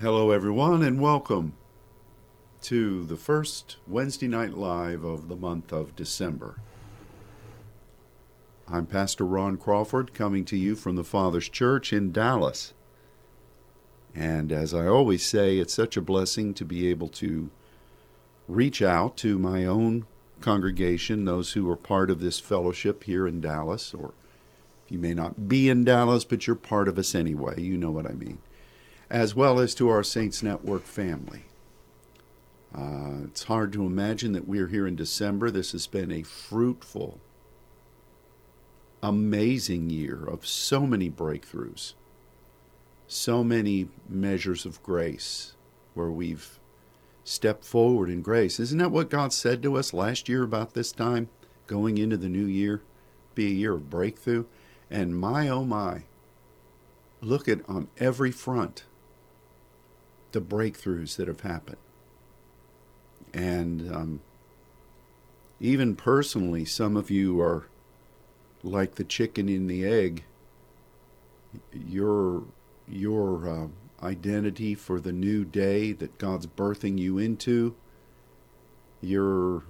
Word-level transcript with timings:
Hello, 0.00 0.30
everyone, 0.30 0.82
and 0.82 0.98
welcome 0.98 1.52
to 2.62 3.04
the 3.04 3.18
first 3.18 3.76
Wednesday 3.86 4.28
night 4.28 4.54
live 4.54 5.04
of 5.04 5.28
the 5.28 5.36
month 5.36 5.74
of 5.74 5.94
December. 5.94 6.56
I'm 8.66 8.86
Pastor 8.86 9.26
Ron 9.26 9.58
Crawford 9.58 10.14
coming 10.14 10.46
to 10.46 10.56
you 10.56 10.74
from 10.74 10.96
the 10.96 11.04
Father's 11.04 11.50
Church 11.50 11.92
in 11.92 12.12
Dallas. 12.12 12.72
And 14.14 14.50
as 14.50 14.72
I 14.72 14.86
always 14.86 15.22
say, 15.22 15.58
it's 15.58 15.74
such 15.74 15.98
a 15.98 16.00
blessing 16.00 16.54
to 16.54 16.64
be 16.64 16.88
able 16.88 17.08
to 17.08 17.50
reach 18.48 18.80
out 18.80 19.18
to 19.18 19.38
my 19.38 19.66
own 19.66 20.06
congregation, 20.40 21.26
those 21.26 21.52
who 21.52 21.70
are 21.70 21.76
part 21.76 22.10
of 22.10 22.20
this 22.20 22.40
fellowship 22.40 23.04
here 23.04 23.26
in 23.26 23.42
Dallas, 23.42 23.92
or 23.92 24.14
you 24.88 24.98
may 24.98 25.12
not 25.12 25.46
be 25.46 25.68
in 25.68 25.84
Dallas, 25.84 26.24
but 26.24 26.46
you're 26.46 26.56
part 26.56 26.88
of 26.88 26.98
us 26.98 27.14
anyway. 27.14 27.60
You 27.60 27.76
know 27.76 27.90
what 27.90 28.06
I 28.06 28.14
mean. 28.14 28.38
As 29.10 29.34
well 29.34 29.58
as 29.58 29.74
to 29.74 29.88
our 29.88 30.04
Saints 30.04 30.40
Network 30.40 30.84
family. 30.84 31.46
Uh, 32.72 33.24
it's 33.24 33.44
hard 33.44 33.72
to 33.72 33.84
imagine 33.84 34.32
that 34.34 34.46
we're 34.46 34.68
here 34.68 34.86
in 34.86 34.94
December. 34.94 35.50
This 35.50 35.72
has 35.72 35.88
been 35.88 36.12
a 36.12 36.22
fruitful, 36.22 37.18
amazing 39.02 39.90
year 39.90 40.24
of 40.24 40.46
so 40.46 40.86
many 40.86 41.10
breakthroughs, 41.10 41.94
so 43.08 43.42
many 43.42 43.88
measures 44.08 44.64
of 44.64 44.80
grace 44.84 45.54
where 45.94 46.12
we've 46.12 46.60
stepped 47.24 47.64
forward 47.64 48.08
in 48.10 48.22
grace. 48.22 48.60
Isn't 48.60 48.78
that 48.78 48.92
what 48.92 49.10
God 49.10 49.32
said 49.32 49.60
to 49.64 49.76
us 49.76 49.92
last 49.92 50.28
year 50.28 50.44
about 50.44 50.74
this 50.74 50.92
time, 50.92 51.28
going 51.66 51.98
into 51.98 52.16
the 52.16 52.28
new 52.28 52.46
year? 52.46 52.80
Be 53.34 53.46
a 53.46 53.54
year 53.54 53.72
of 53.74 53.90
breakthrough. 53.90 54.44
And 54.88 55.18
my 55.18 55.48
oh 55.48 55.64
my, 55.64 56.04
look 57.20 57.48
at 57.48 57.68
on 57.68 57.88
every 57.98 58.30
front 58.30 58.84
the 60.32 60.40
breakthroughs 60.40 61.16
that 61.16 61.28
have 61.28 61.40
happened. 61.40 61.76
And 63.32 63.94
um, 63.94 64.20
even 65.60 65.94
personally, 65.94 66.64
some 66.64 66.96
of 66.96 67.10
you 67.10 67.40
are 67.40 67.66
like 68.62 68.96
the 68.96 69.04
chicken 69.04 69.48
in 69.48 69.66
the 69.66 69.84
egg. 69.84 70.24
Your 71.72 72.44
your 72.88 73.48
uh, 73.48 73.66
identity 74.04 74.74
for 74.74 75.00
the 75.00 75.12
new 75.12 75.44
day 75.44 75.92
that 75.92 76.18
God's 76.18 76.46
birthing 76.46 76.98
you 76.98 77.18
into. 77.18 77.74
Your 79.00 79.64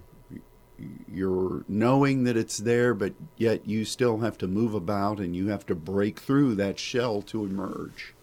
you're 1.12 1.64
knowing 1.68 2.24
that 2.24 2.36
it's 2.36 2.58
there, 2.58 2.94
but 2.94 3.12
yet 3.36 3.66
you 3.66 3.84
still 3.84 4.18
have 4.18 4.38
to 4.38 4.46
move 4.46 4.72
about 4.72 5.18
and 5.18 5.36
you 5.36 5.48
have 5.48 5.66
to 5.66 5.74
break 5.74 6.18
through 6.18 6.54
that 6.54 6.78
shell 6.78 7.20
to 7.22 7.44
emerge. 7.44 8.14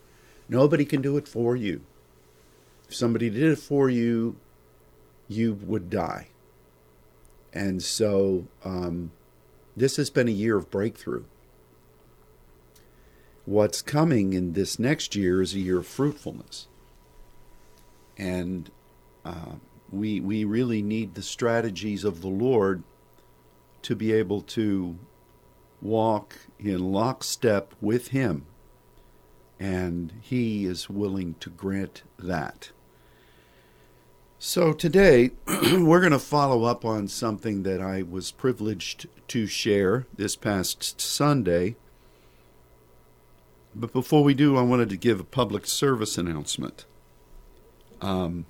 Nobody 0.49 0.85
can 0.85 1.01
do 1.01 1.17
it 1.17 1.27
for 1.27 1.55
you. 1.55 1.81
If 2.87 2.95
somebody 2.95 3.29
did 3.29 3.43
it 3.43 3.59
for 3.59 3.89
you, 3.89 4.37
you 5.27 5.53
would 5.53 5.89
die. 5.89 6.29
And 7.53 7.81
so 7.81 8.47
um, 8.63 9.11
this 9.75 9.97
has 9.97 10.09
been 10.09 10.27
a 10.27 10.31
year 10.31 10.57
of 10.57 10.69
breakthrough. 10.69 11.23
What's 13.45 13.81
coming 13.81 14.33
in 14.33 14.53
this 14.53 14.77
next 14.77 15.15
year 15.15 15.41
is 15.41 15.53
a 15.53 15.59
year 15.59 15.79
of 15.79 15.87
fruitfulness. 15.87 16.67
And 18.17 18.69
uh, 19.23 19.55
we, 19.89 20.19
we 20.19 20.43
really 20.43 20.81
need 20.81 21.15
the 21.15 21.21
strategies 21.21 22.03
of 22.03 22.21
the 22.21 22.27
Lord 22.27 22.83
to 23.83 23.95
be 23.95 24.11
able 24.11 24.41
to 24.41 24.97
walk 25.81 26.35
in 26.59 26.91
lockstep 26.91 27.73
with 27.79 28.09
Him. 28.09 28.45
And 29.59 30.13
He 30.21 30.65
is 30.65 30.89
willing 30.89 31.35
to 31.39 31.49
grant 31.49 32.03
that. 32.19 32.71
So 34.39 34.71
today, 34.71 35.31
we're 35.47 35.99
going 35.99 36.11
to 36.11 36.19
follow 36.19 36.63
up 36.63 36.85
on 36.85 37.07
something 37.07 37.63
that 37.63 37.81
I 37.81 38.03
was 38.03 38.31
privileged 38.31 39.07
to 39.29 39.47
share 39.47 40.05
this 40.15 40.35
past 40.35 41.01
Sunday. 41.01 41.75
But 43.73 43.91
before 43.91 44.23
we 44.23 44.35
do, 44.35 44.55
I 44.55 44.61
wanted 44.61 44.89
to 44.89 44.97
give 44.97 45.19
a 45.19 45.23
public 45.23 45.65
service 45.65 46.19
announcement. 46.19 46.85
Um, 47.99 48.45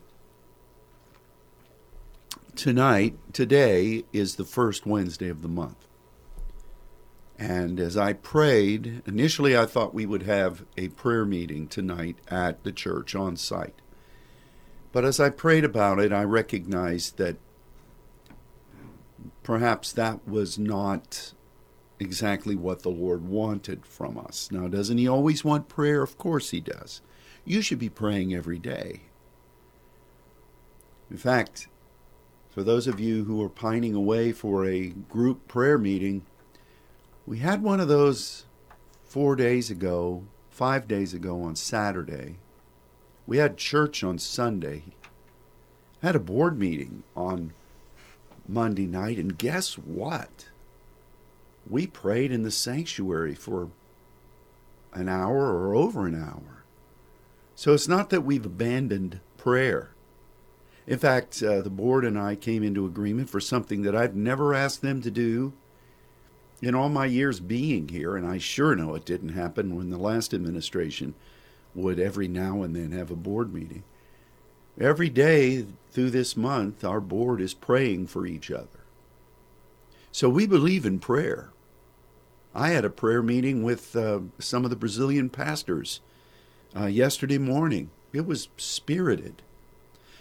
tonight, 2.53 3.15
today, 3.31 4.03
is 4.11 4.35
the 4.35 4.43
first 4.43 4.85
Wednesday 4.85 5.29
of 5.29 5.41
the 5.41 5.47
month. 5.47 5.87
And 7.39 7.79
as 7.79 7.95
I 7.95 8.11
prayed, 8.11 9.03
initially 9.05 9.57
I 9.57 9.65
thought 9.65 9.93
we 9.93 10.05
would 10.05 10.23
have 10.23 10.65
a 10.75 10.89
prayer 10.89 11.23
meeting 11.23 11.67
tonight 11.67 12.17
at 12.27 12.65
the 12.65 12.73
church 12.73 13.15
on 13.15 13.37
site. 13.37 13.81
But 14.97 15.05
as 15.05 15.19
I 15.19 15.29
prayed 15.29 15.63
about 15.63 15.99
it, 15.99 16.11
I 16.11 16.23
recognized 16.23 17.17
that 17.17 17.37
perhaps 19.43 19.91
that 19.91 20.27
was 20.27 20.57
not 20.57 21.33
exactly 21.99 22.55
what 22.55 22.81
the 22.81 22.89
Lord 22.89 23.29
wanted 23.29 23.85
from 23.85 24.17
us. 24.17 24.49
Now, 24.51 24.67
doesn't 24.67 24.97
He 24.97 25.07
always 25.07 25.45
want 25.45 25.69
prayer? 25.69 26.01
Of 26.01 26.17
course 26.17 26.49
He 26.49 26.61
does. 26.61 27.01
You 27.45 27.61
should 27.61 27.77
be 27.77 27.89
praying 27.89 28.33
every 28.33 28.57
day. 28.57 29.01
In 31.11 31.17
fact, 31.17 31.67
for 32.49 32.63
those 32.63 32.87
of 32.87 32.99
you 32.99 33.25
who 33.25 33.39
are 33.43 33.49
pining 33.49 33.93
away 33.93 34.31
for 34.31 34.65
a 34.65 34.87
group 34.87 35.47
prayer 35.47 35.77
meeting, 35.77 36.25
we 37.27 37.37
had 37.37 37.61
one 37.61 37.79
of 37.79 37.87
those 37.87 38.45
four 39.03 39.35
days 39.35 39.69
ago, 39.69 40.23
five 40.49 40.87
days 40.87 41.13
ago 41.13 41.43
on 41.43 41.55
Saturday. 41.55 42.37
We 43.27 43.37
had 43.37 43.57
church 43.57 44.03
on 44.03 44.17
Sunday. 44.17 44.83
had 46.01 46.15
a 46.15 46.19
board 46.19 46.57
meeting 46.57 47.03
on 47.15 47.53
Monday 48.47 48.87
night, 48.87 49.17
and 49.17 49.37
guess 49.37 49.77
what? 49.77 50.47
We 51.69 51.85
prayed 51.85 52.31
in 52.31 52.43
the 52.43 52.51
sanctuary 52.51 53.35
for 53.35 53.69
an 54.93 55.09
hour 55.09 55.53
or 55.53 55.75
over 55.75 56.07
an 56.07 56.15
hour. 56.15 56.63
So 57.55 57.73
it's 57.73 57.89
not 57.89 58.09
that 58.11 58.21
we've 58.21 58.45
abandoned 58.45 59.19
prayer. 59.35 59.89
In 60.85 60.97
fact, 60.97 61.43
uh, 61.43 61.61
the 61.61 61.69
board 61.69 62.05
and 62.05 62.17
I 62.17 62.35
came 62.35 62.63
into 62.63 62.85
agreement 62.85 63.29
for 63.29 63.41
something 63.41 63.81
that 63.81 63.95
I've 63.95 64.15
never 64.15 64.53
asked 64.53 64.81
them 64.81 65.01
to 65.01 65.11
do 65.11 65.51
in 66.61 66.73
all 66.73 66.87
my 66.87 67.05
years 67.05 67.41
being 67.41 67.89
here, 67.89 68.15
and 68.15 68.25
I 68.25 68.37
sure 68.37 68.73
know 68.73 68.95
it 68.95 69.03
didn't 69.03 69.29
happen 69.29 69.75
when 69.75 69.89
the 69.89 69.97
last 69.97 70.33
administration 70.33 71.13
would 71.77 71.99
every 71.99 72.27
now 72.27 72.63
and 72.63 72.75
then 72.75 72.91
have 72.91 73.11
a 73.11 73.15
board 73.15 73.53
meeting. 73.53 73.83
Every 74.79 75.09
day 75.09 75.65
through 75.91 76.09
this 76.09 76.35
month, 76.35 76.83
our 76.83 76.99
board 76.99 77.39
is 77.39 77.53
praying 77.53 78.07
for 78.07 78.25
each 78.25 78.51
other. 78.51 78.67
So 80.11 80.27
we 80.27 80.47
believe 80.47 80.85
in 80.85 80.99
prayer. 80.99 81.51
I 82.53 82.69
had 82.69 82.83
a 82.83 82.89
prayer 82.89 83.21
meeting 83.21 83.63
with 83.63 83.95
uh, 83.95 84.21
some 84.39 84.63
of 84.63 84.71
the 84.71 84.75
Brazilian 84.75 85.29
pastors 85.29 86.01
uh, 86.75 86.87
yesterday 86.87 87.37
morning. 87.37 87.91
It 88.11 88.25
was 88.25 88.49
spirited. 88.57 89.43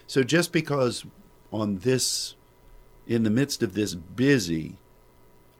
So 0.06 0.22
just 0.22 0.52
because 0.52 1.06
on 1.50 1.78
this, 1.78 2.34
in 3.06 3.22
the 3.22 3.30
midst 3.30 3.62
of 3.62 3.74
this 3.74 3.94
busy 3.94 4.76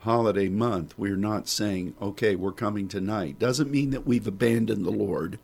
holiday 0.01 0.49
month, 0.49 0.99
we're 0.99 1.17
not 1.17 1.49
saying, 1.49 1.95
okay, 2.01 2.37
we're 2.37 2.53
coming 2.53 2.89
tonight, 2.89 3.39
doesn't 3.39 3.71
mean 3.71 3.91
that 3.91 4.07
we've 4.07 4.27
abandoned 4.27 4.85
the 4.85 4.91
Lord 4.91 5.39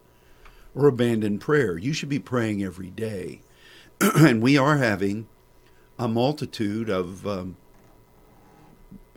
or 0.74 0.86
abandon 0.86 1.38
prayer. 1.38 1.76
You 1.76 1.92
should 1.92 2.08
be 2.08 2.18
praying 2.18 2.62
every 2.62 2.90
day. 2.90 3.40
and 4.00 4.42
we 4.42 4.56
are 4.56 4.78
having 4.78 5.28
a 5.98 6.08
multitude 6.08 6.88
of 6.88 7.26
um, 7.26 7.56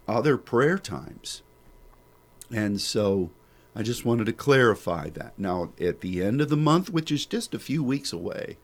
other 0.08 0.38
prayer 0.38 0.78
times. 0.78 1.42
And 2.52 2.80
so 2.80 3.32
I 3.76 3.82
just 3.82 4.06
wanted 4.06 4.26
to 4.26 4.34
clarify 4.34 5.10
that. 5.12 5.34
Now, 5.38 5.72
at 5.80 6.02
the 6.02 6.22
end 6.22 6.42
of 6.42 6.50
the 6.50 6.58
month, 6.58 6.90
which 6.90 7.12
is 7.12 7.26
just 7.26 7.54
a 7.54 7.60
few 7.60 7.84
weeks 7.84 8.14
away, 8.14 8.58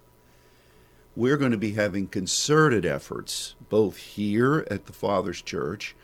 we're 1.15 1.37
going 1.37 1.51
to 1.51 1.57
be 1.57 1.73
having 1.73 2.07
concerted 2.07 2.85
efforts, 2.85 3.55
both 3.69 3.97
here 3.97 4.65
at 4.71 4.85
the 4.85 4.93
Father's 4.93 5.41
Church 5.41 5.95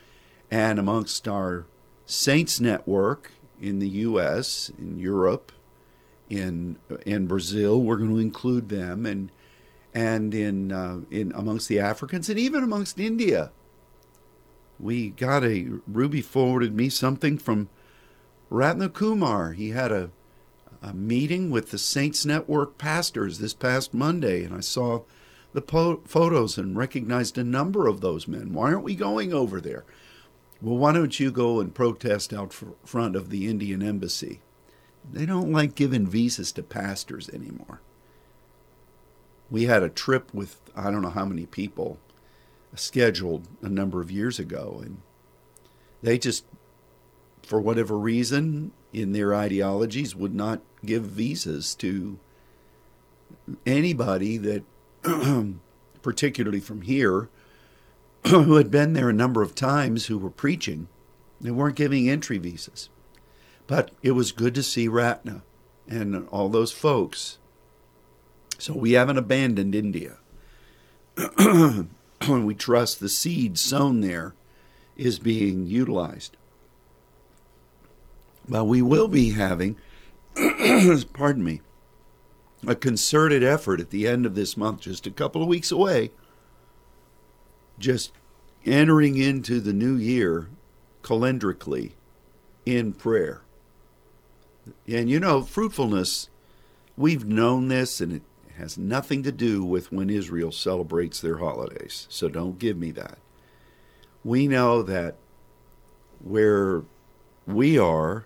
and 0.52 0.80
amongst 0.80 1.28
our 1.28 1.66
Saints 2.06 2.60
Network 2.60 3.32
in 3.62 3.80
the 3.80 3.90
U.S., 3.90 4.72
in 4.78 5.00
Europe, 5.00 5.52
in 6.30 6.78
in 7.06 7.28
Brazil. 7.28 7.82
We're 7.82 7.98
going 7.98 8.14
to 8.14 8.20
include 8.20 8.70
them, 8.70 9.06
and 9.06 9.32
and 9.94 10.34
in 10.34 10.72
uh, 10.72 11.02
in 11.10 11.32
amongst 11.34 11.68
the 11.68 11.80
Africans, 11.80 12.30
and 12.30 12.40
even 12.40 12.64
amongst 12.64 13.00
India. 13.00 13.52
We 14.80 15.10
got 15.10 15.44
a 15.44 15.68
Ruby 15.88 16.22
forwarded 16.22 16.76
me 16.76 16.90
something 16.90 17.40
from 17.40 17.70
Ratna 18.50 18.90
Kumar. 18.90 19.54
He 19.54 19.72
had 19.72 19.92
a 19.92 20.12
a 20.82 20.94
meeting 20.94 21.50
with 21.50 21.72
the 21.72 21.78
Saints 21.78 22.26
Network 22.26 22.78
pastors 22.78 23.40
this 23.40 23.54
past 23.54 23.94
Monday, 23.94 24.44
and 24.44 24.54
I 24.54 24.60
saw 24.60 25.04
the 25.54 25.62
po- 25.62 26.02
photos 26.06 26.58
and 26.58 26.78
recognized 26.78 27.38
a 27.38 27.44
number 27.44 27.88
of 27.88 28.02
those 28.02 28.28
men. 28.28 28.54
Why 28.54 28.72
aren't 28.74 28.84
we 28.84 28.96
going 28.96 29.34
over 29.34 29.60
there? 29.60 29.86
Well, 30.62 30.78
why 30.78 30.94
don't 30.94 31.20
you 31.20 31.32
go 31.32 31.60
and 31.60 31.74
protest 31.74 32.34
out 32.34 32.54
front 32.54 33.16
of 33.16 33.30
the 33.30 33.48
Indian 33.48 33.82
embassy? 33.82 34.42
They 35.12 35.26
don't 35.26 35.52
like 35.52 35.76
giving 35.76 36.08
visas 36.08 36.52
to 36.54 36.64
pastors 36.64 37.30
anymore. 37.30 37.82
we 39.50 39.66
had 39.66 39.84
a 39.84 39.90
trip 39.90 40.34
with 40.34 40.60
I 40.76 40.92
don't 40.92 41.02
know 41.02 41.10
how 41.10 41.26
many 41.26 41.46
people 41.46 42.00
scheduled 42.76 43.48
a 43.62 43.70
number 43.70 44.02
of 44.02 44.12
years 44.12 44.40
ago, 44.40 44.82
and 44.84 44.98
they 46.02 46.18
just, 46.18 46.46
for 47.44 47.60
whatever 47.60 47.98
reason, 47.98 48.72
in 48.94 49.14
their 49.14 49.34
ideologies, 49.34 50.16
would 50.16 50.36
not 50.36 50.62
give 50.86 51.04
visas 51.04 51.74
to 51.76 52.20
anybody 53.66 54.38
that, 54.38 54.64
particularly 56.02 56.60
from 56.60 56.82
here, 56.82 57.30
who 58.28 58.56
had 58.56 58.70
been 58.70 58.94
there 58.94 59.10
a 59.10 59.14
number 59.14 59.42
of 59.42 59.56
times 59.56 60.06
who 60.06 60.18
were 60.18 60.30
preaching. 60.30 60.88
They 61.40 61.52
weren't 61.52 61.76
giving 61.76 62.10
entry 62.10 62.38
visas. 62.38 62.90
But 63.68 63.92
it 64.02 64.12
was 64.12 64.32
good 64.32 64.56
to 64.56 64.64
see 64.64 64.88
Ratna 64.88 65.44
and 65.88 66.28
all 66.30 66.50
those 66.50 66.72
folks. 66.72 67.38
So 68.58 68.74
we 68.74 68.94
haven't 68.94 69.18
abandoned 69.18 69.76
India. 69.76 70.18
we 72.30 72.56
trust 72.56 73.00
the 73.00 73.10
seed 73.10 73.58
sown 73.58 74.02
there 74.02 74.34
is 74.96 75.20
being 75.20 75.68
utilized. 75.68 76.38
But 78.50 78.66
we 78.66 78.82
will 78.82 79.08
be 79.08 79.32
having, 79.32 79.78
pardon 81.14 81.44
me, 81.44 81.62
a 82.66 82.76
concerted 82.76 83.44
effort 83.44 83.80
at 83.80 83.92
the 83.92 84.08
end 84.08 84.26
of 84.26 84.36
this 84.36 84.58
month, 84.58 84.82
just 84.82 85.06
a 85.06 85.12
couple 85.12 85.42
of 85.42 85.48
weeks 85.48 85.72
away, 85.72 86.12
just 87.78 88.12
entering 88.66 89.18
into 89.18 89.60
the 89.60 89.74
new 89.74 89.96
year 89.96 90.50
calendrically 91.04 91.92
in 92.66 92.94
prayer. 92.94 93.42
And 94.88 95.10
you 95.10 95.20
know, 95.20 95.42
fruitfulness, 95.42 96.30
we've 96.96 97.26
known 97.26 97.68
this, 97.68 98.02
and 98.02 98.14
it 98.14 98.22
has 98.58 98.78
nothing 98.78 99.24
to 99.24 99.32
do 99.32 99.64
with 99.64 99.92
when 99.92 100.10
Israel 100.10 100.52
celebrates 100.52 101.20
their 101.20 101.38
holidays. 101.38 102.08
So 102.10 102.28
don't 102.28 102.60
give 102.60 102.78
me 102.78 102.92
that. 102.92 103.18
We 104.24 104.48
know 104.48 104.82
that 104.84 105.16
where 106.20 106.84
we 107.46 107.78
are 107.78 108.26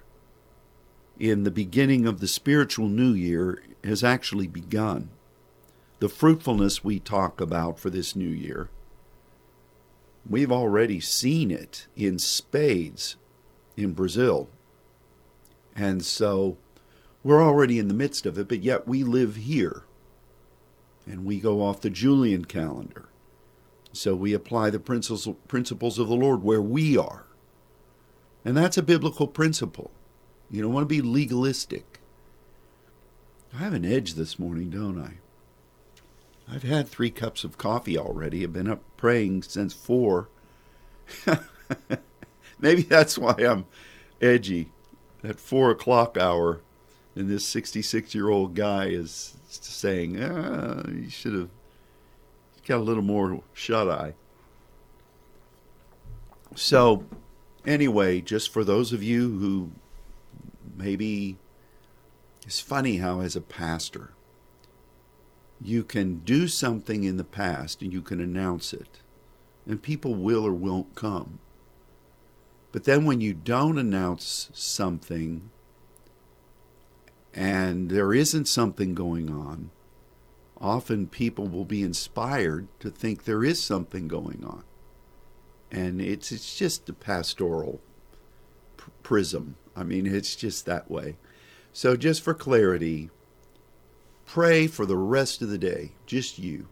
in 1.20 1.44
the 1.44 1.52
beginning 1.52 2.08
of 2.08 2.20
the 2.20 2.28
spiritual 2.28 2.88
new 2.88 3.14
year 3.14 3.62
has 3.84 4.04
actually 4.04 4.48
begun. 4.48 5.10
The 6.00 6.10
fruitfulness 6.10 6.84
we 6.84 7.00
talk 7.00 7.40
about 7.40 7.80
for 7.80 7.92
this 7.92 8.16
new 8.16 8.30
year, 8.30 8.70
we've 10.28 10.52
already 10.52 11.00
seen 11.00 11.52
it 11.52 11.88
in 11.96 12.18
spades 12.18 13.18
in 13.78 13.94
Brazil. 13.94 14.50
And 15.76 16.04
so 16.04 16.58
we're 17.24 17.44
already 17.44 17.80
in 17.80 17.88
the 17.88 17.94
midst 17.94 18.26
of 18.26 18.38
it, 18.38 18.48
but 18.48 18.62
yet 18.62 18.88
we 18.88 19.04
live 19.04 19.36
here. 19.38 19.84
And 21.06 21.26
we 21.26 21.40
go 21.40 21.62
off 21.62 21.82
the 21.82 21.90
Julian 21.90 22.46
calendar. 22.46 23.10
So 23.94 24.16
we 24.16 24.34
apply 24.34 24.70
the 24.70 24.80
principles 24.80 26.00
of 26.00 26.08
the 26.08 26.16
Lord 26.16 26.44
where 26.44 26.62
we 26.62 26.98
are. 26.98 27.26
And 28.46 28.56
that's 28.56 28.78
a 28.78 28.84
biblical 28.84 29.28
principle. 29.28 29.92
You 30.50 30.62
don't 30.62 30.74
want 30.74 30.84
to 30.84 30.96
be 30.96 31.02
legalistic. 31.02 32.00
I 33.54 33.60
have 33.60 33.74
an 33.74 33.86
edge 33.86 34.14
this 34.14 34.40
morning, 34.40 34.70
don't 34.70 35.00
I? 35.00 35.16
I've 36.50 36.64
had 36.64 36.88
three 36.88 37.12
cups 37.12 37.44
of 37.44 37.58
coffee 37.58 37.98
already. 37.98 38.44
I've 38.44 38.54
been 38.54 38.70
up 38.70 38.82
praying 38.98 39.44
since 39.44 39.74
four. 39.74 40.30
Maybe 42.60 42.82
that's 42.82 43.18
why 43.18 43.36
I'm 43.40 43.66
edgy. 44.22 44.72
That 45.22 45.40
four 45.40 45.70
o'clock 45.70 46.18
hour, 46.18 46.62
and 47.16 47.30
this 47.30 47.46
66 47.46 48.16
year 48.16 48.30
old 48.30 48.56
guy 48.56 48.86
is 48.88 49.36
saying, 49.48 50.22
ah, 50.22 50.84
you 50.90 51.10
should 51.10 51.34
have 51.34 51.50
got 52.66 52.78
a 52.78 52.84
little 52.84 53.04
more 53.04 53.42
shut 53.54 53.90
eye. 53.90 54.14
So, 56.56 57.06
anyway, 57.66 58.22
just 58.22 58.52
for 58.52 58.64
those 58.64 58.94
of 58.94 59.04
you 59.04 59.38
who 59.38 59.72
maybe 60.76 61.38
it's 62.46 62.60
funny 62.60 62.98
how, 62.98 63.22
as 63.22 63.36
a 63.36 63.42
pastor, 63.42 64.12
you 65.64 65.84
can 65.84 66.20
do 66.20 66.48
something 66.48 67.04
in 67.04 67.18
the 67.18 67.24
past 67.24 67.82
and 67.82 67.94
you 67.94 68.02
can 68.02 68.20
announce 68.20 68.74
it, 68.74 69.00
and 69.68 69.82
people 69.82 70.16
will 70.16 70.46
or 70.46 70.54
won't 70.54 70.96
come. 70.96 71.40
But 72.72 72.86
then 72.86 73.06
when 73.06 73.20
you 73.22 73.34
don't 73.34 73.78
announce 73.78 74.50
something 74.54 75.50
and 77.34 77.90
there 77.90 78.14
isn't 78.14 78.48
something 78.48 78.96
going 78.96 79.30
on, 79.30 79.72
often 80.60 81.08
people 81.08 81.48
will 81.48 81.66
be 81.66 81.84
inspired 81.84 82.68
to 82.80 82.90
think 82.90 83.24
there 83.24 83.44
is 83.44 83.62
something 83.62 84.08
going 84.08 84.44
on. 84.46 84.64
And 85.72 86.02
it's, 86.02 86.32
it's 86.32 86.58
just 86.58 86.88
a 86.90 86.94
pastoral 86.94 87.82
prism. 89.04 89.56
I 89.76 89.84
mean, 89.84 90.06
it's 90.06 90.36
just 90.36 90.66
that 90.66 90.90
way. 90.90 91.18
So, 91.74 91.96
just 91.96 92.22
for 92.22 92.34
clarity, 92.34 93.10
pray 94.26 94.68
for 94.68 94.86
the 94.86 94.98
rest 94.98 95.42
of 95.42 95.50
the 95.50 95.58
day, 95.58 95.94
just 96.06 96.38
you. 96.38 96.68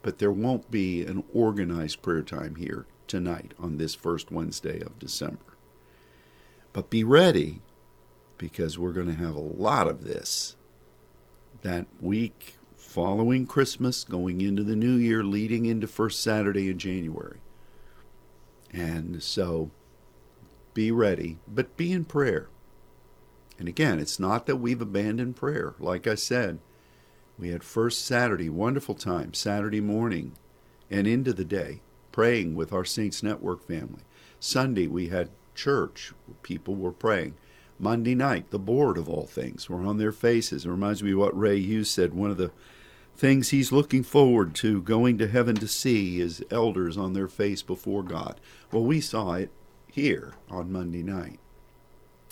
But 0.00 0.18
there 0.18 0.32
won't 0.32 0.70
be 0.70 1.04
an 1.04 1.24
organized 1.34 2.00
prayer 2.00 2.22
time 2.22 2.54
here 2.54 2.86
tonight 3.10 3.52
on 3.58 3.76
this 3.76 3.94
first 3.94 4.30
Wednesday 4.30 4.80
of 4.80 4.98
December. 4.98 5.56
But 6.72 6.90
be 6.90 7.02
ready 7.02 7.60
because 8.38 8.78
we're 8.78 8.92
going 8.92 9.08
to 9.08 9.14
have 9.14 9.34
a 9.34 9.40
lot 9.40 9.88
of 9.88 10.04
this 10.04 10.56
that 11.62 11.86
week 12.00 12.56
following 12.76 13.46
Christmas, 13.46 14.04
going 14.04 14.40
into 14.40 14.62
the 14.62 14.76
new 14.76 14.94
year, 14.94 15.22
leading 15.22 15.66
into 15.66 15.86
first 15.86 16.22
Saturday 16.22 16.70
in 16.70 16.78
January. 16.78 17.40
And 18.72 19.22
so 19.22 19.70
be 20.72 20.90
ready, 20.90 21.38
but 21.48 21.76
be 21.76 21.92
in 21.92 22.04
prayer. 22.04 22.48
And 23.58 23.68
again, 23.68 23.98
it's 23.98 24.18
not 24.20 24.46
that 24.46 24.56
we've 24.56 24.80
abandoned 24.80 25.36
prayer. 25.36 25.74
Like 25.78 26.06
I 26.06 26.14
said, 26.14 26.60
we 27.38 27.48
had 27.48 27.64
first 27.64 28.04
Saturday, 28.04 28.48
wonderful 28.48 28.94
time, 28.94 29.34
Saturday 29.34 29.80
morning 29.80 30.32
and 30.90 31.06
into 31.06 31.32
the 31.32 31.44
day, 31.44 31.82
praying 32.12 32.54
with 32.54 32.72
our 32.72 32.84
Saints 32.84 33.22
Network 33.22 33.66
family. 33.66 34.02
Sunday, 34.38 34.86
we 34.86 35.08
had 35.08 35.30
church, 35.54 36.12
people 36.42 36.74
were 36.74 36.92
praying. 36.92 37.34
Monday 37.78 38.14
night, 38.14 38.50
the 38.50 38.58
board 38.58 38.98
of 38.98 39.08
all 39.08 39.26
things 39.26 39.68
were 39.68 39.84
on 39.86 39.98
their 39.98 40.12
faces. 40.12 40.64
It 40.64 40.70
reminds 40.70 41.02
me 41.02 41.12
of 41.12 41.18
what 41.18 41.38
Ray 41.38 41.60
Hughes 41.60 41.90
said. 41.90 42.12
One 42.12 42.30
of 42.30 42.36
the 42.36 42.50
things 43.16 43.50
he's 43.50 43.72
looking 43.72 44.02
forward 44.02 44.54
to 44.56 44.82
going 44.82 45.18
to 45.18 45.28
heaven 45.28 45.54
to 45.56 45.68
see 45.68 46.20
is 46.20 46.44
elders 46.50 46.96
on 46.96 47.12
their 47.12 47.28
face 47.28 47.62
before 47.62 48.02
God. 48.02 48.40
Well, 48.70 48.84
we 48.84 49.00
saw 49.00 49.32
it 49.34 49.50
here 49.90 50.34
on 50.50 50.72
Monday 50.72 51.02
night. 51.02 51.38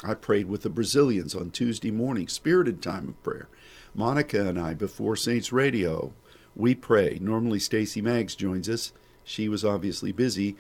I 0.05 0.15
prayed 0.15 0.49
with 0.49 0.63
the 0.63 0.71
Brazilians 0.71 1.35
on 1.35 1.51
Tuesday 1.51 1.91
morning, 1.91 2.29
spirited 2.29 2.81
time 2.81 3.09
of 3.09 3.23
prayer. 3.23 3.49
Monica 3.95 4.49
and 4.49 4.59
I, 4.59 4.75
before 4.75 5.17
Saints 5.17 5.53
Radio, 5.53 6.13
we 6.55 6.75
pray. 6.75 7.19
Normally, 7.21 7.59
Stacy 7.59 8.01
Maggs 8.01 8.35
joins 8.35 8.69
us. 8.69 8.93
She 9.29 9.49
was 9.49 9.63
obviously 9.63 10.11
busy, 10.11 10.57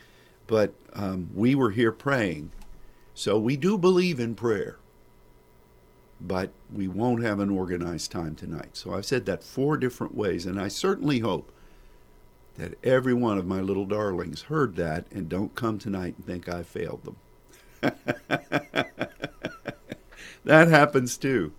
but 0.46 0.75
um, 0.92 1.30
we 1.34 1.54
were 1.54 1.70
here 1.70 1.90
praying. 1.90 2.50
So 3.14 3.38
we 3.38 3.56
do 3.56 3.78
believe 3.78 4.20
in 4.20 4.34
prayer, 4.34 4.76
but 6.20 6.50
we 6.70 6.87
won't 6.87 7.22
have 7.25 7.40
an 7.40 7.48
organized 7.48 8.12
time 8.12 8.34
tonight. 8.34 8.76
So 8.76 8.92
I've 8.92 9.06
said 9.06 9.25
that 9.25 9.42
four 9.42 9.78
different 9.78 10.14
ways, 10.14 10.44
and 10.44 10.60
I 10.60 10.68
certainly 10.68 11.20
hope 11.20 11.50
that 12.58 12.75
every 12.84 13.14
one 13.14 13.38
of 13.38 13.46
my 13.46 13.62
little 13.62 13.87
darlings 13.87 14.42
heard 14.42 14.76
that 14.76 15.06
and 15.10 15.30
don't 15.30 15.54
come 15.54 15.78
tonight 15.78 16.16
and 16.18 16.26
think 16.26 16.46
I 16.46 16.62
failed 16.62 17.04
them. 17.04 17.16
that 20.44 20.68
happens 20.68 21.16
too. 21.16 21.52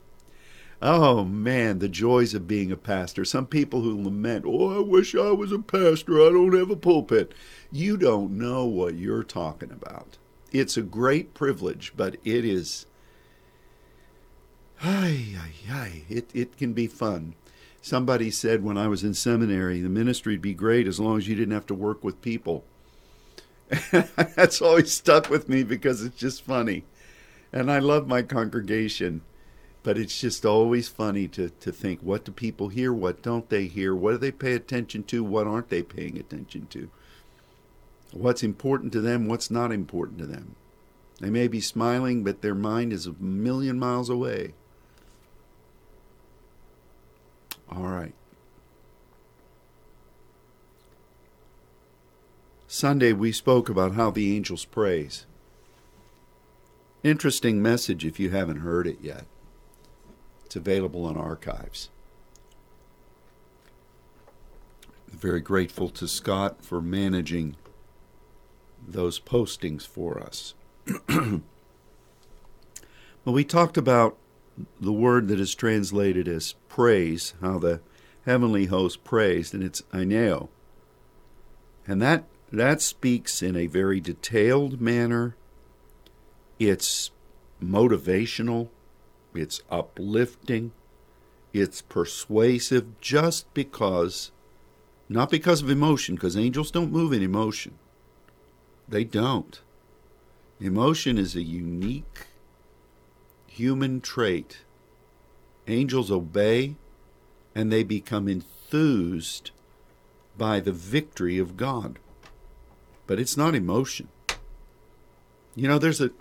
Oh 0.81 1.25
man, 1.25 1.79
the 1.79 1.89
joys 1.89 2.33
of 2.33 2.47
being 2.47 2.71
a 2.71 2.77
pastor. 2.77 3.25
Some 3.25 3.47
people 3.47 3.81
who 3.81 4.01
lament, 4.01 4.45
Oh, 4.47 4.77
I 4.77 4.79
wish 4.79 5.13
I 5.13 5.31
was 5.31 5.51
a 5.51 5.59
pastor. 5.59 6.21
I 6.21 6.31
don't 6.31 6.53
have 6.53 6.69
a 6.69 6.75
pulpit. 6.77 7.33
You 7.71 7.97
don't 7.97 8.37
know 8.37 8.65
what 8.65 8.95
you're 8.95 9.23
talking 9.23 9.71
about. 9.71 10.17
It's 10.51 10.77
a 10.77 10.81
great 10.81 11.33
privilege, 11.33 11.93
but 11.95 12.15
it 12.23 12.45
is. 12.45 12.85
Ay, 14.81 15.35
ay, 15.37 15.51
ay. 15.69 16.03
It, 16.09 16.29
it 16.33 16.57
can 16.57 16.73
be 16.73 16.87
fun. 16.87 17.35
Somebody 17.81 18.31
said 18.31 18.63
when 18.63 18.77
I 18.77 18.87
was 18.87 19.03
in 19.03 19.13
seminary, 19.13 19.81
the 19.81 19.89
ministry'd 19.89 20.41
be 20.41 20.53
great 20.53 20.87
as 20.87 20.99
long 20.99 21.17
as 21.17 21.27
you 21.27 21.35
didn't 21.35 21.53
have 21.53 21.67
to 21.67 21.73
work 21.73 22.03
with 22.03 22.21
people. 22.21 22.63
That's 23.91 24.61
always 24.61 24.91
stuck 24.91 25.29
with 25.29 25.49
me 25.49 25.63
because 25.63 26.03
it's 26.03 26.17
just 26.17 26.43
funny. 26.43 26.83
And 27.51 27.71
I 27.71 27.79
love 27.79 28.07
my 28.07 28.21
congregation, 28.21 29.21
but 29.83 29.97
it's 29.97 30.19
just 30.19 30.45
always 30.45 30.87
funny 30.87 31.27
to, 31.29 31.49
to 31.49 31.71
think 31.71 32.01
what 32.01 32.25
do 32.25 32.31
people 32.31 32.67
hear, 32.69 32.91
what 32.91 33.21
don't 33.21 33.49
they 33.49 33.67
hear, 33.67 33.95
what 33.95 34.11
do 34.11 34.17
they 34.17 34.31
pay 34.31 34.53
attention 34.53 35.03
to, 35.03 35.23
what 35.23 35.47
aren't 35.47 35.69
they 35.69 35.81
paying 35.81 36.17
attention 36.17 36.67
to, 36.67 36.89
what's 38.11 38.43
important 38.43 38.91
to 38.93 39.01
them, 39.01 39.27
what's 39.27 39.49
not 39.49 39.71
important 39.71 40.19
to 40.19 40.25
them. 40.25 40.55
They 41.19 41.29
may 41.29 41.47
be 41.47 41.61
smiling, 41.61 42.23
but 42.23 42.41
their 42.41 42.55
mind 42.55 42.93
is 42.93 43.05
a 43.05 43.13
million 43.13 43.77
miles 43.77 44.09
away. 44.09 44.53
All 47.69 47.83
right. 47.83 48.13
Sunday 52.67 53.13
we 53.13 53.31
spoke 53.31 53.67
about 53.67 53.95
how 53.95 54.11
the 54.11 54.35
angels 54.35 54.65
praise. 54.65 55.25
Interesting 57.03 57.61
message 57.61 58.05
if 58.05 58.19
you 58.19 58.29
haven't 58.29 58.57
heard 58.57 58.87
it 58.87 58.99
yet. 59.01 59.25
It's 60.49 60.55
available 60.55 61.05
on 61.05 61.15
archives. 61.15 61.91
Very 65.07 65.41
grateful 65.41 65.89
to 65.89 66.07
Scott 66.07 66.65
for 66.65 66.81
managing 66.81 67.55
those 68.87 69.19
postings 69.19 69.85
for 69.85 70.19
us. 70.19 70.55
well, 71.07 71.43
we 73.25 73.43
talked 73.43 73.77
about 73.77 74.17
the 74.81 74.91
word 74.91 75.27
that 75.27 75.39
is 75.39 75.53
translated 75.53 76.27
as 76.27 76.55
praise, 76.67 77.35
how 77.41 77.59
the 77.59 77.79
heavenly 78.25 78.65
host 78.65 79.03
praised, 79.03 79.53
and 79.53 79.63
it's 79.63 79.83
aineo. 79.93 80.49
And 81.85 82.01
that 82.01 82.23
that 82.51 82.81
speaks 82.81 83.43
in 83.43 83.55
a 83.55 83.67
very 83.67 83.99
detailed 83.99 84.81
manner. 84.81 85.35
It's 86.57 87.11
motivational, 87.63 88.69
it's 89.33 89.61
uplifting, 89.69 90.71
it's 91.53 91.81
persuasive 91.81 92.99
just 92.99 93.53
because, 93.53 94.31
not 95.07 95.29
because 95.29 95.61
of 95.61 95.69
emotion, 95.69 96.15
because 96.15 96.37
angels 96.37 96.71
don't 96.71 96.91
move 96.91 97.13
in 97.13 97.23
emotion. 97.23 97.77
They 98.87 99.03
don't. 99.03 99.61
Emotion 100.59 101.17
is 101.17 101.35
a 101.35 101.41
unique 101.41 102.27
human 103.47 104.01
trait. 104.01 104.59
Angels 105.67 106.11
obey 106.11 106.75
and 107.53 107.71
they 107.71 107.83
become 107.83 108.27
enthused 108.27 109.51
by 110.37 110.59
the 110.59 110.71
victory 110.71 111.37
of 111.37 111.57
God. 111.57 111.99
But 113.07 113.19
it's 113.19 113.37
not 113.37 113.55
emotion. 113.55 114.07
You 115.55 115.67
know, 115.67 115.79
there's 115.79 116.01
a 116.01 116.11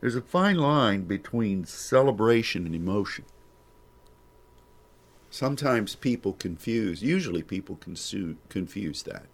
there's 0.00 0.16
a 0.16 0.22
fine 0.22 0.56
line 0.56 1.02
between 1.04 1.64
celebration 1.64 2.66
and 2.66 2.74
emotion. 2.74 3.24
Sometimes 5.30 5.94
people 5.96 6.32
confuse, 6.32 7.02
usually 7.02 7.42
people 7.42 7.78
confuse 8.48 9.02
that. 9.02 9.26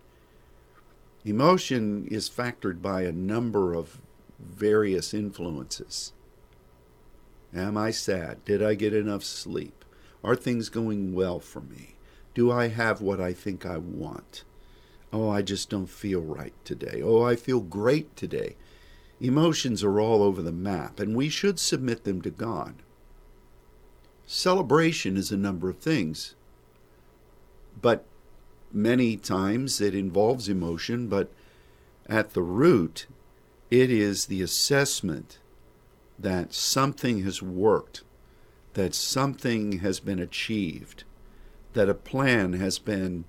Emotion 1.24 2.06
is 2.10 2.28
factored 2.28 2.82
by 2.82 3.02
a 3.02 3.12
number 3.12 3.74
of 3.74 4.00
various 4.40 5.14
influences. 5.14 6.12
Am 7.54 7.76
I 7.76 7.90
sad? 7.90 8.44
Did 8.44 8.62
I 8.62 8.74
get 8.74 8.94
enough 8.94 9.22
sleep? 9.22 9.84
Are 10.24 10.34
things 10.34 10.68
going 10.68 11.14
well 11.14 11.38
for 11.38 11.60
me? 11.60 11.96
Do 12.34 12.50
I 12.50 12.68
have 12.68 13.00
what 13.00 13.20
I 13.20 13.32
think 13.32 13.66
I 13.66 13.78
want? 13.78 14.44
Oh, 15.12 15.28
I 15.28 15.42
just 15.42 15.68
don't 15.68 15.90
feel 15.90 16.22
right 16.22 16.54
today. 16.64 17.02
Oh, 17.04 17.22
I 17.22 17.36
feel 17.36 17.60
great 17.60 18.16
today. 18.16 18.56
Emotions 19.22 19.84
are 19.84 20.00
all 20.00 20.20
over 20.20 20.42
the 20.42 20.50
map, 20.50 20.98
and 20.98 21.14
we 21.14 21.28
should 21.28 21.60
submit 21.60 22.02
them 22.02 22.20
to 22.20 22.28
God. 22.28 22.74
Celebration 24.26 25.16
is 25.16 25.30
a 25.30 25.36
number 25.36 25.70
of 25.70 25.78
things, 25.78 26.34
but 27.80 28.04
many 28.72 29.16
times 29.16 29.80
it 29.80 29.94
involves 29.94 30.48
emotion, 30.48 31.06
but 31.06 31.30
at 32.06 32.32
the 32.32 32.42
root, 32.42 33.06
it 33.70 33.92
is 33.92 34.26
the 34.26 34.42
assessment 34.42 35.38
that 36.18 36.52
something 36.52 37.22
has 37.22 37.40
worked, 37.40 38.02
that 38.74 38.92
something 38.92 39.78
has 39.78 40.00
been 40.00 40.18
achieved, 40.18 41.04
that 41.74 41.88
a 41.88 41.94
plan 41.94 42.54
has 42.54 42.80
been 42.80 43.24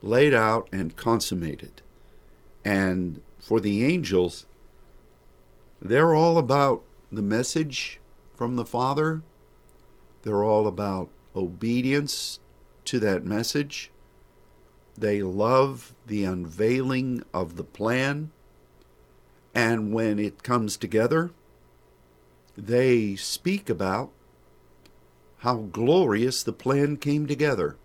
laid 0.00 0.32
out 0.32 0.66
and 0.72 0.96
consummated. 0.96 1.82
And 2.64 3.20
for 3.38 3.60
the 3.60 3.84
angels, 3.84 4.46
they're 5.80 6.14
all 6.14 6.38
about 6.38 6.82
the 7.12 7.22
message 7.22 8.00
from 8.34 8.56
the 8.56 8.64
Father. 8.64 9.22
They're 10.22 10.44
all 10.44 10.66
about 10.66 11.10
obedience 11.34 12.40
to 12.86 12.98
that 13.00 13.24
message. 13.24 13.90
They 14.96 15.22
love 15.22 15.94
the 16.06 16.24
unveiling 16.24 17.22
of 17.34 17.56
the 17.56 17.64
plan. 17.64 18.30
And 19.54 19.92
when 19.92 20.18
it 20.18 20.42
comes 20.42 20.76
together, 20.76 21.30
they 22.56 23.16
speak 23.16 23.68
about 23.68 24.10
how 25.38 25.56
glorious 25.56 26.42
the 26.42 26.52
plan 26.52 26.96
came 26.96 27.26
together. 27.26 27.76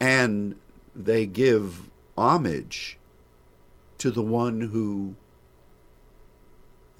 And 0.00 0.56
they 0.94 1.26
give 1.26 1.90
homage 2.16 2.98
to 3.98 4.10
the 4.10 4.22
one 4.22 4.60
who, 4.72 5.14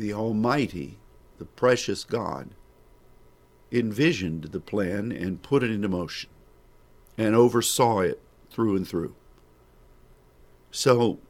the 0.03 0.13
Almighty, 0.13 0.99
the 1.39 1.45
precious 1.45 2.03
God, 2.03 2.49
envisioned 3.71 4.47
the 4.47 4.59
plan 4.59 5.13
and 5.13 5.43
put 5.43 5.63
it 5.63 5.71
into 5.71 5.89
motion 5.89 6.29
and 7.17 7.37
oversaw 7.37 8.01
it 8.01 8.21
through 8.51 8.75
and 8.75 8.87
through. 8.87 9.15
So, 10.73 11.21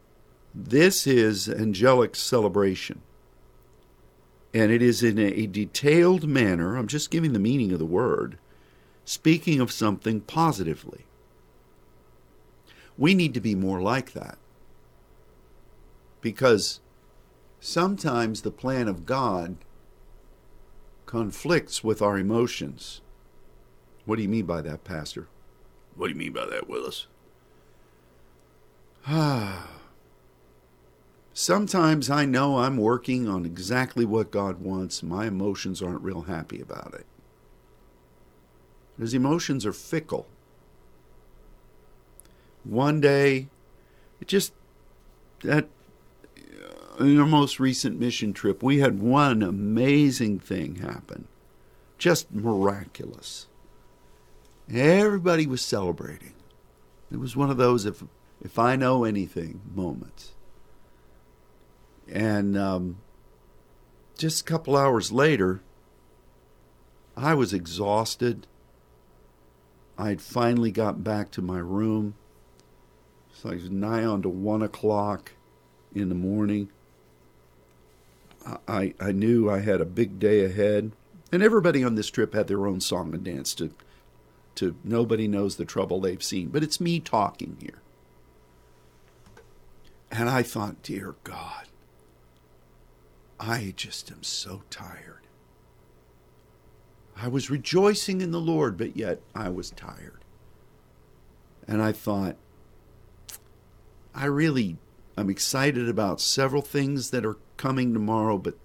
this 0.54 1.06
is 1.06 1.50
angelic 1.50 2.16
celebration. 2.16 3.02
And 4.54 4.72
it 4.72 4.80
is 4.80 5.02
in 5.02 5.18
a 5.18 5.46
detailed 5.46 6.26
manner, 6.26 6.76
I'm 6.76 6.88
just 6.88 7.10
giving 7.10 7.34
the 7.34 7.38
meaning 7.38 7.72
of 7.72 7.78
the 7.78 7.84
word, 7.84 8.38
speaking 9.04 9.60
of 9.60 9.70
something 9.70 10.22
positively. 10.22 11.04
We 12.96 13.12
need 13.12 13.34
to 13.34 13.40
be 13.40 13.54
more 13.54 13.82
like 13.82 14.12
that. 14.12 14.38
Because 16.22 16.80
sometimes 17.62 18.42
the 18.42 18.50
plan 18.50 18.88
of 18.88 19.06
God 19.06 19.56
conflicts 21.06 21.84
with 21.84 22.02
our 22.02 22.18
emotions. 22.18 23.00
What 24.04 24.16
do 24.16 24.22
you 24.22 24.28
mean 24.28 24.46
by 24.46 24.62
that, 24.62 24.82
Pastor? 24.82 25.28
What 25.94 26.08
do 26.08 26.12
you 26.12 26.18
mean 26.18 26.32
by 26.32 26.46
that, 26.46 26.68
Willis? 26.68 27.06
Ah. 29.06 29.68
Sometimes 31.34 32.10
I 32.10 32.26
know 32.26 32.58
I'm 32.58 32.76
working 32.76 33.26
on 33.26 33.46
exactly 33.46 34.04
what 34.04 34.30
God 34.30 34.60
wants. 34.60 35.02
My 35.02 35.26
emotions 35.26 35.80
aren't 35.80 36.02
real 36.02 36.22
happy 36.22 36.60
about 36.60 36.92
it. 36.94 37.06
Because 38.96 39.14
emotions 39.14 39.64
are 39.64 39.72
fickle. 39.72 40.26
One 42.64 43.00
day, 43.00 43.48
it 44.20 44.28
just, 44.28 44.52
that, 45.42 45.68
in 46.98 47.18
our 47.18 47.26
most 47.26 47.58
recent 47.58 47.98
mission 47.98 48.32
trip, 48.32 48.62
we 48.62 48.78
had 48.78 49.00
one 49.00 49.42
amazing 49.42 50.38
thing 50.38 50.76
happen. 50.76 51.26
Just 51.98 52.32
miraculous. 52.32 53.46
Everybody 54.72 55.46
was 55.46 55.62
celebrating. 55.62 56.34
It 57.10 57.18
was 57.18 57.36
one 57.36 57.50
of 57.50 57.56
those 57.56 57.84
if 57.84 58.02
if 58.40 58.58
I 58.58 58.74
know 58.74 59.04
anything 59.04 59.60
moments. 59.74 60.32
And 62.10 62.58
um, 62.58 62.98
just 64.18 64.40
a 64.40 64.44
couple 64.44 64.76
hours 64.76 65.12
later, 65.12 65.62
I 67.16 67.34
was 67.34 67.52
exhausted. 67.52 68.46
I'd 69.96 70.20
finally 70.20 70.72
got 70.72 71.04
back 71.04 71.30
to 71.32 71.42
my 71.42 71.58
room. 71.58 72.14
It's 73.30 73.44
like 73.44 73.60
nigh 73.70 74.04
on 74.04 74.22
to 74.22 74.28
one 74.28 74.62
o'clock 74.62 75.32
in 75.94 76.08
the 76.08 76.14
morning. 76.14 76.70
I, 78.68 78.94
I 79.00 79.12
knew 79.12 79.50
I 79.50 79.60
had 79.60 79.80
a 79.80 79.86
big 79.86 80.18
day 80.18 80.44
ahead. 80.44 80.92
And 81.30 81.42
everybody 81.42 81.82
on 81.82 81.94
this 81.94 82.10
trip 82.10 82.34
had 82.34 82.48
their 82.48 82.66
own 82.66 82.80
song 82.80 83.14
and 83.14 83.24
dance 83.24 83.54
to 83.54 83.72
to 84.54 84.76
nobody 84.84 85.26
knows 85.26 85.56
the 85.56 85.64
trouble 85.64 86.00
they've 86.00 86.22
seen. 86.22 86.48
But 86.48 86.62
it's 86.62 86.80
me 86.80 87.00
talking 87.00 87.56
here. 87.58 87.80
And 90.10 90.28
I 90.28 90.42
thought, 90.42 90.82
dear 90.82 91.14
God, 91.24 91.68
I 93.40 93.72
just 93.76 94.10
am 94.10 94.22
so 94.22 94.62
tired. 94.68 95.26
I 97.16 97.28
was 97.28 97.50
rejoicing 97.50 98.20
in 98.20 98.30
the 98.30 98.40
Lord, 98.40 98.76
but 98.76 98.96
yet 98.96 99.22
I 99.34 99.48
was 99.48 99.70
tired. 99.70 100.24
And 101.66 101.82
I 101.82 101.92
thought, 101.92 102.36
I 104.14 104.26
really 104.26 104.76
I'm 105.16 105.30
excited 105.30 105.88
about 105.88 106.20
several 106.20 106.62
things 106.62 107.10
that 107.10 107.26
are 107.26 107.38
coming 107.56 107.92
tomorrow, 107.92 108.38
but 108.38 108.56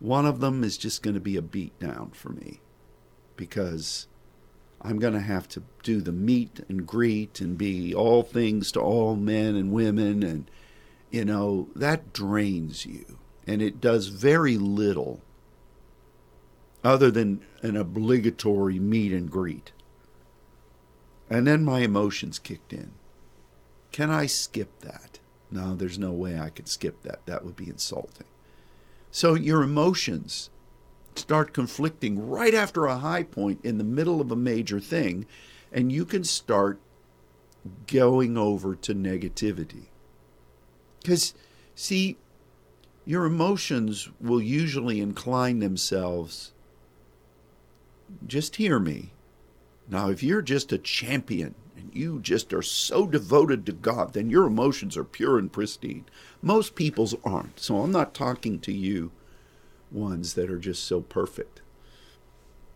one 0.00 0.26
of 0.26 0.40
them 0.40 0.62
is 0.62 0.76
just 0.76 1.02
going 1.02 1.14
to 1.14 1.20
be 1.20 1.36
a 1.36 1.42
beatdown 1.42 2.14
for 2.14 2.28
me 2.30 2.60
because 3.36 4.06
I'm 4.80 4.98
going 4.98 5.14
to 5.14 5.20
have 5.20 5.48
to 5.48 5.62
do 5.82 6.00
the 6.00 6.12
meet 6.12 6.60
and 6.68 6.86
greet 6.86 7.40
and 7.40 7.58
be 7.58 7.94
all 7.94 8.22
things 8.22 8.70
to 8.72 8.80
all 8.80 9.16
men 9.16 9.56
and 9.56 9.72
women. 9.72 10.22
And, 10.22 10.50
you 11.10 11.24
know, 11.24 11.68
that 11.74 12.12
drains 12.12 12.86
you. 12.86 13.18
And 13.46 13.62
it 13.62 13.80
does 13.80 14.08
very 14.08 14.56
little 14.58 15.20
other 16.84 17.10
than 17.10 17.40
an 17.62 17.76
obligatory 17.76 18.78
meet 18.78 19.12
and 19.12 19.30
greet. 19.30 19.72
And 21.30 21.46
then 21.46 21.64
my 21.64 21.80
emotions 21.80 22.38
kicked 22.38 22.72
in. 22.72 22.92
Can 23.90 24.10
I 24.10 24.26
skip 24.26 24.80
that? 24.80 25.17
No, 25.50 25.74
there's 25.74 25.98
no 25.98 26.12
way 26.12 26.38
I 26.38 26.50
could 26.50 26.68
skip 26.68 27.02
that. 27.02 27.24
That 27.26 27.44
would 27.44 27.56
be 27.56 27.68
insulting. 27.68 28.26
So 29.10 29.34
your 29.34 29.62
emotions 29.62 30.50
start 31.14 31.52
conflicting 31.52 32.28
right 32.28 32.54
after 32.54 32.86
a 32.86 32.98
high 32.98 33.22
point 33.22 33.60
in 33.64 33.78
the 33.78 33.84
middle 33.84 34.20
of 34.20 34.30
a 34.30 34.36
major 34.36 34.78
thing, 34.78 35.26
and 35.72 35.90
you 35.90 36.04
can 36.04 36.24
start 36.24 36.78
going 37.86 38.36
over 38.36 38.74
to 38.76 38.94
negativity. 38.94 39.86
Because, 41.00 41.34
see, 41.74 42.16
your 43.04 43.24
emotions 43.24 44.10
will 44.20 44.42
usually 44.42 45.00
incline 45.00 45.58
themselves. 45.58 46.52
Just 48.26 48.56
hear 48.56 48.78
me. 48.78 49.12
Now, 49.88 50.10
if 50.10 50.22
you're 50.22 50.42
just 50.42 50.72
a 50.72 50.78
champion 50.78 51.54
and 51.78 51.94
you 51.94 52.20
just 52.20 52.52
are 52.52 52.62
so 52.62 53.06
devoted 53.06 53.64
to 53.66 53.72
God, 53.72 54.12
then 54.12 54.30
your 54.30 54.46
emotions 54.46 54.96
are 54.96 55.04
pure 55.04 55.38
and 55.38 55.52
pristine. 55.52 56.04
Most 56.42 56.74
people's 56.74 57.14
aren't. 57.24 57.60
So 57.60 57.78
I'm 57.78 57.92
not 57.92 58.14
talking 58.14 58.58
to 58.60 58.72
you 58.72 59.12
ones 59.90 60.34
that 60.34 60.50
are 60.50 60.58
just 60.58 60.84
so 60.84 61.00
perfect. 61.00 61.62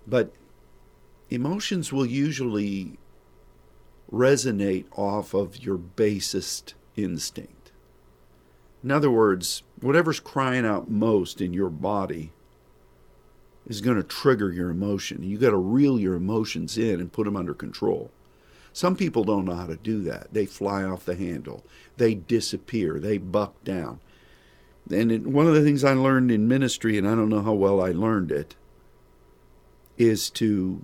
But 0.06 0.32
emotions 1.30 1.92
will 1.92 2.06
usually 2.06 2.98
resonate 4.10 4.86
off 4.96 5.34
of 5.34 5.64
your 5.64 5.76
basest 5.76 6.74
instinct. 6.96 7.72
In 8.84 8.90
other 8.90 9.10
words, 9.10 9.62
whatever's 9.80 10.20
crying 10.20 10.66
out 10.66 10.90
most 10.90 11.40
in 11.40 11.52
your 11.52 11.70
body 11.70 12.32
is 13.66 13.80
going 13.80 13.96
to 13.96 14.02
trigger 14.02 14.52
your 14.52 14.70
emotion. 14.70 15.22
You 15.22 15.38
got 15.38 15.50
to 15.50 15.56
reel 15.56 15.98
your 15.98 16.14
emotions 16.14 16.76
in 16.76 17.00
and 17.00 17.12
put 17.12 17.24
them 17.24 17.36
under 17.36 17.54
control. 17.54 18.10
Some 18.72 18.96
people 18.96 19.24
don't 19.24 19.44
know 19.44 19.54
how 19.54 19.66
to 19.66 19.76
do 19.76 20.02
that. 20.02 20.32
They 20.32 20.46
fly 20.46 20.82
off 20.82 21.04
the 21.04 21.14
handle. 21.14 21.64
They 21.96 22.14
disappear. 22.14 22.98
They 22.98 23.18
buck 23.18 23.62
down. 23.64 24.00
And 24.90 25.12
it, 25.12 25.26
one 25.26 25.46
of 25.46 25.54
the 25.54 25.62
things 25.62 25.84
I 25.84 25.92
learned 25.92 26.30
in 26.30 26.48
ministry, 26.48 26.98
and 26.98 27.06
I 27.06 27.14
don't 27.14 27.28
know 27.28 27.42
how 27.42 27.52
well 27.52 27.80
I 27.80 27.90
learned 27.90 28.32
it, 28.32 28.56
is 29.98 30.30
to 30.30 30.82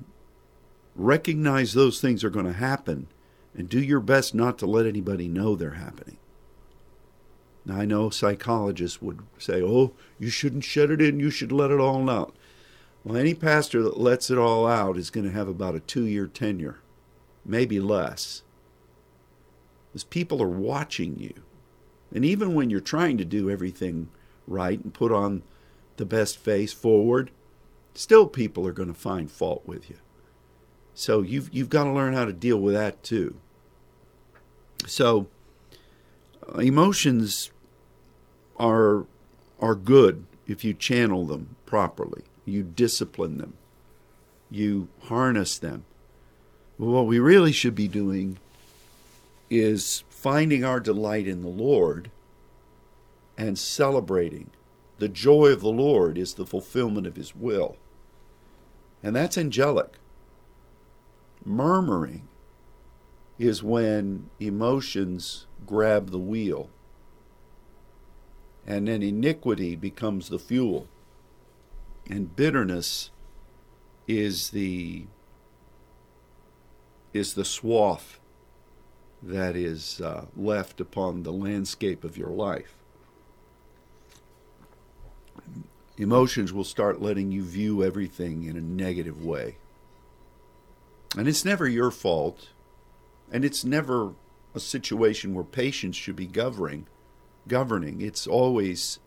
recognize 0.95 1.73
those 1.73 2.01
things 2.01 2.23
are 2.23 2.31
going 2.31 2.47
to 2.47 2.53
happen 2.53 3.07
and 3.55 3.69
do 3.69 3.83
your 3.83 4.01
best 4.01 4.35
not 4.35 4.59
to 4.59 4.67
let 4.67 4.87
anybody 4.87 5.29
know 5.29 5.57
they're 5.57 5.71
happening. 5.71 6.19
Now, 7.65 7.79
I 7.79 7.85
know 7.85 8.11
psychologists 8.11 9.03
would 9.03 9.21
say, 9.39 9.63
oh, 9.63 9.93
you 10.19 10.31
shouldn't 10.31 10.65
shut 10.65 10.91
it 10.91 11.03
in, 11.03 11.21
you 11.21 11.31
should 11.31 11.53
let 11.53 11.71
it 11.71 11.81
all 11.81 12.09
out. 12.09 12.35
Well, 13.05 13.17
any 13.17 13.35
pastor 13.35 13.83
that 13.83 13.99
lets 13.99 14.31
it 14.31 14.39
all 14.39 14.67
out 14.67 14.97
is 14.97 15.11
going 15.11 15.27
to 15.27 15.33
have 15.33 15.49
about 15.49 15.75
a 15.75 15.81
two 15.81 16.05
year 16.05 16.27
tenure, 16.27 16.79
maybe 17.49 17.81
less. 17.81 18.43
Because 19.89 20.05
people 20.05 20.43
are 20.43 20.49
watching 20.49 21.19
you. 21.19 21.35
And 22.15 22.25
even 22.25 22.55
when 22.55 22.71
you're 22.71 22.81
trying 22.81 23.19
to 23.19 23.25
do 23.25 23.51
everything 23.51 24.11
right 24.47 24.83
and 24.83 24.95
put 24.95 25.11
on 25.11 25.43
the 25.97 26.07
best 26.07 26.39
face 26.39 26.73
forward, 26.73 27.31
still 27.95 28.27
people 28.27 28.67
are 28.67 28.73
going 28.73 28.89
to 28.93 28.95
find 28.95 29.31
fault 29.31 29.63
with 29.67 29.91
you. 29.91 29.97
So 30.95 31.23
you've 31.23 31.53
you've 31.53 31.71
got 31.71 31.85
to 31.85 31.93
learn 31.93 32.15
how 32.15 32.25
to 32.25 32.33
deal 32.33 32.59
with 32.59 32.75
that 32.75 33.03
too. 33.03 33.37
So 34.87 35.29
uh, 36.49 36.59
emotions 36.59 37.51
are 38.57 39.07
are 39.61 39.75
good 39.75 40.27
if 40.47 40.65
you 40.65 40.75
channel 40.75 41.27
them 41.27 41.57
properly. 41.67 42.23
You 42.45 42.63
discipline 42.63 43.39
them. 43.39 43.55
You 44.51 44.89
harness 45.05 45.59
them. 45.59 45.85
What 46.79 47.07
we 47.07 47.19
really 47.19 47.51
should 47.51 47.75
be 47.75 47.89
doing 47.89 48.39
is 49.51 50.05
finding 50.09 50.65
our 50.65 50.79
delight 50.79 51.27
in 51.27 51.43
the 51.43 51.49
Lord 51.49 52.11
and 53.37 53.59
celebrating. 53.59 54.51
The 54.99 55.09
joy 55.09 55.49
of 55.49 55.61
the 55.61 55.73
Lord 55.73 56.17
is 56.17 56.35
the 56.35 56.47
fulfillment 56.47 57.07
of 57.07 57.17
His 57.17 57.35
will. 57.35 57.77
And 59.03 59.17
that's 59.17 59.37
angelic. 59.37 59.95
Murmuring 61.45 62.29
is 63.39 63.63
when 63.63 64.31
emotions 64.39 65.47
grab 65.67 66.11
the 66.11 66.19
wheel. 66.19 66.71
And 68.67 68.87
then 68.87 69.03
iniquity 69.03 69.75
becomes 69.75 70.29
the 70.29 70.39
fuel. 70.39 70.87
And 72.09 72.37
bitterness 72.37 73.11
is 74.07 74.51
the 74.51 75.07
is 77.19 77.35
the 77.35 77.45
swath 77.45 78.19
that 79.23 79.57
is 79.57 80.01
uh, 80.01 80.27
left 80.37 80.81
upon 80.81 81.23
the 81.23 81.33
landscape 81.33 82.05
of 82.05 82.17
your 82.17 82.31
life. 82.31 82.75
Emotions 85.97 86.53
will 86.53 86.65
start 86.65 87.03
letting 87.03 87.33
you 87.33 87.43
view 87.43 87.83
everything 87.83 88.45
in 88.45 88.57
a 88.57 88.61
negative 88.61 89.25
way. 89.25 89.57
And 91.17 91.27
it's 91.27 91.45
never 91.45 91.67
your 91.67 91.91
fault, 91.91 92.51
and 93.33 93.45
it's 93.45 93.65
never 93.65 94.13
a 94.55 94.61
situation 94.61 95.35
where 95.35 95.45
patience 95.45 95.97
should 95.97 96.17
be 96.17 96.27
governing. 96.27 96.87
Governing. 97.49 98.01
It's 98.01 98.27
always, 98.27 99.01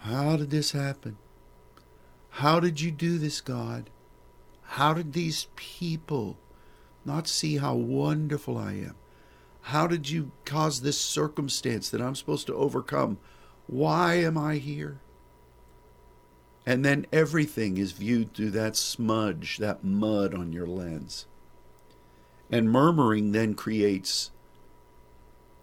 how 0.00 0.36
did 0.36 0.50
this 0.50 0.72
happen? 0.72 1.16
How 2.30 2.60
did 2.60 2.80
you 2.80 2.90
do 2.90 3.16
this, 3.16 3.40
God? 3.40 3.88
How 4.62 4.92
did 4.92 5.14
these 5.14 5.48
people 5.56 6.36
not 7.10 7.26
see 7.26 7.56
how 7.56 7.74
wonderful 7.74 8.56
I 8.56 8.72
am? 8.72 8.94
How 9.62 9.86
did 9.86 10.08
you 10.08 10.30
cause 10.44 10.80
this 10.80 10.98
circumstance 10.98 11.90
that 11.90 12.00
I'm 12.00 12.14
supposed 12.14 12.46
to 12.46 12.54
overcome? 12.54 13.18
Why 13.66 14.14
am 14.14 14.38
I 14.38 14.56
here? 14.56 15.00
And 16.64 16.84
then 16.84 17.06
everything 17.12 17.78
is 17.78 17.92
viewed 17.92 18.32
through 18.34 18.52
that 18.52 18.76
smudge, 18.76 19.58
that 19.58 19.82
mud 19.82 20.34
on 20.34 20.52
your 20.52 20.66
lens. 20.66 21.26
And 22.50 22.70
murmuring 22.70 23.32
then 23.32 23.54
creates 23.54 24.30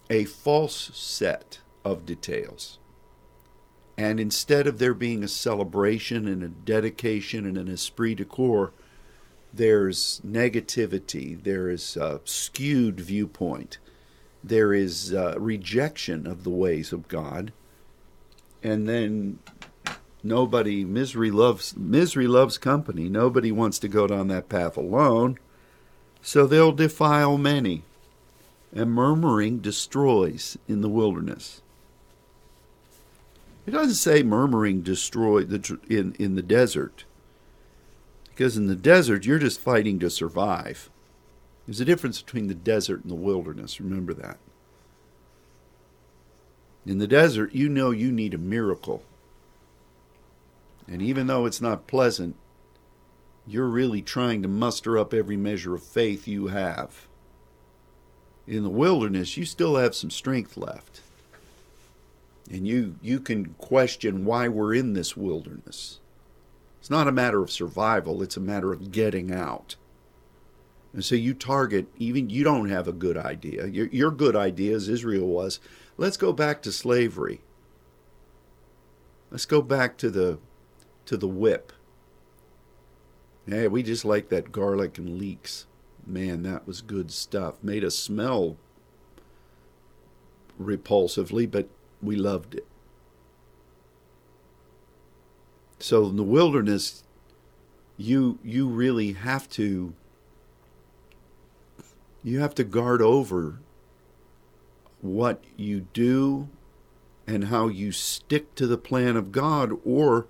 a 0.09 0.25
false 0.25 0.91
set 0.93 1.59
of 1.85 2.05
details. 2.05 2.79
And 3.97 4.19
instead 4.19 4.67
of 4.67 4.79
there 4.79 4.93
being 4.93 5.23
a 5.23 5.27
celebration 5.27 6.27
and 6.27 6.43
a 6.43 6.49
dedication 6.49 7.45
and 7.45 7.57
an 7.57 7.67
esprit 7.67 8.15
de 8.15 8.25
corps, 8.25 8.73
there's 9.53 10.21
negativity, 10.25 11.41
there 11.41 11.69
is 11.69 11.97
a 11.97 12.21
skewed 12.25 12.99
viewpoint, 12.99 13.77
there 14.43 14.73
is 14.73 15.13
uh, 15.13 15.35
rejection 15.37 16.27
of 16.27 16.43
the 16.43 16.49
ways 16.49 16.91
of 16.91 17.07
God, 17.07 17.51
and 18.63 18.87
then 18.87 19.39
nobody 20.23 20.83
misery 20.83 21.31
loves 21.31 21.75
misery 21.75 22.27
loves 22.27 22.57
company. 22.57 23.09
Nobody 23.09 23.51
wants 23.51 23.79
to 23.79 23.87
go 23.87 24.07
down 24.07 24.27
that 24.27 24.49
path 24.49 24.77
alone, 24.77 25.37
so 26.21 26.45
they'll 26.45 26.71
defile 26.71 27.37
many, 27.37 27.83
and 28.73 28.91
murmuring 28.91 29.59
destroys 29.59 30.57
in 30.67 30.81
the 30.81 30.89
wilderness. 30.89 31.61
It 33.65 33.71
doesn't 33.71 33.95
say 33.95 34.23
murmuring 34.23 34.81
destroy 34.81 35.43
the 35.43 35.77
in 35.89 36.15
in 36.17 36.35
the 36.35 36.41
desert. 36.41 37.03
Because 38.37 38.55
in 38.55 38.67
the 38.67 38.75
desert, 38.75 39.25
you're 39.25 39.39
just 39.39 39.59
fighting 39.59 39.97
to 39.97 40.11
survive. 40.11 40.91
There's 41.65 41.79
a 41.79 41.85
difference 41.85 42.21
between 42.21 42.45
the 42.45 42.53
desert 42.53 43.01
and 43.01 43.09
the 43.09 43.15
wilderness. 43.15 43.81
Remember 43.81 44.13
that. 44.13 44.37
In 46.85 46.99
the 46.99 47.07
desert, 47.07 47.55
you 47.55 47.67
know 47.67 47.89
you 47.89 48.11
need 48.11 48.35
a 48.35 48.37
miracle. 48.37 49.01
And 50.87 51.01
even 51.01 51.25
though 51.25 51.47
it's 51.47 51.61
not 51.61 51.87
pleasant, 51.87 52.35
you're 53.47 53.65
really 53.65 54.03
trying 54.03 54.43
to 54.43 54.47
muster 54.47 54.99
up 54.99 55.15
every 55.15 55.35
measure 55.35 55.73
of 55.73 55.81
faith 55.81 56.27
you 56.27 56.47
have. 56.47 57.07
In 58.45 58.61
the 58.61 58.69
wilderness, 58.69 59.35
you 59.35 59.45
still 59.45 59.77
have 59.77 59.95
some 59.95 60.11
strength 60.11 60.55
left. 60.55 61.01
And 62.51 62.67
you, 62.67 62.97
you 63.01 63.19
can 63.19 63.55
question 63.57 64.25
why 64.25 64.47
we're 64.47 64.75
in 64.75 64.93
this 64.93 65.17
wilderness. 65.17 66.01
It's 66.87 66.91
not 66.91 67.09
a 67.09 67.11
matter 67.11 67.41
of 67.41 67.51
survival, 67.51 68.23
it's 68.23 68.37
a 68.37 68.39
matter 68.39 68.71
of 68.71 68.93
getting 68.93 69.29
out. 69.29 69.75
And 70.93 71.03
so 71.03 71.15
you 71.15 71.33
target, 71.33 71.87
even 71.97 72.29
you 72.29 72.45
don't 72.45 72.69
have 72.69 72.87
a 72.87 72.93
good 72.93 73.17
idea. 73.17 73.67
Your, 73.67 73.87
your 73.87 74.09
good 74.09 74.37
idea, 74.37 74.73
as 74.73 74.87
Israel 74.87 75.27
was, 75.27 75.59
let's 75.97 76.15
go 76.15 76.31
back 76.31 76.61
to 76.61 76.71
slavery. 76.71 77.41
Let's 79.29 79.45
go 79.45 79.61
back 79.61 79.97
to 79.97 80.09
the 80.09 80.39
to 81.07 81.17
the 81.17 81.27
whip. 81.27 81.73
Yeah, 83.45 83.67
we 83.67 83.83
just 83.83 84.05
like 84.05 84.29
that 84.29 84.53
garlic 84.53 84.97
and 84.97 85.17
leeks. 85.17 85.65
Man, 86.05 86.43
that 86.43 86.65
was 86.65 86.79
good 86.79 87.11
stuff. 87.11 87.61
Made 87.61 87.83
us 87.83 87.99
smell 87.99 88.55
repulsively, 90.57 91.51
but 91.51 91.67
we 92.01 92.15
loved 92.15 92.55
it. 92.55 92.66
So 95.79 96.07
in 96.07 96.15
the 96.15 96.23
wilderness, 96.23 97.03
you 97.97 98.39
you 98.43 98.67
really 98.67 99.13
have 99.13 99.49
to 99.51 99.93
You 102.23 102.39
have 102.41 102.55
to 102.55 102.65
guard 102.65 103.01
over 103.01 103.59
what 104.99 105.43
you 105.55 105.87
do 105.93 106.49
and 107.25 107.45
how 107.45 107.69
you 107.69 107.93
stick 107.93 108.53
to 108.55 108.67
the 108.67 108.77
plan 108.77 109.15
of 109.15 109.31
God, 109.31 109.71
or 109.85 110.27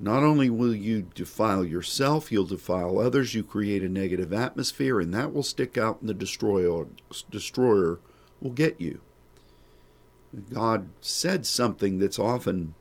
not 0.00 0.24
only 0.24 0.50
will 0.50 0.74
you 0.74 1.08
defile 1.14 1.64
yourself, 1.64 2.32
you'll 2.32 2.46
defile 2.46 2.98
others, 2.98 3.34
you 3.34 3.44
create 3.44 3.84
a 3.84 3.88
negative 3.88 4.32
atmosphere, 4.32 4.98
and 4.98 5.14
that 5.14 5.32
will 5.32 5.44
stick 5.44 5.78
out, 5.78 6.00
and 6.00 6.08
the 6.08 6.14
destroyer, 6.14 6.86
destroyer 7.30 8.00
will 8.40 8.50
get 8.50 8.80
you. 8.80 9.00
God 10.52 10.88
said 11.00 11.46
something 11.46 11.98
that's 11.98 12.18
often 12.18 12.74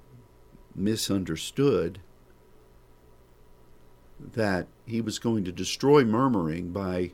misunderstood 0.76 2.00
that 4.20 4.68
he 4.86 5.02
was 5.02 5.20
going 5.20 5.44
to 5.46 5.52
destroy 5.52 6.04
murmuring 6.04 6.72
by 6.72 7.12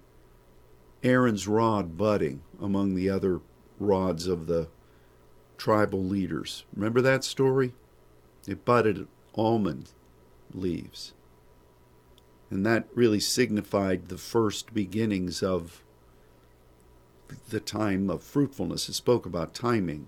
Aaron's 1.04 1.48
rod 1.48 1.98
budding 1.98 2.42
among 2.62 2.96
the 2.96 3.10
other 3.10 3.40
rods 3.80 4.28
of 4.28 4.48
the 4.48 4.68
tribal 5.58 6.04
leaders. 6.04 6.66
Remember 6.76 7.02
that 7.02 7.24
story? 7.24 7.74
It 8.48 8.66
budded 8.66 9.08
almond 9.36 9.92
leaves. 10.54 11.14
And 12.50 12.66
that 12.66 12.88
really 12.94 13.20
signified 13.20 14.08
the 14.08 14.18
first 14.18 14.74
beginnings 14.74 15.44
of 15.44 15.84
the 17.50 17.60
time 17.60 18.10
of 18.10 18.24
fruitfulness. 18.24 18.88
It 18.88 18.94
spoke 18.94 19.26
about 19.26 19.54
timing. 19.54 20.08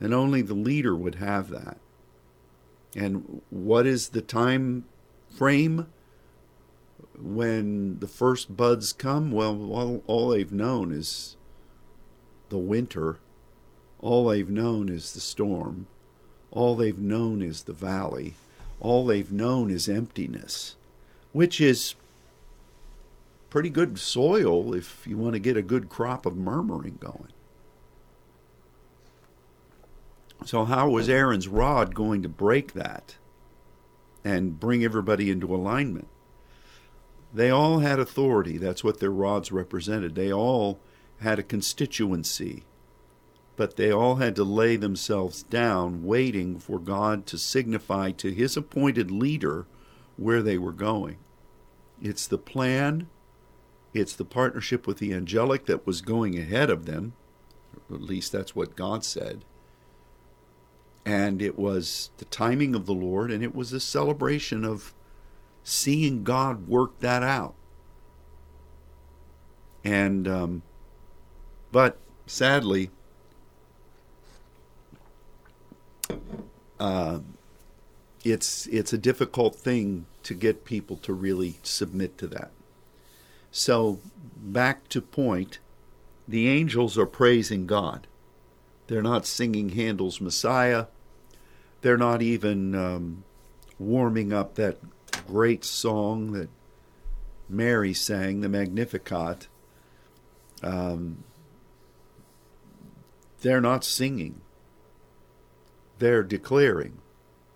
And 0.00 0.14
only 0.14 0.42
the 0.42 0.54
leader 0.54 0.96
would 0.96 1.16
have 1.16 1.50
that. 1.50 1.78
And 2.94 3.42
what 3.50 3.86
is 3.86 4.10
the 4.10 4.22
time 4.22 4.84
frame 5.30 5.86
when 7.18 7.98
the 8.00 8.08
first 8.08 8.56
buds 8.56 8.92
come? 8.92 9.32
Well, 9.32 9.72
all, 9.72 10.02
all 10.06 10.28
they've 10.28 10.52
known 10.52 10.92
is 10.92 11.36
the 12.48 12.58
winter 12.58 13.18
all 14.02 14.26
they've 14.26 14.50
known 14.50 14.88
is 14.88 15.12
the 15.12 15.20
storm. 15.20 15.86
All 16.50 16.74
they've 16.74 16.98
known 16.98 17.40
is 17.40 17.62
the 17.62 17.72
valley. 17.72 18.34
All 18.80 19.06
they've 19.06 19.30
known 19.30 19.70
is 19.70 19.88
emptiness, 19.88 20.74
which 21.32 21.60
is 21.60 21.94
pretty 23.48 23.70
good 23.70 23.98
soil 23.98 24.74
if 24.74 25.06
you 25.06 25.16
want 25.16 25.34
to 25.34 25.38
get 25.38 25.56
a 25.56 25.62
good 25.62 25.88
crop 25.88 26.26
of 26.26 26.36
murmuring 26.36 26.98
going. 27.00 27.28
So, 30.44 30.64
how 30.64 30.90
was 30.90 31.08
Aaron's 31.08 31.48
rod 31.48 31.94
going 31.94 32.22
to 32.22 32.28
break 32.28 32.72
that 32.72 33.16
and 34.24 34.58
bring 34.58 34.84
everybody 34.84 35.30
into 35.30 35.54
alignment? 35.54 36.08
They 37.32 37.50
all 37.50 37.78
had 37.78 37.98
authority. 37.98 38.58
That's 38.58 38.84
what 38.84 39.00
their 39.00 39.10
rods 39.10 39.52
represented. 39.52 40.14
They 40.14 40.32
all 40.32 40.80
had 41.20 41.38
a 41.38 41.42
constituency 41.42 42.64
but 43.56 43.76
they 43.76 43.92
all 43.92 44.16
had 44.16 44.34
to 44.36 44.44
lay 44.44 44.76
themselves 44.76 45.42
down, 45.42 46.04
waiting 46.04 46.58
for 46.58 46.78
God 46.78 47.26
to 47.26 47.38
signify 47.38 48.10
to 48.12 48.32
his 48.32 48.56
appointed 48.56 49.10
leader 49.10 49.66
where 50.16 50.42
they 50.42 50.58
were 50.58 50.72
going. 50.72 51.18
It's 52.00 52.26
the 52.26 52.38
plan, 52.38 53.08
it's 53.92 54.16
the 54.16 54.24
partnership 54.24 54.86
with 54.86 54.98
the 54.98 55.12
angelic 55.12 55.66
that 55.66 55.86
was 55.86 56.00
going 56.00 56.38
ahead 56.38 56.70
of 56.70 56.86
them, 56.86 57.12
at 57.92 58.02
least 58.02 58.32
that's 58.32 58.56
what 58.56 58.74
God 58.74 59.04
said. 59.04 59.44
And 61.04 61.42
it 61.42 61.58
was 61.58 62.10
the 62.18 62.24
timing 62.26 62.74
of 62.74 62.86
the 62.86 62.94
Lord, 62.94 63.30
and 63.30 63.42
it 63.42 63.54
was 63.54 63.72
a 63.72 63.80
celebration 63.80 64.64
of 64.64 64.94
seeing 65.64 66.22
God 66.22 66.68
work 66.68 67.00
that 67.00 67.22
out. 67.22 67.54
And, 69.84 70.28
um, 70.28 70.62
but 71.72 71.98
sadly, 72.26 72.90
uh, 76.78 77.20
it's 78.24 78.66
it's 78.66 78.92
a 78.92 78.98
difficult 78.98 79.54
thing 79.54 80.06
to 80.22 80.34
get 80.34 80.64
people 80.64 80.96
to 80.98 81.12
really 81.12 81.58
submit 81.62 82.16
to 82.18 82.26
that. 82.28 82.50
So 83.50 84.00
back 84.36 84.88
to 84.88 85.00
point, 85.00 85.58
the 86.26 86.48
angels 86.48 86.96
are 86.96 87.06
praising 87.06 87.66
God. 87.66 88.06
They're 88.92 89.00
not 89.00 89.24
singing 89.24 89.70
Handel's 89.70 90.20
Messiah. 90.20 90.84
They're 91.80 91.96
not 91.96 92.20
even 92.20 92.74
um, 92.74 93.24
warming 93.78 94.34
up 94.34 94.56
that 94.56 94.76
great 95.26 95.64
song 95.64 96.32
that 96.32 96.50
Mary 97.48 97.94
sang, 97.94 98.42
the 98.42 98.50
Magnificat. 98.50 99.48
Um, 100.62 101.24
they're 103.40 103.62
not 103.62 103.82
singing 103.82 104.42
they're 105.98 106.22
declaring, 106.22 106.98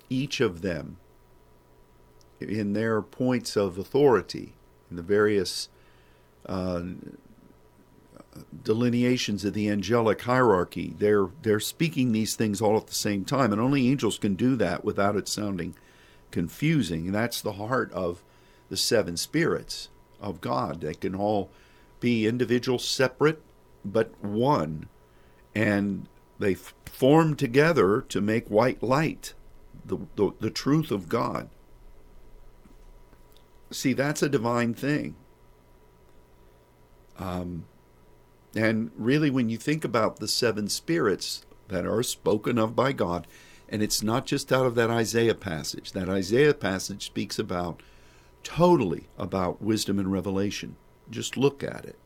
each 0.08 0.40
of 0.40 0.62
them, 0.62 0.96
in 2.40 2.72
their 2.72 3.02
points 3.02 3.56
of 3.56 3.76
authority, 3.76 4.54
in 4.88 4.96
the 4.96 5.02
various 5.02 5.68
uh, 6.46 6.82
delineations 8.62 9.44
of 9.44 9.54
the 9.54 9.68
angelic 9.68 10.22
hierarchy, 10.22 10.94
they're 10.98 11.28
they're 11.42 11.60
speaking 11.60 12.12
these 12.12 12.34
things 12.34 12.60
all 12.60 12.76
at 12.76 12.86
the 12.86 12.94
same 12.94 13.24
time, 13.24 13.52
and 13.52 13.60
only 13.60 13.88
angels 13.88 14.18
can 14.18 14.34
do 14.34 14.56
that 14.56 14.84
without 14.84 15.16
it 15.16 15.28
sounding 15.28 15.74
confusing. 16.30 17.12
That's 17.12 17.40
the 17.40 17.52
heart 17.52 17.92
of 17.92 18.22
the 18.68 18.76
seven 18.76 19.16
spirits 19.16 19.88
of 20.20 20.40
God. 20.40 20.80
They 20.80 20.94
can 20.94 21.14
all 21.14 21.50
be 22.00 22.26
individual, 22.26 22.78
separate, 22.78 23.42
but 23.84 24.12
one, 24.22 24.88
and 25.54 26.08
they 26.38 26.54
form 26.54 27.36
together 27.36 28.00
to 28.02 28.20
make 28.20 28.48
white 28.48 28.82
light, 28.82 29.34
the, 29.84 29.98
the, 30.16 30.32
the 30.40 30.50
truth 30.50 30.90
of 30.90 31.08
God. 31.08 31.48
See, 33.70 33.92
that's 33.92 34.22
a 34.22 34.28
divine 34.28 34.74
thing. 34.74 35.16
Um, 37.18 37.64
and 38.56 38.90
really, 38.96 39.30
when 39.30 39.48
you 39.48 39.58
think 39.58 39.84
about 39.84 40.18
the 40.18 40.28
seven 40.28 40.68
spirits 40.68 41.44
that 41.68 41.86
are 41.86 42.02
spoken 42.02 42.58
of 42.58 42.76
by 42.76 42.92
God, 42.92 43.26
and 43.68 43.82
it's 43.82 44.02
not 44.02 44.26
just 44.26 44.52
out 44.52 44.66
of 44.66 44.74
that 44.76 44.90
Isaiah 44.90 45.34
passage, 45.34 45.92
that 45.92 46.08
Isaiah 46.08 46.54
passage 46.54 47.06
speaks 47.06 47.38
about 47.38 47.82
totally 48.44 49.08
about 49.18 49.60
wisdom 49.60 49.98
and 49.98 50.12
revelation. 50.12 50.76
Just 51.10 51.36
look 51.36 51.64
at 51.64 51.84
it. 51.84 51.98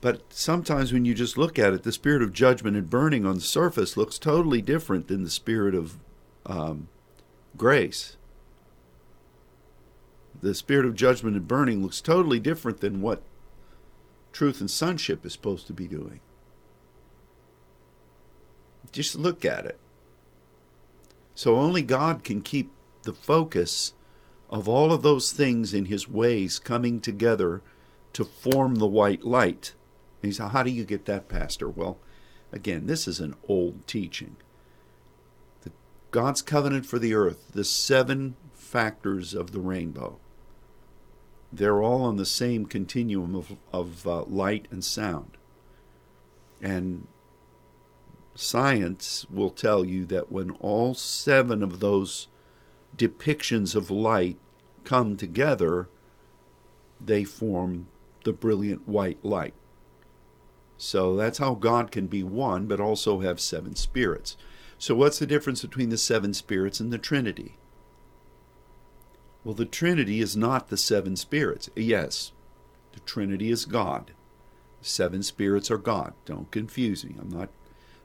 But 0.00 0.22
sometimes 0.30 0.92
when 0.92 1.04
you 1.04 1.12
just 1.12 1.36
look 1.36 1.58
at 1.58 1.72
it, 1.72 1.82
the 1.82 1.92
spirit 1.92 2.22
of 2.22 2.32
judgment 2.32 2.76
and 2.76 2.88
burning 2.88 3.26
on 3.26 3.36
the 3.36 3.40
surface 3.40 3.96
looks 3.96 4.18
totally 4.18 4.62
different 4.62 5.08
than 5.08 5.24
the 5.24 5.30
spirit 5.30 5.74
of 5.74 5.98
um, 6.46 6.88
grace. 7.56 8.16
The 10.40 10.54
spirit 10.54 10.86
of 10.86 10.94
judgment 10.94 11.36
and 11.36 11.48
burning 11.48 11.82
looks 11.82 12.00
totally 12.00 12.38
different 12.38 12.80
than 12.80 13.02
what 13.02 13.22
truth 14.38 14.60
and 14.60 14.70
sonship 14.70 15.26
is 15.26 15.32
supposed 15.32 15.66
to 15.66 15.72
be 15.72 15.88
doing. 15.88 16.20
Just 18.92 19.16
look 19.16 19.44
at 19.44 19.66
it. 19.66 19.78
So 21.34 21.56
only 21.56 21.82
God 21.82 22.24
can 22.24 22.40
keep 22.40 22.70
the 23.02 23.12
focus 23.12 23.92
of 24.48 24.68
all 24.68 24.92
of 24.92 25.02
those 25.02 25.32
things 25.32 25.74
in 25.74 25.86
His 25.86 26.08
ways 26.08 26.58
coming 26.58 27.00
together 27.00 27.62
to 28.14 28.24
form 28.24 28.76
the 28.76 28.86
white 28.86 29.24
light 29.24 29.74
he 30.22 30.32
said, 30.32 30.48
How 30.48 30.62
do 30.62 30.70
you 30.70 30.84
get 30.84 31.04
that, 31.06 31.28
Pastor? 31.28 31.68
Well, 31.68 31.98
again, 32.52 32.86
this 32.86 33.06
is 33.06 33.20
an 33.20 33.34
old 33.48 33.86
teaching. 33.86 34.36
The, 35.62 35.72
God's 36.10 36.42
covenant 36.42 36.86
for 36.86 36.98
the 36.98 37.14
earth, 37.14 37.52
the 37.52 37.64
seven 37.64 38.36
factors 38.54 39.34
of 39.34 39.52
the 39.52 39.60
rainbow, 39.60 40.18
they're 41.52 41.82
all 41.82 42.02
on 42.02 42.16
the 42.16 42.26
same 42.26 42.66
continuum 42.66 43.34
of, 43.34 43.56
of 43.72 44.06
uh, 44.06 44.22
light 44.24 44.66
and 44.70 44.84
sound. 44.84 45.36
And 46.60 47.06
science 48.34 49.26
will 49.30 49.50
tell 49.50 49.84
you 49.84 50.04
that 50.06 50.30
when 50.30 50.50
all 50.52 50.94
seven 50.94 51.62
of 51.62 51.80
those 51.80 52.28
depictions 52.96 53.74
of 53.74 53.90
light 53.90 54.38
come 54.84 55.16
together, 55.16 55.88
they 57.00 57.24
form 57.24 57.88
the 58.24 58.32
brilliant 58.32 58.88
white 58.88 59.24
light. 59.24 59.54
So 60.76 61.16
that's 61.16 61.38
how 61.38 61.54
God 61.54 61.90
can 61.90 62.06
be 62.06 62.22
one, 62.22 62.66
but 62.66 62.80
also 62.80 63.20
have 63.20 63.40
seven 63.40 63.74
spirits. 63.74 64.36
So, 64.78 64.94
what's 64.94 65.18
the 65.18 65.26
difference 65.26 65.62
between 65.62 65.88
the 65.88 65.98
seven 65.98 66.32
spirits 66.32 66.78
and 66.78 66.92
the 66.92 66.98
Trinity? 66.98 67.56
Well, 69.48 69.54
the 69.54 69.64
Trinity 69.64 70.20
is 70.20 70.36
not 70.36 70.68
the 70.68 70.76
seven 70.76 71.16
spirits. 71.16 71.70
Yes, 71.74 72.32
the 72.92 73.00
Trinity 73.00 73.50
is 73.50 73.64
God. 73.64 74.10
seven 74.82 75.22
spirits 75.22 75.70
are 75.70 75.78
God. 75.78 76.12
Don't 76.26 76.50
confuse 76.50 77.02
me. 77.02 77.14
I'm 77.18 77.30
not 77.30 77.48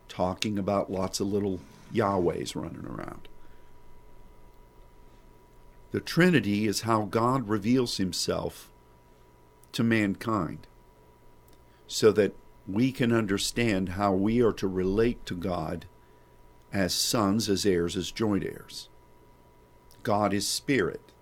talking 0.07 0.57
about 0.57 0.89
lots 0.89 1.19
of 1.19 1.27
little 1.27 1.59
Yahwehs 1.93 2.55
running 2.55 2.85
around. 2.85 3.27
The 5.91 5.99
Trinity 5.99 6.65
is 6.65 6.83
how 6.83 7.01
God 7.01 7.49
reveals 7.49 7.97
himself 7.97 8.71
to 9.73 9.83
mankind 9.83 10.65
so 11.87 12.13
that 12.13 12.37
we 12.65 12.93
can 12.93 13.11
understand 13.11 13.89
how 13.89 14.13
we 14.13 14.41
are 14.41 14.53
to 14.53 14.67
relate 14.69 15.25
to 15.25 15.35
God 15.35 15.87
as 16.71 16.93
sons, 16.93 17.49
as 17.49 17.65
heirs, 17.65 17.97
as 17.97 18.11
joint 18.11 18.45
heirs. 18.45 18.87
God 20.03 20.33
is 20.33 20.47
spirit. 20.47 21.12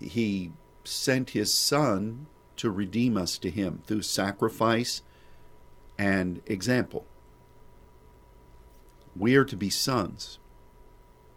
He 0.00 0.52
sent 0.84 1.30
his 1.30 1.52
Son 1.52 2.26
to 2.56 2.70
redeem 2.70 3.16
us 3.16 3.38
to 3.38 3.50
him 3.50 3.82
through 3.86 4.02
sacrifice 4.02 5.02
and 5.96 6.40
example. 6.46 7.06
We 9.16 9.36
are 9.36 9.44
to 9.44 9.56
be 9.56 9.70
sons. 9.70 10.38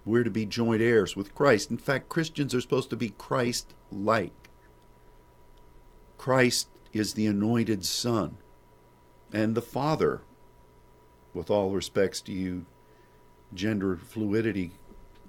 We're 0.06 0.24
to 0.24 0.32
be 0.32 0.46
joint 0.46 0.82
heirs 0.82 1.16
with 1.16 1.36
Christ. 1.36 1.70
In 1.70 1.78
fact, 1.78 2.10
Christians 2.10 2.56
are 2.56 2.62
supposed 2.62 2.90
to 2.90 2.96
be 2.96 3.10
Christ 3.10 3.74
like. 3.92 4.50
Christ 6.18 6.68
is 6.94 7.14
the 7.14 7.28
anointed 7.28 7.86
Son 7.86 8.38
and 9.34 9.56
the 9.56 9.62
Father, 9.62 10.22
with 11.34 11.50
all 11.50 11.72
respects 11.72 12.22
to 12.22 12.34
you, 12.34 12.66
gender 13.54 13.96
fluidity 13.96 14.72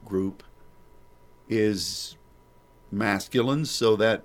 group, 0.04 0.42
is 1.48 2.16
masculine, 2.92 3.64
so 3.64 3.96
that 3.96 4.22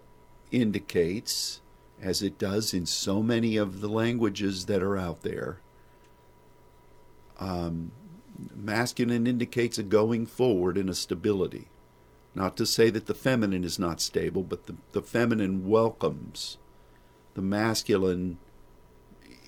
indicates, 0.52 1.62
as 2.02 2.22
it 2.22 2.38
does 2.38 2.74
in 2.74 2.86
so 2.86 3.24
many 3.24 3.58
of 3.58 3.82
the 3.82 3.90
languages 3.90 4.66
that 4.66 4.84
are 4.84 4.98
out 4.98 5.22
there, 5.22 5.60
um, 7.40 7.92
masculine 8.56 9.26
indicates 9.26 9.78
a 9.78 9.84
going 9.84 10.26
forward 10.26 10.78
and 10.78 10.90
a 10.90 10.94
stability. 10.94 11.68
Not 12.36 12.56
to 12.58 12.66
say 12.66 12.90
that 12.92 13.08
the 13.08 13.16
feminine 13.16 13.64
is 13.64 13.80
not 13.80 14.00
stable, 14.00 14.44
but 14.44 14.68
the, 14.68 14.76
the 14.92 15.02
feminine 15.02 15.68
welcomes. 15.68 16.58
The 17.34 17.42
masculine 17.42 18.38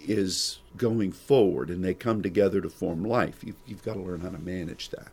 is 0.08 0.60
going 0.76 1.12
forward 1.12 1.70
and 1.70 1.84
they 1.84 1.94
come 1.94 2.22
together 2.22 2.62
to 2.62 2.70
form 2.70 3.04
life. 3.04 3.44
You've, 3.44 3.62
you've 3.68 3.84
got 3.84 3.94
to 3.94 4.02
learn 4.02 4.22
how 4.22 4.30
to 4.30 4.40
manage 4.40 4.90
that. 4.90 5.12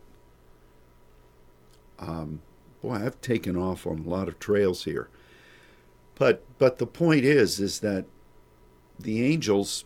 Um, 1.99 2.41
boy, 2.87 2.95
I've 2.95 3.19
taken 3.21 3.57
off 3.57 3.85
on 3.85 3.99
a 3.99 4.09
lot 4.09 4.27
of 4.27 4.39
trails 4.39 4.85
here. 4.85 5.09
But 6.15 6.43
but 6.57 6.77
the 6.77 6.87
point 6.87 7.25
is 7.25 7.59
is 7.59 7.79
that 7.81 8.05
the 8.97 9.23
angels 9.23 9.85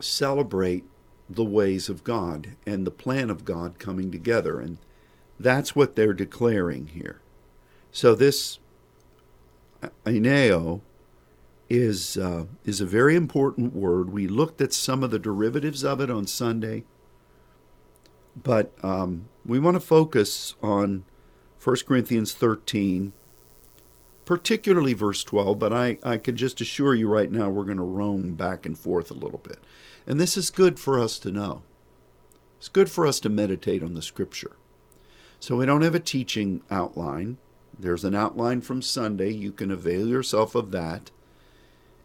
celebrate 0.00 0.84
the 1.28 1.44
ways 1.44 1.88
of 1.88 2.04
God 2.04 2.56
and 2.66 2.86
the 2.86 2.90
plan 2.90 3.30
of 3.30 3.44
God 3.44 3.78
coming 3.78 4.10
together 4.10 4.60
and 4.60 4.78
that's 5.38 5.74
what 5.74 5.96
they're 5.96 6.12
declaring 6.12 6.88
here. 6.88 7.20
So 7.92 8.14
this 8.14 8.58
aineo 10.04 10.80
is 11.70 12.16
uh, 12.18 12.46
is 12.64 12.80
a 12.80 12.86
very 12.86 13.14
important 13.14 13.74
word. 13.74 14.12
We 14.12 14.26
looked 14.26 14.60
at 14.60 14.74
some 14.74 15.02
of 15.02 15.10
the 15.10 15.18
derivatives 15.18 15.84
of 15.84 16.00
it 16.00 16.10
on 16.10 16.26
Sunday, 16.26 16.84
but 18.36 18.72
um, 18.82 19.28
we 19.46 19.58
want 19.58 19.76
to 19.76 19.80
focus 19.80 20.56
on 20.62 21.04
1 21.62 21.76
Corinthians 21.86 22.32
13, 22.32 23.12
particularly 24.24 24.94
verse 24.94 25.22
12, 25.22 25.58
but 25.58 25.72
I, 25.72 25.98
I 26.02 26.16
can 26.16 26.36
just 26.36 26.60
assure 26.60 26.94
you 26.94 27.08
right 27.08 27.30
now 27.30 27.50
we're 27.50 27.64
going 27.64 27.76
to 27.76 27.82
roam 27.82 28.34
back 28.34 28.64
and 28.64 28.78
forth 28.78 29.10
a 29.10 29.14
little 29.14 29.38
bit. 29.38 29.58
And 30.06 30.18
this 30.18 30.36
is 30.36 30.50
good 30.50 30.78
for 30.78 30.98
us 30.98 31.18
to 31.18 31.30
know. 31.30 31.62
It's 32.58 32.68
good 32.68 32.90
for 32.90 33.06
us 33.06 33.20
to 33.20 33.28
meditate 33.28 33.82
on 33.82 33.94
the 33.94 34.02
scripture. 34.02 34.56
So 35.38 35.56
we 35.56 35.66
don't 35.66 35.82
have 35.82 35.94
a 35.94 36.00
teaching 36.00 36.62
outline. 36.70 37.38
There's 37.78 38.04
an 38.04 38.14
outline 38.14 38.60
from 38.60 38.82
Sunday. 38.82 39.30
You 39.30 39.52
can 39.52 39.70
avail 39.70 40.06
yourself 40.06 40.54
of 40.54 40.70
that. 40.70 41.10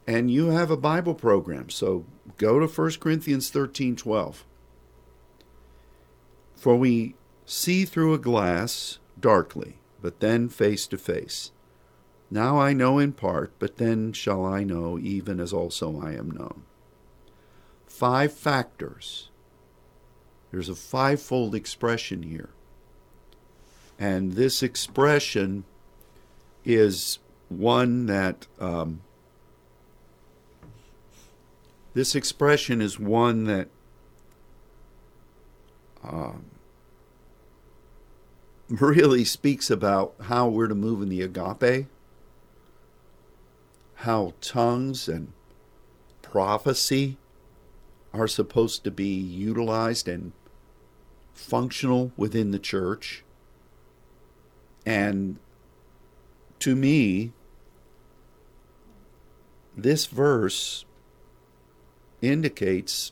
And 0.08 0.30
you 0.32 0.48
have 0.48 0.72
a 0.72 0.78
Bible 0.78 1.16
program. 1.16 1.70
So 1.70 2.06
go 2.38 2.60
to 2.60 2.68
1 2.68 2.92
Corinthians 3.00 3.50
13 3.50 3.96
12. 3.96 4.46
For 6.56 6.76
we 6.76 7.16
see 7.46 7.86
through 7.86 8.14
a 8.14 8.18
glass 8.18 9.00
darkly, 9.20 9.78
but 10.02 10.20
then 10.20 10.50
face 10.50 10.88
to 10.88 10.98
face. 10.98 11.52
Now 12.32 12.60
I 12.60 12.74
know 12.74 13.00
in 13.00 13.14
part, 13.14 13.52
but 13.60 13.78
then 13.78 14.12
shall 14.14 14.46
I 14.46 14.64
know, 14.64 14.98
even 14.98 15.40
as 15.40 15.54
also 15.54 16.02
I 16.02 16.14
am 16.14 16.32
known. 16.32 16.64
Five 17.86 18.34
factors. 18.34 19.30
There's 20.52 20.70
a 20.70 20.76
fivefold 20.76 21.54
expression 21.54 22.24
here. 22.24 22.50
And 23.98 24.34
this 24.34 24.62
expression 24.62 25.64
is 26.66 27.20
one 27.48 28.08
that, 28.08 28.48
um, 28.60 29.02
this 31.94 32.16
expression 32.16 32.82
is 32.82 33.00
one 33.00 33.46
that 33.46 33.70
um, 36.04 36.46
really 38.70 39.24
speaks 39.24 39.70
about 39.70 40.16
how 40.24 40.48
we're 40.48 40.68
to 40.68 40.76
move 40.76 41.02
in 41.02 41.10
the 41.10 41.22
agape, 41.22 41.88
how 43.96 44.34
tongues 44.42 45.08
and 45.08 45.32
prophecy 46.22 47.18
are 48.14 48.28
supposed 48.28 48.84
to 48.84 48.92
be 48.92 49.08
utilized 49.08 50.08
and 50.08 50.32
functional 51.34 52.12
within 52.18 52.52
the 52.52 52.60
church. 52.60 53.24
And 54.86 55.38
to 56.60 56.76
me, 56.76 57.34
this 59.78 60.06
verse 60.06 60.86
indicates 62.22 63.12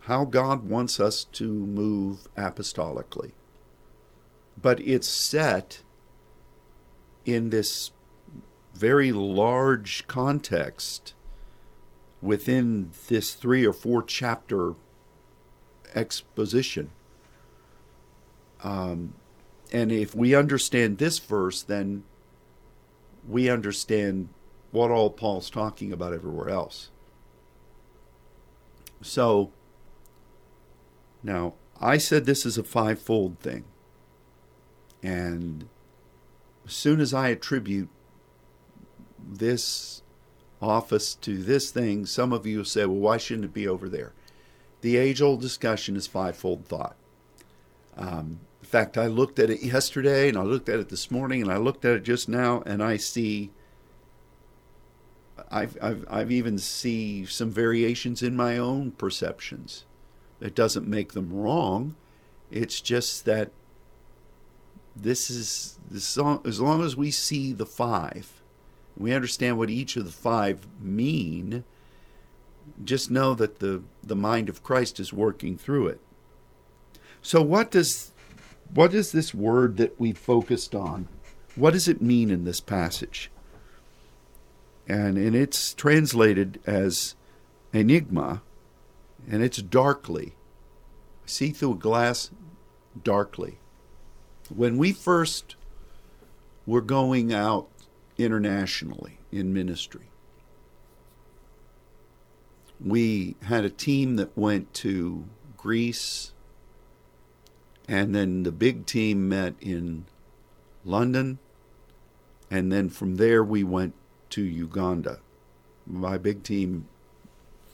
how 0.00 0.24
God 0.24 0.68
wants 0.68 1.00
us 1.00 1.24
to 1.24 1.44
move 1.48 2.28
apostolically. 2.36 3.32
But 4.60 4.80
it's 4.80 5.08
set 5.08 5.82
in 7.24 7.50
this 7.50 7.90
very 8.74 9.12
large 9.12 10.06
context 10.06 11.14
within 12.20 12.90
this 13.08 13.34
three 13.34 13.66
or 13.66 13.72
four 13.72 14.02
chapter 14.02 14.74
exposition. 15.94 16.90
Um, 18.62 19.14
and 19.72 19.92
if 19.92 20.14
we 20.14 20.34
understand 20.34 20.98
this 20.98 21.18
verse, 21.18 21.62
then 21.62 22.04
we 23.28 23.50
understand 23.50 24.28
what 24.70 24.90
all 24.90 25.10
Paul's 25.10 25.50
talking 25.50 25.92
about 25.92 26.12
everywhere 26.12 26.48
else. 26.48 26.90
So, 29.00 29.52
now, 31.22 31.54
I 31.80 31.98
said 31.98 32.24
this 32.24 32.44
is 32.44 32.58
a 32.58 32.64
fivefold 32.64 33.38
thing. 33.38 33.64
And 35.02 35.68
as 36.66 36.72
soon 36.72 37.00
as 37.00 37.14
I 37.14 37.28
attribute 37.28 37.88
this 39.26 40.02
office 40.60 41.14
to 41.16 41.38
this 41.38 41.70
thing, 41.70 42.06
some 42.06 42.32
of 42.32 42.46
you 42.46 42.58
will 42.58 42.64
say, 42.64 42.84
well, 42.84 42.96
why 42.96 43.16
shouldn't 43.16 43.46
it 43.46 43.54
be 43.54 43.68
over 43.68 43.88
there? 43.88 44.12
The 44.80 44.96
age 44.96 45.20
old 45.20 45.40
discussion 45.40 45.96
is 45.96 46.06
fivefold 46.06 46.66
thought. 46.66 46.96
Um, 47.96 48.40
in 48.60 48.68
fact, 48.68 48.98
I 48.98 49.06
looked 49.06 49.38
at 49.38 49.50
it 49.50 49.62
yesterday 49.62 50.28
and 50.28 50.36
I 50.36 50.42
looked 50.42 50.68
at 50.68 50.78
it 50.78 50.88
this 50.88 51.10
morning 51.10 51.42
and 51.42 51.50
I 51.50 51.56
looked 51.56 51.84
at 51.84 51.94
it 51.94 52.02
just 52.02 52.28
now 52.28 52.62
and 52.66 52.82
I 52.82 52.96
see. 52.96 53.50
I've, 55.50 55.78
I've, 55.80 56.04
I've 56.10 56.32
even 56.32 56.58
see 56.58 57.24
some 57.24 57.50
variations 57.50 58.22
in 58.22 58.36
my 58.36 58.58
own 58.58 58.90
perceptions. 58.92 59.84
It 60.40 60.54
doesn't 60.54 60.86
make 60.86 61.12
them 61.12 61.32
wrong. 61.32 61.96
It's 62.50 62.80
just 62.80 63.24
that 63.24 63.50
this 65.02 65.30
is 65.30 65.78
this 65.90 66.18
as 66.44 66.60
long 66.60 66.82
as 66.84 66.96
we 66.96 67.10
see 67.10 67.52
the 67.52 67.66
five, 67.66 68.40
we 68.96 69.12
understand 69.12 69.58
what 69.58 69.70
each 69.70 69.96
of 69.96 70.04
the 70.04 70.12
five 70.12 70.66
mean. 70.80 71.64
Just 72.84 73.10
know 73.10 73.34
that 73.34 73.60
the 73.60 73.82
the 74.02 74.16
mind 74.16 74.48
of 74.48 74.62
Christ 74.62 75.00
is 75.00 75.12
working 75.12 75.56
through 75.56 75.88
it. 75.88 76.00
So 77.22 77.42
what 77.42 77.70
does 77.70 78.12
what 78.74 78.92
is 78.92 79.12
this 79.12 79.32
word 79.32 79.76
that 79.78 79.98
we 79.98 80.12
focused 80.12 80.74
on? 80.74 81.08
What 81.56 81.72
does 81.72 81.88
it 81.88 82.02
mean 82.02 82.30
in 82.30 82.44
this 82.44 82.60
passage? 82.60 83.30
And 84.86 85.16
and 85.16 85.34
it's 85.34 85.74
translated 85.74 86.60
as 86.66 87.14
enigma, 87.72 88.42
and 89.30 89.42
it's 89.42 89.62
darkly. 89.62 90.34
See 91.26 91.50
through 91.50 91.72
a 91.72 91.76
glass 91.76 92.30
darkly. 93.02 93.58
When 94.54 94.78
we 94.78 94.92
first 94.92 95.56
were 96.66 96.80
going 96.80 97.32
out 97.32 97.68
internationally 98.16 99.18
in 99.30 99.52
ministry, 99.52 100.10
we 102.80 103.36
had 103.42 103.64
a 103.64 103.70
team 103.70 104.16
that 104.16 104.36
went 104.36 104.72
to 104.74 105.24
Greece, 105.56 106.32
and 107.86 108.14
then 108.14 108.42
the 108.44 108.52
big 108.52 108.86
team 108.86 109.28
met 109.28 109.54
in 109.60 110.06
London, 110.84 111.38
And 112.50 112.72
then 112.72 112.88
from 112.88 113.16
there, 113.16 113.44
we 113.44 113.62
went 113.62 113.92
to 114.30 114.42
Uganda. 114.42 115.20
My 115.86 116.16
big 116.16 116.42
team, 116.42 116.88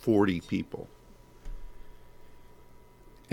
40 0.00 0.40
people. 0.40 0.88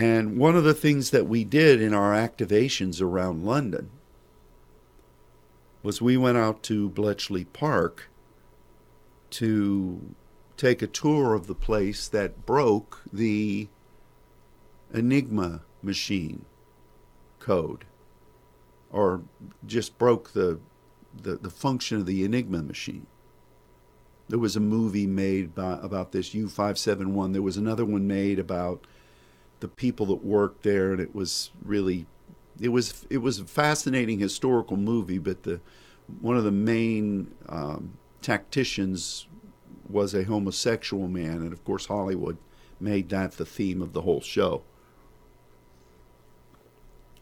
And 0.01 0.35
one 0.35 0.55
of 0.55 0.63
the 0.63 0.73
things 0.73 1.11
that 1.11 1.27
we 1.27 1.43
did 1.43 1.79
in 1.79 1.93
our 1.93 2.13
activations 2.13 3.03
around 3.03 3.45
London 3.45 3.91
was 5.83 6.01
we 6.01 6.17
went 6.17 6.39
out 6.39 6.63
to 6.63 6.89
Bletchley 6.89 7.45
Park 7.45 8.09
to 9.29 10.15
take 10.57 10.81
a 10.81 10.87
tour 10.87 11.35
of 11.35 11.45
the 11.45 11.53
place 11.53 12.07
that 12.07 12.47
broke 12.47 13.03
the 13.13 13.67
Enigma 14.91 15.61
machine 15.83 16.45
code 17.37 17.85
or 18.89 19.21
just 19.67 19.99
broke 19.99 20.33
the, 20.33 20.59
the, 21.15 21.35
the 21.35 21.51
function 21.51 21.99
of 21.99 22.07
the 22.07 22.23
Enigma 22.23 22.63
machine. 22.63 23.05
There 24.29 24.39
was 24.39 24.55
a 24.55 24.59
movie 24.59 25.05
made 25.05 25.53
by, 25.53 25.73
about 25.73 26.11
this 26.11 26.31
U571. 26.33 27.33
There 27.33 27.41
was 27.43 27.57
another 27.57 27.85
one 27.85 28.07
made 28.07 28.39
about 28.39 28.87
the 29.61 29.67
people 29.67 30.05
that 30.07 30.25
worked 30.25 30.63
there, 30.63 30.91
and 30.91 30.99
it 30.99 31.15
was 31.15 31.51
really, 31.63 32.05
it 32.59 32.69
was 32.69 33.05
it 33.09 33.19
was 33.19 33.39
a 33.39 33.45
fascinating 33.45 34.19
historical 34.19 34.75
movie. 34.75 35.19
But 35.19 35.43
the 35.43 35.61
one 36.19 36.35
of 36.35 36.43
the 36.43 36.51
main 36.51 37.31
um, 37.47 37.97
tacticians 38.21 39.27
was 39.89 40.13
a 40.13 40.23
homosexual 40.23 41.07
man, 41.07 41.37
and 41.37 41.53
of 41.53 41.63
course 41.63 41.85
Hollywood 41.85 42.37
made 42.79 43.09
that 43.09 43.33
the 43.33 43.45
theme 43.45 43.81
of 43.81 43.93
the 43.93 44.01
whole 44.01 44.21
show. 44.21 44.63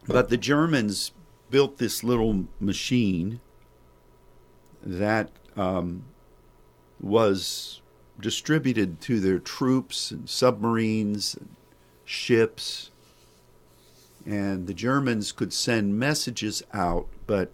But 0.08 0.30
the 0.30 0.38
Germans 0.38 1.12
built 1.52 1.78
this 1.78 2.04
little 2.04 2.46
machine 2.60 3.42
that 4.82 5.30
um, 5.56 6.06
was 7.02 7.82
distributed 8.20 9.02
to 9.02 9.20
their 9.20 9.40
troops 9.40 10.12
and 10.12 10.30
submarines 10.30 11.36
and 11.36 11.50
ships. 12.10 12.90
And 14.26 14.66
the 14.66 14.74
Germans 14.74 15.32
could 15.32 15.54
send 15.54 16.00
messages 16.00 16.64
out, 16.74 17.08
but 17.28 17.52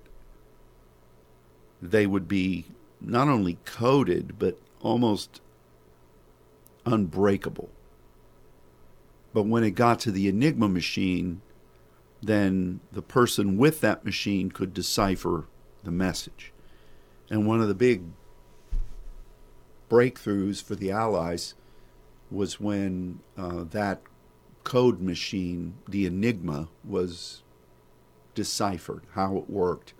they 1.81 2.07
would 2.07 2.27
be 2.27 2.65
not 3.01 3.27
only 3.27 3.57
coded, 3.65 4.39
but 4.39 4.57
almost 4.81 5.41
unbreakable. 6.85 7.69
But 9.33 9.43
when 9.43 9.65
it 9.65 9.71
got 9.71 9.99
to 10.01 10.11
the 10.11 10.29
Enigma 10.29 10.69
machine, 10.69 11.41
then 12.23 12.79
the 12.93 13.01
person 13.01 13.57
with 13.57 13.81
that 13.81 14.05
machine 14.05 14.49
could 14.49 14.73
decipher 14.73 15.47
the 15.83 15.91
message. 15.91 16.53
And 17.29 17.45
one 17.45 17.61
of 17.61 17.67
the 17.67 17.75
big 17.75 18.03
breakthroughs 19.89 20.63
for 20.63 20.75
the 20.75 20.91
Allies 20.91 21.55
was 22.31 22.59
when 22.59 23.19
uh, 23.37 23.65
that 23.71 24.01
code 24.65 24.99
machine, 24.99 25.75
the 25.87 26.05
Enigma, 26.05 26.67
was 26.83 27.43
deciphered, 28.33 29.03
how 29.13 29.37
it 29.37 29.49
worked, 29.49 29.93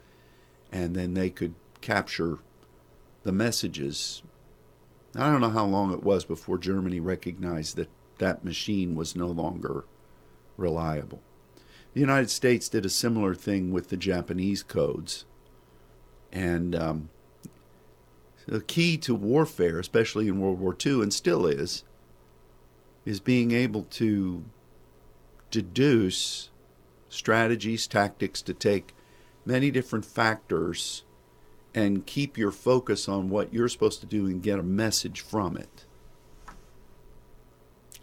and 0.72 0.96
then 0.96 1.14
they 1.14 1.30
could 1.30 1.56
capture 1.80 2.40
the 3.24 3.32
messages. 3.32 4.22
I 5.16 5.32
don't 5.32 5.40
know 5.40 5.50
how 5.52 5.66
long 5.66 5.94
it 5.94 6.04
was 6.04 6.26
before 6.26 6.58
Germany 6.58 7.00
recognized 7.00 7.78
that 7.78 7.90
that 8.18 8.44
machine 8.44 8.96
was 8.96 9.16
no 9.16 9.28
longer 9.28 9.86
reliable. 10.58 11.22
The 11.94 12.02
United 12.02 12.30
States 12.30 12.68
did 12.68 12.86
a 12.86 12.90
similar 12.90 13.34
thing 13.36 13.72
with 13.72 13.90
the 13.90 13.98
Japanese 13.98 14.64
codes. 14.64 15.26
And 16.32 16.76
um, 16.76 17.10
the 18.48 18.62
key 18.62 18.98
to 18.98 19.16
warfare, 19.16 19.80
especially 19.80 20.28
in 20.28 20.42
World 20.42 20.60
War 20.60 20.76
II, 20.86 21.02
and 21.02 21.14
still 21.14 21.46
is, 21.46 21.84
is 23.06 23.20
being 23.20 23.52
able 23.52 23.84
to 23.84 24.44
deduce 25.52 26.50
strategies, 27.10 27.88
tactics 27.88 28.42
to 28.42 28.54
take 28.54 28.94
many 29.46 29.72
different 29.72 30.06
factors 30.06 31.04
and 31.74 32.06
keep 32.06 32.38
your 32.38 32.52
focus 32.52 33.08
on 33.08 33.30
what 33.30 33.54
you're 33.54 33.70
supposed 33.70 34.00
to 34.00 34.06
do 34.06 34.26
and 34.26 34.42
get 34.42 34.60
a 34.60 34.64
message 34.64 35.22
from 35.22 35.58
it. 35.58 35.86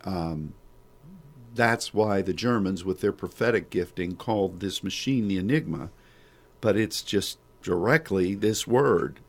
Um, 0.05 0.55
that's 1.55 1.92
why 1.92 2.22
the 2.22 2.33
Germans, 2.33 2.85
with 2.85 3.00
their 3.00 3.12
prophetic 3.12 3.70
gifting, 3.70 4.16
called 4.16 4.61
this 4.61 4.83
machine 4.83 5.28
the 5.28 5.38
Enigma, 5.38 5.90
but 6.61 6.76
it's 6.76 7.02
just 7.02 7.38
directly 7.62 8.35
this 8.35 8.66
word 8.66 9.20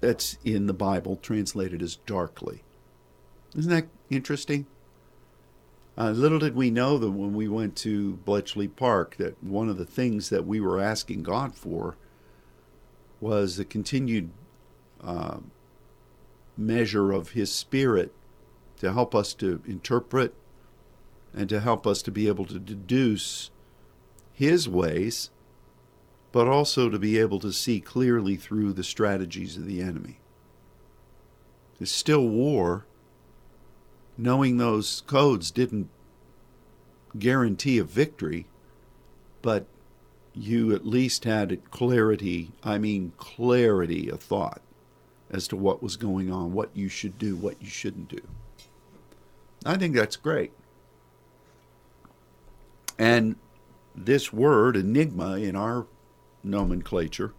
that's 0.00 0.38
in 0.44 0.66
the 0.66 0.74
Bible 0.74 1.16
translated 1.16 1.82
as 1.82 1.96
darkly. 1.96 2.62
Isn't 3.56 3.70
that 3.70 3.88
interesting? 4.10 4.66
Uh, 5.98 6.10
little 6.10 6.38
did 6.38 6.54
we 6.54 6.70
know 6.70 6.98
that 6.98 7.10
when 7.10 7.32
we 7.32 7.48
went 7.48 7.74
to 7.74 8.16
Bletchley 8.16 8.68
Park, 8.68 9.16
that 9.16 9.42
one 9.42 9.68
of 9.68 9.78
the 9.78 9.86
things 9.86 10.28
that 10.28 10.46
we 10.46 10.60
were 10.60 10.80
asking 10.80 11.22
God 11.22 11.54
for 11.54 11.96
was 13.18 13.56
the 13.56 13.64
continued 13.64 14.30
uh, 15.02 15.38
measure 16.56 17.12
of 17.12 17.30
His 17.30 17.50
Spirit 17.50 18.12
to 18.78 18.92
help 18.92 19.14
us 19.14 19.32
to 19.34 19.62
interpret 19.66 20.34
and 21.32 21.48
to 21.48 21.60
help 21.60 21.86
us 21.86 22.02
to 22.02 22.10
be 22.10 22.28
able 22.28 22.44
to 22.44 22.58
deduce 22.58 23.50
His 24.34 24.68
ways, 24.68 25.30
but 26.30 26.46
also 26.46 26.90
to 26.90 26.98
be 26.98 27.18
able 27.18 27.40
to 27.40 27.52
see 27.52 27.80
clearly 27.80 28.36
through 28.36 28.74
the 28.74 28.84
strategies 28.84 29.56
of 29.56 29.66
the 29.66 29.80
enemy. 29.80 30.18
There's 31.78 31.92
still 31.92 32.28
war 32.28 32.86
knowing 34.16 34.56
those 34.56 35.02
codes 35.06 35.50
didn't 35.50 35.88
guarantee 37.18 37.78
a 37.78 37.84
victory, 37.84 38.46
but 39.42 39.66
you 40.34 40.74
at 40.74 40.86
least 40.86 41.24
had 41.24 41.58
clarity, 41.70 42.52
I 42.62 42.78
mean, 42.78 43.12
clarity 43.16 44.10
of 44.10 44.20
thought 44.20 44.60
as 45.30 45.48
to 45.48 45.56
what 45.56 45.82
was 45.82 45.96
going 45.96 46.30
on, 46.30 46.52
what 46.52 46.70
you 46.74 46.88
should 46.88 47.18
do, 47.18 47.34
what 47.36 47.60
you 47.60 47.68
shouldn't 47.68 48.08
do. 48.08 48.20
I 49.64 49.76
think 49.76 49.94
that's 49.94 50.16
great. 50.16 50.52
And 52.98 53.36
this 53.94 54.32
word, 54.32 54.76
enigma, 54.76 55.38
in 55.38 55.56
our 55.56 55.86
nomenclature, 56.44 57.32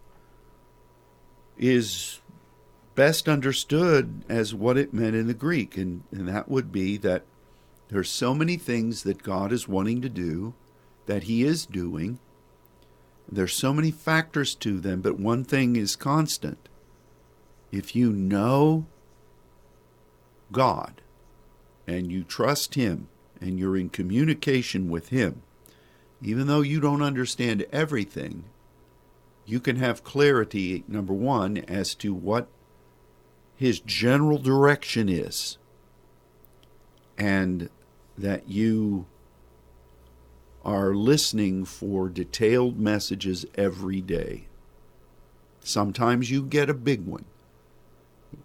is 1.56 2.20
best 2.98 3.28
understood 3.28 4.24
as 4.28 4.52
what 4.52 4.76
it 4.76 4.92
meant 4.92 5.14
in 5.14 5.28
the 5.28 5.32
Greek, 5.32 5.76
and, 5.76 6.02
and 6.10 6.26
that 6.26 6.48
would 6.48 6.72
be 6.72 6.96
that 6.96 7.22
there's 7.90 8.10
so 8.10 8.34
many 8.34 8.56
things 8.56 9.04
that 9.04 9.22
God 9.22 9.52
is 9.52 9.68
wanting 9.68 10.02
to 10.02 10.08
do, 10.08 10.52
that 11.06 11.22
He 11.22 11.44
is 11.44 11.64
doing. 11.64 12.18
There's 13.30 13.52
so 13.52 13.72
many 13.72 13.92
factors 13.92 14.52
to 14.56 14.80
them, 14.80 15.00
but 15.00 15.16
one 15.16 15.44
thing 15.44 15.76
is 15.76 15.94
constant. 15.94 16.68
If 17.70 17.94
you 17.94 18.10
know 18.12 18.86
God 20.50 21.00
and 21.86 22.10
you 22.10 22.24
trust 22.24 22.74
Him 22.74 23.06
and 23.40 23.60
you're 23.60 23.76
in 23.76 23.90
communication 23.90 24.90
with 24.90 25.10
Him, 25.10 25.42
even 26.20 26.48
though 26.48 26.62
you 26.62 26.80
don't 26.80 27.02
understand 27.02 27.64
everything, 27.70 28.46
you 29.46 29.60
can 29.60 29.76
have 29.76 30.02
clarity, 30.02 30.82
number 30.88 31.14
one, 31.14 31.58
as 31.58 31.94
to 31.94 32.12
what 32.12 32.48
his 33.58 33.80
general 33.80 34.38
direction 34.38 35.08
is, 35.08 35.58
and 37.18 37.68
that 38.16 38.48
you 38.48 39.06
are 40.64 40.94
listening 40.94 41.64
for 41.64 42.08
detailed 42.08 42.78
messages 42.78 43.44
every 43.56 44.00
day. 44.00 44.46
Sometimes 45.58 46.30
you 46.30 46.44
get 46.44 46.70
a 46.70 46.74
big 46.74 47.04
one. 47.04 47.24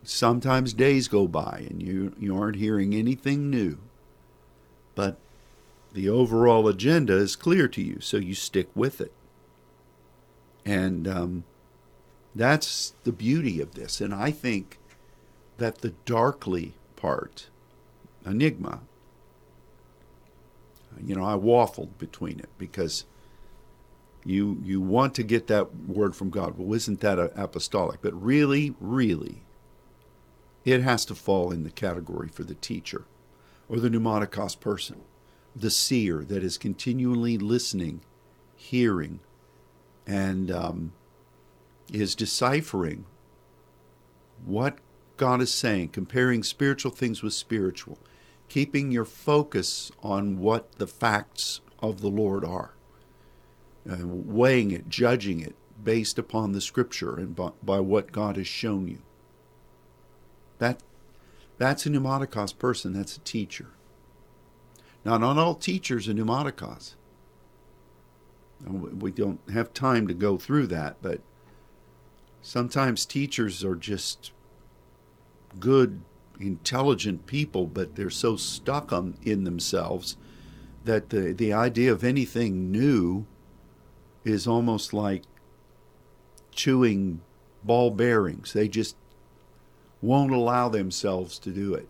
Sometimes 0.01 0.73
days 0.73 1.07
go 1.07 1.27
by 1.27 1.67
and 1.69 1.81
you, 1.81 2.15
you 2.19 2.35
aren't 2.35 2.55
hearing 2.55 2.95
anything 2.95 3.51
new. 3.51 3.77
But 4.95 5.19
the 5.93 6.09
overall 6.09 6.67
agenda 6.67 7.13
is 7.13 7.35
clear 7.35 7.67
to 7.67 7.83
you, 7.83 7.99
so 7.99 8.17
you 8.17 8.33
stick 8.33 8.69
with 8.73 8.99
it. 8.99 9.13
And 10.65 11.07
um, 11.07 11.43
that's 12.33 12.95
the 13.03 13.11
beauty 13.11 13.61
of 13.61 13.75
this. 13.75 14.01
And 14.01 14.11
I 14.11 14.31
think 14.31 14.79
that 15.63 15.77
the 15.77 15.93
darkly 16.03 16.73
part, 16.97 17.47
enigma, 18.25 18.81
you 21.01 21.15
know, 21.15 21.23
I 21.23 21.35
waffled 21.35 21.97
between 21.97 22.37
it 22.41 22.49
because 22.57 23.05
you 24.25 24.61
you 24.61 24.81
want 24.81 25.15
to 25.15 25.23
get 25.23 25.47
that 25.47 25.73
word 25.87 26.17
from 26.17 26.31
God. 26.31 26.57
Well, 26.57 26.73
isn't 26.73 26.99
that 26.99 27.17
apostolic? 27.17 28.01
But 28.01 28.13
really, 28.21 28.75
really, 28.81 29.43
it 30.65 30.81
has 30.81 31.05
to 31.05 31.15
fall 31.15 31.49
in 31.49 31.63
the 31.63 31.71
category 31.71 32.27
for 32.27 32.43
the 32.43 32.55
teacher 32.55 33.05
or 33.69 33.79
the 33.79 33.89
pneumatikos 33.89 34.59
person, 34.59 34.99
the 35.55 35.71
seer 35.71 36.25
that 36.25 36.43
is 36.43 36.57
continually 36.57 37.37
listening, 37.37 38.01
hearing, 38.57 39.21
and 40.05 40.51
um, 40.51 40.91
is 41.89 42.15
deciphering 42.15 43.05
what 44.45 44.79
God 45.23 45.41
is 45.41 45.53
saying, 45.53 45.87
comparing 45.87 46.43
spiritual 46.43 46.91
things 46.91 47.23
with 47.23 47.33
spiritual, 47.33 47.97
keeping 48.49 48.91
your 48.91 49.05
focus 49.05 49.89
on 50.01 50.37
what 50.37 50.73
the 50.79 50.85
facts 50.85 51.61
of 51.79 52.01
the 52.01 52.09
Lord 52.09 52.43
are, 52.43 52.73
weighing 53.85 54.71
it, 54.71 54.89
judging 54.89 55.39
it 55.39 55.55
based 55.81 56.19
upon 56.19 56.51
the 56.51 56.59
Scripture 56.59 57.15
and 57.15 57.33
by, 57.37 57.51
by 57.63 57.79
what 57.79 58.11
God 58.11 58.35
has 58.35 58.47
shown 58.47 58.89
you. 58.89 58.97
That 60.59 60.83
that's 61.57 61.85
a 61.85 61.89
pneumatikos 61.89 62.59
person. 62.59 62.91
That's 62.91 63.15
a 63.15 63.21
teacher. 63.21 63.67
Now, 65.05 65.17
not 65.17 65.37
all 65.37 65.55
teachers 65.55 66.09
are 66.09 66.13
pneumatikos. 66.13 66.95
We 68.67 69.11
don't 69.11 69.39
have 69.53 69.73
time 69.73 70.05
to 70.09 70.13
go 70.13 70.37
through 70.37 70.67
that, 70.67 70.97
but 71.01 71.21
sometimes 72.41 73.05
teachers 73.05 73.63
are 73.63 73.77
just 73.77 74.33
good, 75.59 76.01
intelligent 76.39 77.25
people, 77.25 77.67
but 77.67 77.95
they're 77.95 78.09
so 78.09 78.35
stuck 78.35 78.91
on, 78.91 79.15
in 79.23 79.43
themselves 79.43 80.17
that 80.85 81.09
the, 81.09 81.33
the 81.33 81.53
idea 81.53 81.91
of 81.91 82.03
anything 82.03 82.71
new 82.71 83.25
is 84.23 84.47
almost 84.47 84.93
like 84.93 85.23
chewing 86.51 87.21
ball 87.63 87.91
bearings. 87.91 88.53
They 88.53 88.67
just 88.67 88.95
won't 90.01 90.31
allow 90.31 90.69
themselves 90.69 91.39
to 91.39 91.51
do 91.51 91.73
it. 91.73 91.87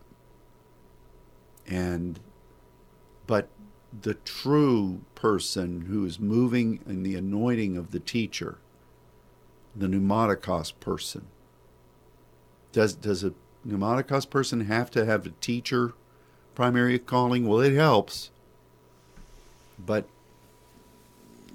And, 1.68 2.20
but 3.26 3.49
the 4.01 4.16
true 4.16 5.01
person 5.16 5.82
who 5.82 6.05
is 6.05 6.20
moving 6.20 6.80
in 6.88 7.03
the 7.03 7.16
anointing 7.16 7.78
of 7.78 7.91
the 7.91 7.99
teacher, 7.99 8.57
the 9.76 9.88
pneumatikos 9.88 10.74
person, 10.80 11.28
does, 12.72 12.95
does 12.95 13.24
a 13.24 13.34
pneumatikos 13.68 14.30
person 14.30 14.61
have 14.61 14.91
to 14.91 15.05
have 15.05 15.26
a 15.26 15.32
teacher 15.41 15.93
primary 16.55 16.99
calling? 16.99 17.47
Well, 17.47 17.61
it 17.61 17.74
helps. 17.74 18.32
But 19.78 20.07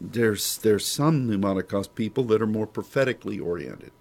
there's 0.00 0.58
there's 0.58 0.86
some 0.86 1.28
pneumatikos 1.28 1.94
people 1.94 2.24
that 2.24 2.42
are 2.42 2.46
more 2.46 2.66
prophetically 2.66 3.38
oriented. 3.38 3.92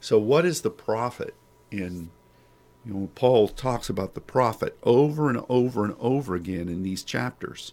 So 0.00 0.18
what 0.18 0.44
is 0.44 0.62
the 0.62 0.70
prophet 0.70 1.34
in 1.70 2.10
you 2.84 2.94
know 2.94 3.10
Paul 3.14 3.48
talks 3.48 3.88
about 3.88 4.14
the 4.14 4.20
prophet 4.20 4.76
over 4.82 5.28
and 5.28 5.42
over 5.48 5.84
and 5.84 5.94
over 5.98 6.34
again 6.34 6.68
in 6.68 6.82
these 6.82 7.02
chapters. 7.02 7.72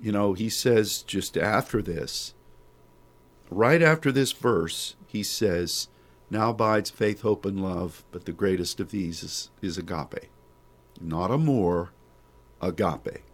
You 0.00 0.12
know, 0.12 0.32
he 0.32 0.48
says 0.48 1.02
just 1.02 1.36
after 1.36 1.82
this 1.82 2.34
right 3.50 3.82
after 3.82 4.12
this 4.12 4.32
verse, 4.32 4.94
he 5.06 5.22
says, 5.22 5.88
Now 6.30 6.50
abides 6.50 6.90
faith, 6.90 7.22
hope, 7.22 7.44
and 7.44 7.60
love, 7.60 8.04
but 8.12 8.24
the 8.24 8.32
greatest 8.32 8.78
of 8.78 8.92
these 8.92 9.24
is, 9.24 9.50
is 9.60 9.76
agape. 9.76 10.30
Not 11.00 11.32
amor, 11.32 11.90
agape. 12.62 13.24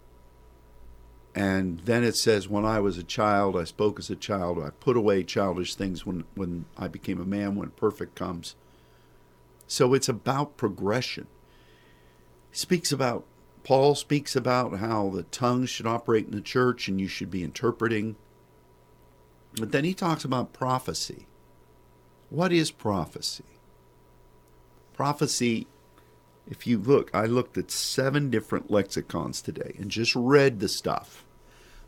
And 1.34 1.80
then 1.80 2.02
it 2.02 2.16
says, 2.16 2.48
When 2.48 2.64
I 2.64 2.80
was 2.80 2.96
a 2.96 3.02
child, 3.02 3.54
I 3.54 3.64
spoke 3.64 3.98
as 3.98 4.08
a 4.08 4.16
child. 4.16 4.58
I 4.58 4.70
put 4.70 4.96
away 4.96 5.22
childish 5.22 5.74
things 5.74 6.06
when, 6.06 6.24
when 6.34 6.64
I 6.78 6.88
became 6.88 7.20
a 7.20 7.26
man, 7.26 7.54
when 7.54 7.70
perfect 7.70 8.14
comes. 8.14 8.56
So 9.66 9.92
it's 9.92 10.08
about 10.08 10.56
progression. 10.56 11.26
He 12.50 12.56
speaks 12.56 12.90
about, 12.90 13.26
Paul 13.64 13.94
speaks 13.94 14.34
about 14.34 14.78
how 14.78 15.10
the 15.10 15.24
tongue 15.24 15.66
should 15.66 15.86
operate 15.86 16.24
in 16.24 16.30
the 16.30 16.40
church 16.40 16.88
and 16.88 16.98
you 16.98 17.08
should 17.08 17.30
be 17.30 17.44
interpreting. 17.44 18.16
But 19.58 19.72
then 19.72 19.84
he 19.84 19.92
talks 19.92 20.24
about 20.24 20.54
prophecy. 20.54 21.26
What 22.30 22.52
is 22.52 22.70
prophecy? 22.70 23.44
Prophecy, 24.92 25.66
if 26.48 26.66
you 26.66 26.78
look, 26.78 27.10
I 27.14 27.26
looked 27.26 27.56
at 27.56 27.70
seven 27.70 28.30
different 28.30 28.70
lexicons 28.70 29.40
today 29.40 29.76
and 29.78 29.90
just 29.90 30.14
read 30.16 30.58
the 30.58 30.68
stuff. 30.68 31.24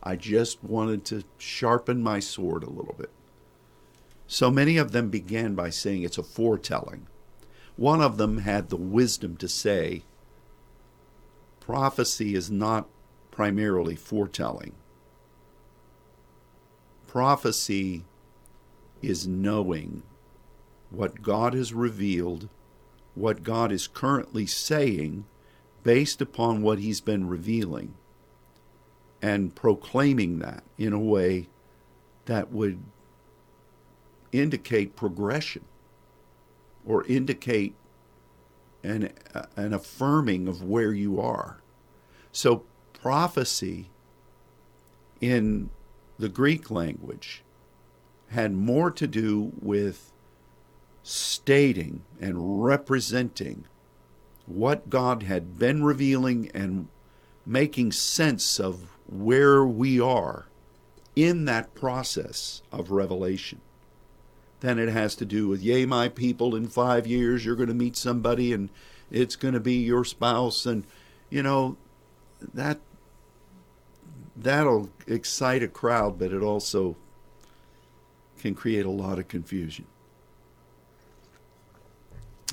I 0.03 0.15
just 0.17 0.63
wanted 0.63 1.05
to 1.07 1.25
sharpen 1.39 2.03
my 2.03 2.21
sword 2.21 2.63
a 2.63 2.71
little 2.71 2.95
bit. 2.97 3.11
So 4.27 4.51
many 4.51 4.77
of 4.77 4.93
them 4.93 5.09
began 5.09 5.55
by 5.55 5.71
saying 5.71 6.03
it's 6.03 6.19
a 6.19 6.23
foretelling. 6.23 7.07
One 7.77 8.01
of 8.01 8.17
them 8.17 8.39
had 8.39 8.69
the 8.69 8.77
wisdom 8.77 9.37
to 9.39 9.49
say 9.49 10.03
prophecy 11.61 12.35
is 12.35 12.51
not 12.51 12.89
primarily 13.31 13.97
foretelling. 13.97 14.75
Prophecy 17.07 18.05
is 19.01 19.27
knowing 19.27 20.03
what 20.91 21.23
God 21.23 21.55
has 21.55 21.73
revealed, 21.73 22.49
what 23.15 23.43
God 23.43 23.73
is 23.73 23.87
currently 23.87 24.47
saying 24.47 25.25
based 25.83 26.21
upon 26.21 26.63
what 26.63 26.79
He's 26.79 27.01
been 27.01 27.29
revealing 27.29 27.95
and 29.21 29.55
proclaiming 29.55 30.39
that 30.39 30.63
in 30.77 30.93
a 30.93 30.99
way 30.99 31.49
that 32.27 32.53
would 32.53 32.81
indicate 34.33 34.97
progression 34.97 35.65
or 36.87 37.05
indicate 37.05 37.75
an, 38.83 39.13
uh, 39.35 39.47
an 39.57 39.73
affirming 39.73 40.47
of 40.47 40.63
where 40.63 40.93
you 40.93 41.21
are. 41.21 41.61
So, 42.33 42.65
prophecy 42.93 43.91
in 45.21 45.71
the 46.19 46.29
Greek 46.29 46.71
language 46.71 47.43
had 48.29 48.53
more 48.53 48.91
to 48.91 49.07
do 49.07 49.53
with 49.61 50.13
stating 51.03 52.03
and 52.21 52.65
representing 52.65 53.65
what 54.47 54.91
God 54.91 55.25
had 55.25 55.59
been 55.59 55.85
revealing 55.85 56.51
and 56.55 56.89
making 57.45 57.93
sense 57.93 58.59
of 58.59 58.91
where 59.07 59.65
we 59.65 60.01
are 60.01 60.47
in 61.17 61.45
that 61.47 61.75
process 61.75 62.63
of 62.71 62.91
revelation 62.91 63.61
than 64.61 64.79
it 64.79 64.89
has 64.89 65.15
to 65.17 65.25
do 65.25 65.49
with, 65.49 65.63
yea, 65.63 65.87
my 65.87 66.09
people, 66.09 66.55
in 66.55 66.69
five 66.69 67.07
years 67.07 67.45
you're 67.45 67.57
going 67.57 67.69
to 67.69 67.75
meet 67.75 67.97
somebody 67.97 68.53
and 68.53 68.69
it's 69.11 69.37
going 69.37 69.55
to 69.55 69.61
be 69.61 69.77
your 69.77 70.05
spouse. 70.05 70.67
And, 70.67 70.85
you 71.31 71.43
know, 71.43 71.77
that 72.55 72.79
that'll 74.37 74.91
excite 75.07 75.63
a 75.63 75.69
crowd, 75.69 76.19
but 76.19 76.33
it 76.33 76.43
also 76.43 76.97
can 78.39 78.55
create 78.55 78.87
a 78.87 78.91
lot 78.91 79.19
of 79.19 79.29
confusion. 79.29 79.87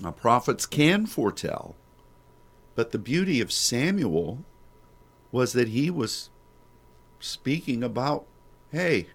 Now, 0.02 0.12
prophets 0.12 0.66
can 0.66 1.06
foretell, 1.06 1.76
but 2.76 2.91
the 2.91 3.00
beauty 3.00 3.39
of 3.39 3.52
Samuel 3.52 4.39
was 5.32 5.54
that 5.54 5.70
he 5.70 5.89
was 5.89 6.30
speaking 7.20 7.84
about, 7.84 8.26
hey, 8.72 9.08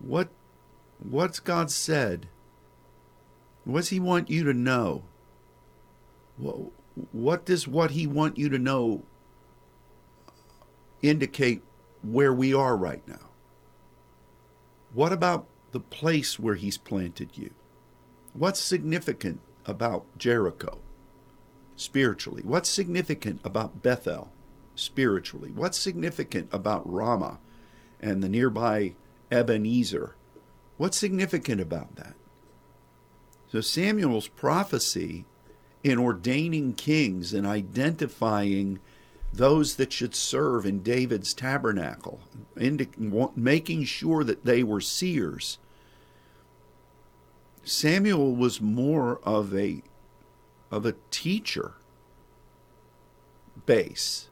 what 0.00 0.28
what's 0.98 1.40
God 1.40 1.70
said? 1.70 2.28
What's 3.64 3.88
he 3.88 4.00
want 4.00 4.30
you 4.30 4.44
to 4.44 4.54
know? 4.54 5.02
What, 6.36 6.56
what 7.12 7.44
does 7.44 7.68
what 7.68 7.92
he 7.92 8.06
want 8.06 8.38
you 8.38 8.48
to 8.48 8.58
know 8.58 9.02
indicate 11.02 11.62
where 12.02 12.32
we 12.32 12.54
are 12.54 12.76
right 12.76 13.06
now? 13.06 13.28
What 14.94 15.12
about 15.12 15.46
the 15.72 15.80
place 15.80 16.38
where 16.38 16.54
he's 16.54 16.78
planted 16.78 17.36
you? 17.36 17.50
What's 18.38 18.60
significant 18.60 19.40
about 19.66 20.04
Jericho 20.16 20.78
spiritually? 21.76 22.42
What's 22.44 22.68
significant 22.68 23.40
about 23.44 23.82
Bethel? 23.82 24.30
spiritually? 24.78 25.50
What's 25.54 25.78
significant 25.78 26.48
about 26.52 26.90
Ramah 26.90 27.38
and 28.00 28.22
the 28.22 28.28
nearby 28.28 28.94
Ebenezer? 29.30 30.14
What's 30.76 30.96
significant 30.96 31.60
about 31.60 31.96
that? 31.96 32.14
So 33.50 33.60
Samuel's 33.60 34.28
prophecy 34.28 35.24
in 35.82 35.98
ordaining 35.98 36.74
kings 36.74 37.32
and 37.32 37.46
identifying 37.46 38.78
those 39.32 39.76
that 39.76 39.92
should 39.92 40.14
serve 40.14 40.64
in 40.64 40.82
David's 40.82 41.34
tabernacle, 41.34 42.20
making 42.56 43.84
sure 43.84 44.24
that 44.24 44.44
they 44.44 44.62
were 44.62 44.80
seers. 44.80 45.58
Samuel 47.64 48.34
was 48.34 48.60
more 48.60 49.20
of 49.22 49.54
a 49.54 49.82
of 50.70 50.84
a 50.84 50.94
teacher 51.10 51.74
base 53.66 54.28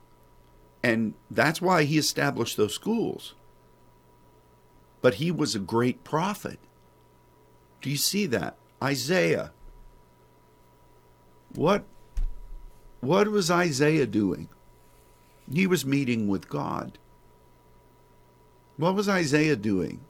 and 0.87 1.15
that's 1.29 1.61
why 1.61 1.83
he 1.83 1.99
established 1.99 2.57
those 2.57 2.75
schools. 2.75 3.35
But 5.01 5.15
he 5.15 5.33
was 5.33 5.57
a 5.57 5.59
great 5.59 6.05
prophet. 6.05 6.61
Do 7.83 7.91
you 7.91 7.97
see 7.97 8.27
that? 8.27 8.57
Isaiah. 8.81 9.51
What 11.57 11.85
what 13.01 13.27
was 13.27 13.51
Isaiah 13.51 14.07
doing? 14.07 14.49
He 15.53 15.67
was 15.67 15.85
meeting 15.85 16.29
with 16.29 16.49
God. 16.49 16.99
What 18.77 18.95
was 18.95 19.09
Isaiah 19.09 19.57
doing? 19.57 20.05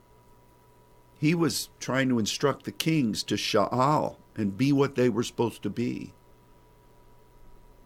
He 1.19 1.35
was 1.35 1.71
trying 1.81 2.09
to 2.11 2.19
instruct 2.19 2.65
the 2.65 2.73
kings 2.73 3.23
to 3.25 3.37
sha'al 3.37 4.17
and 4.37 4.57
be 4.57 4.73
what 4.73 4.95
they 4.95 5.09
were 5.09 5.23
supposed 5.23 5.63
to 5.63 5.71
be. 5.71 6.13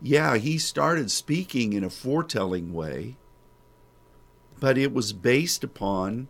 Yeah, 0.03 0.37
he 0.37 0.59
started 0.59 1.11
speaking 1.11 1.73
in 1.73 1.85
a 1.85 1.91
foretelling 1.91 2.73
way, 2.73 3.17
but 4.59 4.79
it 4.79 4.93
was 4.93 5.13
based 5.13 5.63
upon 5.63 6.29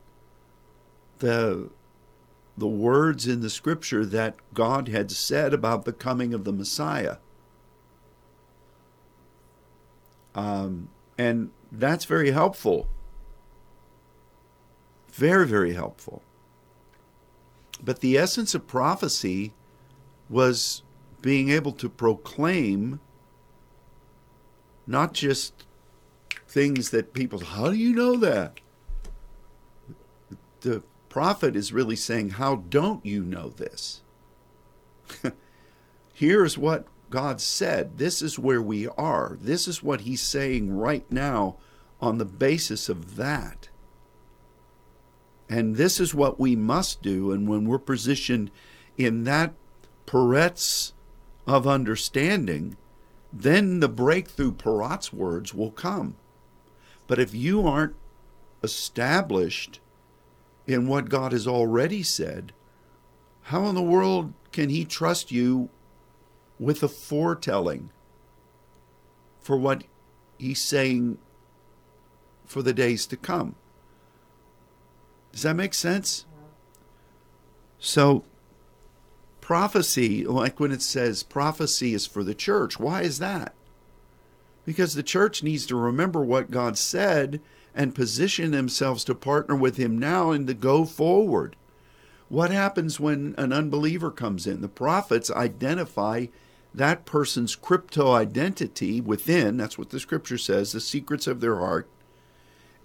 the 1.18 1.70
the 2.56 2.66
words 2.66 3.26
in 3.26 3.40
the 3.40 3.48
scripture 3.48 4.04
that 4.04 4.34
God 4.52 4.88
had 4.88 5.10
said 5.10 5.54
about 5.54 5.84
the 5.84 5.92
coming 5.94 6.34
of 6.34 6.44
the 6.44 6.52
Messiah. 6.52 7.16
Um, 10.34 10.90
and 11.16 11.52
that's 11.72 12.04
very 12.04 12.32
helpful. 12.32 12.88
Very, 15.12 15.46
very 15.46 15.72
helpful. 15.72 16.22
But 17.82 18.00
the 18.00 18.16
essence 18.16 18.54
of 18.54 18.66
prophecy 18.66 19.52
was 20.28 20.82
being 21.22 21.50
able 21.50 21.72
to 21.72 21.88
proclaim 21.88 23.00
not 24.86 25.12
just 25.12 25.66
things 26.48 26.90
that 26.90 27.12
people, 27.12 27.40
how 27.40 27.70
do 27.70 27.76
you 27.76 27.94
know 27.94 28.16
that? 28.16 28.60
The 30.60 30.82
prophet 31.08 31.56
is 31.56 31.72
really 31.72 31.96
saying, 31.96 32.30
how 32.30 32.56
don't 32.56 33.04
you 33.04 33.22
know 33.22 33.48
this? 33.48 34.02
Here's 36.12 36.58
what 36.58 36.86
God 37.08 37.40
said. 37.40 37.98
This 37.98 38.20
is 38.20 38.38
where 38.38 38.62
we 38.62 38.86
are. 38.88 39.38
This 39.40 39.66
is 39.66 39.82
what 39.82 40.02
He's 40.02 40.22
saying 40.22 40.76
right 40.76 41.10
now 41.10 41.56
on 42.00 42.18
the 42.18 42.24
basis 42.24 42.88
of 42.88 43.16
that. 43.16 43.69
And 45.50 45.74
this 45.74 45.98
is 45.98 46.14
what 46.14 46.38
we 46.38 46.54
must 46.54 47.02
do. 47.02 47.32
And 47.32 47.48
when 47.48 47.64
we're 47.64 47.80
positioned 47.80 48.52
in 48.96 49.24
that 49.24 49.52
Peretz 50.06 50.92
of 51.44 51.66
understanding, 51.66 52.76
then 53.32 53.80
the 53.80 53.88
breakthrough 53.88 54.52
Perat's 54.52 55.12
words 55.12 55.52
will 55.52 55.72
come. 55.72 56.14
But 57.08 57.18
if 57.18 57.34
you 57.34 57.66
aren't 57.66 57.96
established 58.62 59.80
in 60.68 60.86
what 60.86 61.08
God 61.08 61.32
has 61.32 61.48
already 61.48 62.04
said, 62.04 62.52
how 63.42 63.66
in 63.66 63.74
the 63.74 63.82
world 63.82 64.32
can 64.52 64.68
He 64.68 64.84
trust 64.84 65.32
you 65.32 65.68
with 66.60 66.80
a 66.84 66.88
foretelling 66.88 67.90
for 69.40 69.56
what 69.56 69.82
He's 70.38 70.62
saying 70.62 71.18
for 72.44 72.62
the 72.62 72.72
days 72.72 73.04
to 73.06 73.16
come? 73.16 73.56
Does 75.32 75.42
that 75.42 75.56
make 75.56 75.74
sense? 75.74 76.26
So, 77.78 78.24
prophecy, 79.40 80.24
like 80.24 80.60
when 80.60 80.72
it 80.72 80.82
says 80.82 81.22
prophecy 81.22 81.94
is 81.94 82.06
for 82.06 82.22
the 82.22 82.34
church, 82.34 82.78
why 82.78 83.02
is 83.02 83.18
that? 83.18 83.54
Because 84.64 84.94
the 84.94 85.02
church 85.02 85.42
needs 85.42 85.66
to 85.66 85.76
remember 85.76 86.22
what 86.22 86.50
God 86.50 86.76
said 86.76 87.40
and 87.74 87.94
position 87.94 88.50
themselves 88.50 89.04
to 89.04 89.14
partner 89.14 89.56
with 89.56 89.76
Him 89.76 89.98
now 89.98 90.30
and 90.30 90.46
to 90.46 90.54
go 90.54 90.84
forward. 90.84 91.56
What 92.28 92.50
happens 92.50 93.00
when 93.00 93.34
an 93.38 93.52
unbeliever 93.52 94.10
comes 94.10 94.46
in? 94.46 94.60
The 94.60 94.68
prophets 94.68 95.30
identify 95.30 96.26
that 96.72 97.04
person's 97.04 97.56
crypto 97.56 98.12
identity 98.12 99.00
within, 99.00 99.56
that's 99.56 99.76
what 99.76 99.90
the 99.90 99.98
scripture 99.98 100.38
says, 100.38 100.70
the 100.70 100.80
secrets 100.80 101.26
of 101.26 101.40
their 101.40 101.56
heart. 101.56 101.88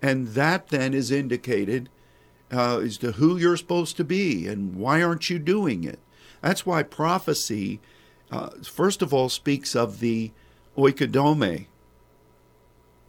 And 0.02 0.30
that 0.30 0.70
then 0.70 0.94
is 0.94 1.12
indicated 1.12 1.90
uh, 2.56 2.80
as 2.80 2.98
to 3.00 3.14
who 3.14 3.38
you're 3.38 3.58
supposed 3.58 3.98
to 3.98 4.04
be 4.04 4.48
and 4.48 4.76
why 4.76 5.04
aren't 5.04 5.30
you 5.30 5.40
doing 5.40 5.84
it. 5.84 6.00
That's 6.42 6.66
why 6.66 6.84
prophecy, 6.84 7.82
uh, 8.32 8.50
first 8.64 9.02
of 9.02 9.14
all, 9.14 9.30
speaks 9.30 9.76
of 9.76 10.00
the 10.00 10.32
oikodome, 10.78 11.68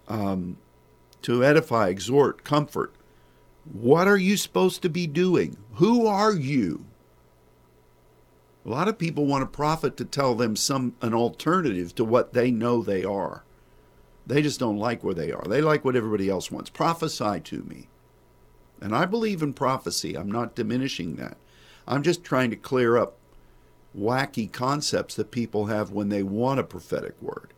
um, 0.09 0.59
to 1.23 1.45
edify, 1.45 1.89
exhort, 1.89 2.45
comfort. 2.45 2.95
What 3.73 4.07
are 4.07 4.17
you 4.17 4.37
supposed 4.37 4.83
to 4.83 4.89
be 4.89 5.07
doing? 5.07 5.57
Who 5.75 6.07
are 6.07 6.33
you? 6.33 6.87
A 8.65 8.69
lot 8.69 8.89
of 8.89 8.99
people 8.99 9.27
want 9.27 9.45
a 9.45 9.47
prophet 9.47 9.97
to 9.97 10.05
tell 10.05 10.35
them 10.35 10.57
some 10.57 10.95
an 11.01 11.15
alternative 11.15 11.95
to 11.97 12.05
what 12.05 12.33
they 12.33 12.51
know 12.51 12.83
they 12.83 13.05
are. 13.05 13.45
They 14.27 14.43
just 14.43 14.59
don't 14.59 14.79
like 14.79 15.05
where 15.05 15.15
they 15.15 15.31
are. 15.31 15.45
They 15.47 15.61
like 15.61 15.85
what 15.85 15.95
everybody 15.95 16.29
else 16.29 16.51
wants. 16.51 16.71
Prophesy 16.71 17.41
to 17.41 17.63
me. 17.63 17.89
And 18.81 18.95
I 18.95 19.07
believe 19.07 19.43
in 19.43 19.53
prophecy. 19.53 20.17
I'm 20.17 20.31
not 20.31 20.55
diminishing 20.55 21.17
that. 21.17 21.37
I'm 21.87 22.03
just 22.03 22.25
trying 22.25 22.51
to 22.51 22.57
clear 22.57 22.97
up 22.97 23.17
wacky 23.99 24.51
concepts 24.51 25.15
that 25.15 25.31
people 25.31 25.67
have 25.67 25.91
when 25.91 26.09
they 26.09 26.23
want 26.23 26.61
a 26.61 26.65
prophetic 26.65 27.15
word. 27.23 27.53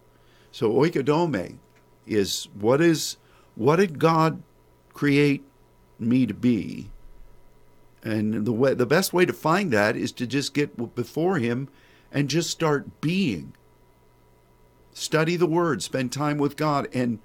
So 0.53 0.73
oikodome 0.73 1.59
is 2.07 2.49
what 2.55 2.81
is 2.81 3.17
what 3.55 3.77
did 3.77 3.99
God 3.99 4.43
create 4.93 5.45
me 5.99 6.27
to 6.27 6.35
be? 6.35 6.91
And 8.03 8.47
the 8.47 8.53
way 8.53 8.75
the 8.75 8.87
best 8.87 9.13
way 9.13 9.27
to 9.27 9.33
find 9.33 9.73
that 9.73 9.97
is 9.97 10.13
to 10.13 10.27
just 10.27 10.55
get 10.55 10.95
before 10.95 11.39
him 11.39 11.69
and 12.13 12.31
just 12.31 12.51
start 12.51 13.01
being. 13.01 13.55
Study 14.93 15.37
the 15.37 15.47
word, 15.47 15.83
spend 15.83 16.13
time 16.13 16.39
with 16.39 16.57
God 16.57 16.89
and 16.93 17.19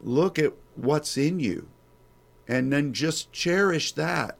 look 0.00 0.38
at 0.38 0.52
what's 0.76 1.16
in 1.16 1.40
you 1.40 1.68
and 2.48 2.72
then 2.72 2.94
just 2.94 3.30
cherish 3.30 3.92
that. 3.92 4.38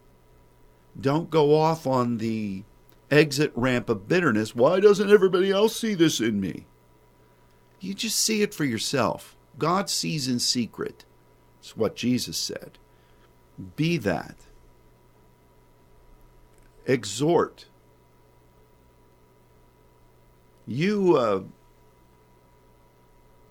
Don't 0.98 1.30
go 1.30 1.54
off 1.54 1.86
on 1.86 2.16
the 2.16 2.64
exit 3.10 3.52
ramp 3.54 3.88
of 3.88 4.08
bitterness. 4.08 4.54
Why 4.54 4.80
doesn't 4.80 5.10
everybody 5.10 5.50
else 5.50 5.76
see 5.76 5.94
this 5.94 6.18
in 6.18 6.40
me? 6.40 6.66
You 7.80 7.94
just 7.94 8.18
see 8.18 8.42
it 8.42 8.54
for 8.54 8.64
yourself. 8.64 9.36
God 9.58 9.90
sees 9.90 10.26
in 10.26 10.38
secret. 10.38 11.04
It's 11.60 11.76
what 11.76 11.94
Jesus 11.94 12.38
said. 12.38 12.78
Be 13.76 13.98
that. 13.98 14.36
Exhort. 16.86 17.66
You 20.66 21.16
uh, 21.16 21.42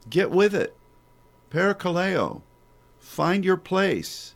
get 0.10 0.32
with 0.32 0.56
it. 0.56 0.76
Parakaleo. 1.52 2.42
Find 3.00 3.46
your 3.46 3.58
place 3.58 4.36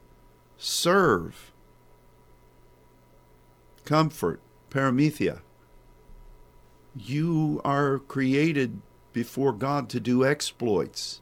serve, 0.62 1.51
comfort, 3.84 4.39
paramuthia. 4.70 5.39
You 6.95 7.62
are 7.66 7.97
created 7.97 8.80
before 9.12 9.53
God 9.53 9.89
to 9.89 9.99
do 9.99 10.24
exploits, 10.24 11.22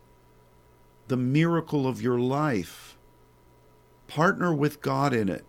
the 1.08 1.18
miracle 1.18 1.88
of 1.88 2.02
your 2.02 2.20
life. 2.20 2.98
Partner 4.08 4.54
with 4.54 4.82
God 4.82 5.14
in 5.14 5.30
it. 5.30 5.46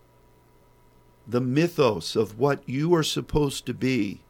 The 1.26 1.40
mythos 1.40 2.14
of 2.14 2.38
what 2.38 2.66
you 2.68 2.94
are 2.94 3.02
supposed 3.02 3.66
to 3.66 3.74
be. 3.74 4.20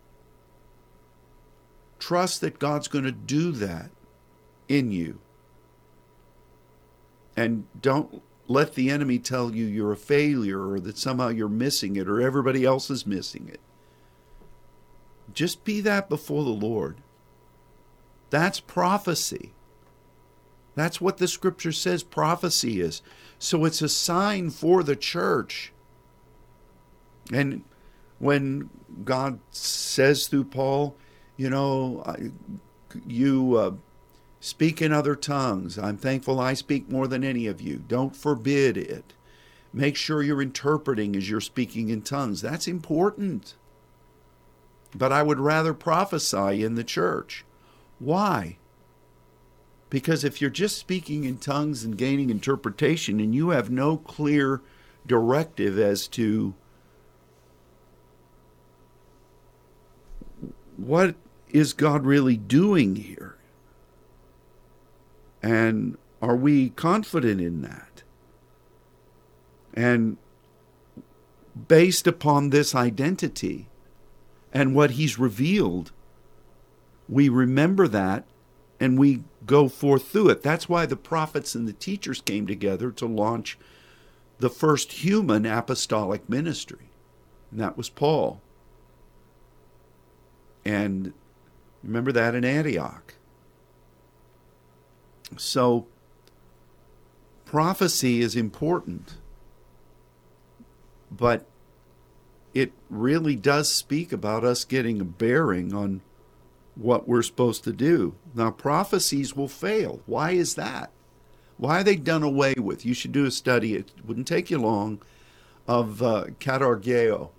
Trust 1.98 2.40
that 2.40 2.58
God's 2.58 2.88
going 2.88 3.04
to 3.04 3.12
do 3.12 3.52
that 3.52 3.90
in 4.68 4.90
you. 4.90 5.18
And 7.36 7.66
don't 7.80 8.22
let 8.50 8.74
the 8.74 8.90
enemy 8.90 9.20
tell 9.20 9.54
you 9.54 9.64
you're 9.64 9.92
a 9.92 9.96
failure 9.96 10.68
or 10.68 10.80
that 10.80 10.98
somehow 10.98 11.28
you're 11.28 11.48
missing 11.48 11.94
it 11.94 12.08
or 12.08 12.20
everybody 12.20 12.64
else 12.64 12.90
is 12.90 13.06
missing 13.06 13.48
it. 13.48 13.60
Just 15.32 15.62
be 15.62 15.80
that 15.82 16.08
before 16.08 16.42
the 16.42 16.50
Lord. 16.50 16.96
That's 18.30 18.58
prophecy. 18.58 19.52
That's 20.74 21.00
what 21.00 21.18
the 21.18 21.28
scripture 21.28 21.70
says 21.70 22.02
prophecy 22.02 22.80
is. 22.80 23.02
So 23.38 23.64
it's 23.64 23.82
a 23.82 23.88
sign 23.88 24.50
for 24.50 24.82
the 24.82 24.96
church. 24.96 25.72
And 27.32 27.62
when 28.18 28.68
God 29.04 29.38
says 29.52 30.26
through 30.26 30.44
Paul, 30.44 30.96
you 31.36 31.50
know, 31.50 32.04
you 33.06 33.56
uh, 33.56 33.70
Speak 34.40 34.80
in 34.80 34.90
other 34.90 35.14
tongues. 35.14 35.78
I'm 35.78 35.98
thankful 35.98 36.40
I 36.40 36.54
speak 36.54 36.90
more 36.90 37.06
than 37.06 37.22
any 37.22 37.46
of 37.46 37.60
you. 37.60 37.84
Don't 37.86 38.16
forbid 38.16 38.78
it. 38.78 39.12
Make 39.72 39.96
sure 39.96 40.22
you're 40.22 40.40
interpreting 40.40 41.14
as 41.14 41.28
you're 41.28 41.42
speaking 41.42 41.90
in 41.90 42.00
tongues. 42.00 42.40
That's 42.40 42.66
important. 42.66 43.54
But 44.94 45.12
I 45.12 45.22
would 45.22 45.38
rather 45.38 45.74
prophesy 45.74 46.64
in 46.64 46.74
the 46.74 46.82
church. 46.82 47.44
Why? 47.98 48.56
Because 49.90 50.24
if 50.24 50.40
you're 50.40 50.50
just 50.50 50.78
speaking 50.78 51.24
in 51.24 51.36
tongues 51.36 51.84
and 51.84 51.98
gaining 51.98 52.30
interpretation 52.30 53.20
and 53.20 53.34
you 53.34 53.50
have 53.50 53.70
no 53.70 53.98
clear 53.98 54.62
directive 55.06 55.78
as 55.78 56.08
to 56.08 56.54
what 60.76 61.14
is 61.50 61.74
God 61.74 62.06
really 62.06 62.36
doing 62.36 62.96
here? 62.96 63.36
And 65.42 65.96
are 66.20 66.36
we 66.36 66.70
confident 66.70 67.40
in 67.40 67.62
that? 67.62 68.02
And 69.74 70.16
based 71.68 72.06
upon 72.06 72.50
this 72.50 72.74
identity 72.74 73.68
and 74.52 74.74
what 74.74 74.92
he's 74.92 75.18
revealed. 75.18 75.92
We 77.08 77.28
remember 77.28 77.88
that 77.88 78.24
and 78.78 78.98
we 78.98 79.24
go 79.46 79.68
forth 79.68 80.08
through 80.08 80.30
it. 80.30 80.42
That's 80.42 80.68
why 80.68 80.86
the 80.86 80.96
prophets 80.96 81.54
and 81.54 81.68
the 81.68 81.72
teachers 81.72 82.20
came 82.20 82.46
together 82.46 82.90
to 82.92 83.06
launch 83.06 83.58
the 84.38 84.50
first 84.50 84.92
human 84.92 85.44
apostolic 85.44 86.28
ministry, 86.28 86.88
and 87.50 87.60
that 87.60 87.76
was 87.76 87.90
Paul. 87.90 88.40
And 90.64 91.12
remember 91.82 92.10
that 92.12 92.34
in 92.34 92.44
Antioch. 92.44 93.14
So, 95.36 95.86
prophecy 97.44 98.20
is 98.20 98.36
important, 98.36 99.14
but 101.10 101.46
it 102.52 102.72
really 102.88 103.36
does 103.36 103.72
speak 103.72 104.12
about 104.12 104.44
us 104.44 104.64
getting 104.64 105.00
a 105.00 105.04
bearing 105.04 105.72
on 105.72 106.00
what 106.74 107.08
we're 107.08 107.22
supposed 107.22 107.64
to 107.64 107.72
do. 107.72 108.14
Now, 108.34 108.50
prophecies 108.50 109.36
will 109.36 109.48
fail. 109.48 110.00
Why 110.06 110.32
is 110.32 110.54
that? 110.54 110.90
Why 111.58 111.80
are 111.80 111.84
they 111.84 111.96
done 111.96 112.22
away 112.22 112.54
with? 112.56 112.86
You 112.86 112.94
should 112.94 113.12
do 113.12 113.26
a 113.26 113.30
study, 113.30 113.74
it 113.74 113.92
wouldn't 114.04 114.26
take 114.26 114.50
you 114.50 114.58
long, 114.58 115.02
of 115.68 116.02
uh, 116.02 116.24
katargeo, 116.40 117.30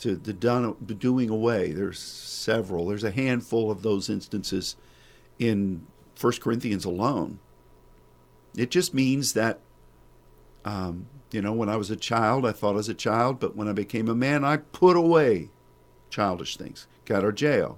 to 0.00 0.16
the 0.16 0.32
done, 0.32 0.74
doing 0.98 1.30
away. 1.30 1.72
There's 1.72 1.98
several. 1.98 2.86
There's 2.86 3.04
a 3.04 3.10
handful 3.10 3.70
of 3.70 3.82
those 3.82 4.10
instances 4.10 4.76
in 5.38 5.86
1 6.20 6.32
Corinthians 6.40 6.84
alone. 6.84 7.38
It 8.56 8.70
just 8.70 8.94
means 8.94 9.34
that, 9.34 9.60
um, 10.64 11.06
you 11.30 11.42
know, 11.42 11.52
when 11.52 11.68
I 11.68 11.76
was 11.76 11.90
a 11.90 11.96
child, 11.96 12.46
I 12.46 12.52
thought 12.52 12.76
as 12.76 12.88
a 12.88 12.94
child, 12.94 13.38
but 13.38 13.54
when 13.54 13.68
I 13.68 13.72
became 13.72 14.08
a 14.08 14.14
man, 14.14 14.44
I 14.44 14.58
put 14.58 14.96
away 14.96 15.50
childish 16.08 16.56
things. 16.56 16.86
katargeo. 17.04 17.76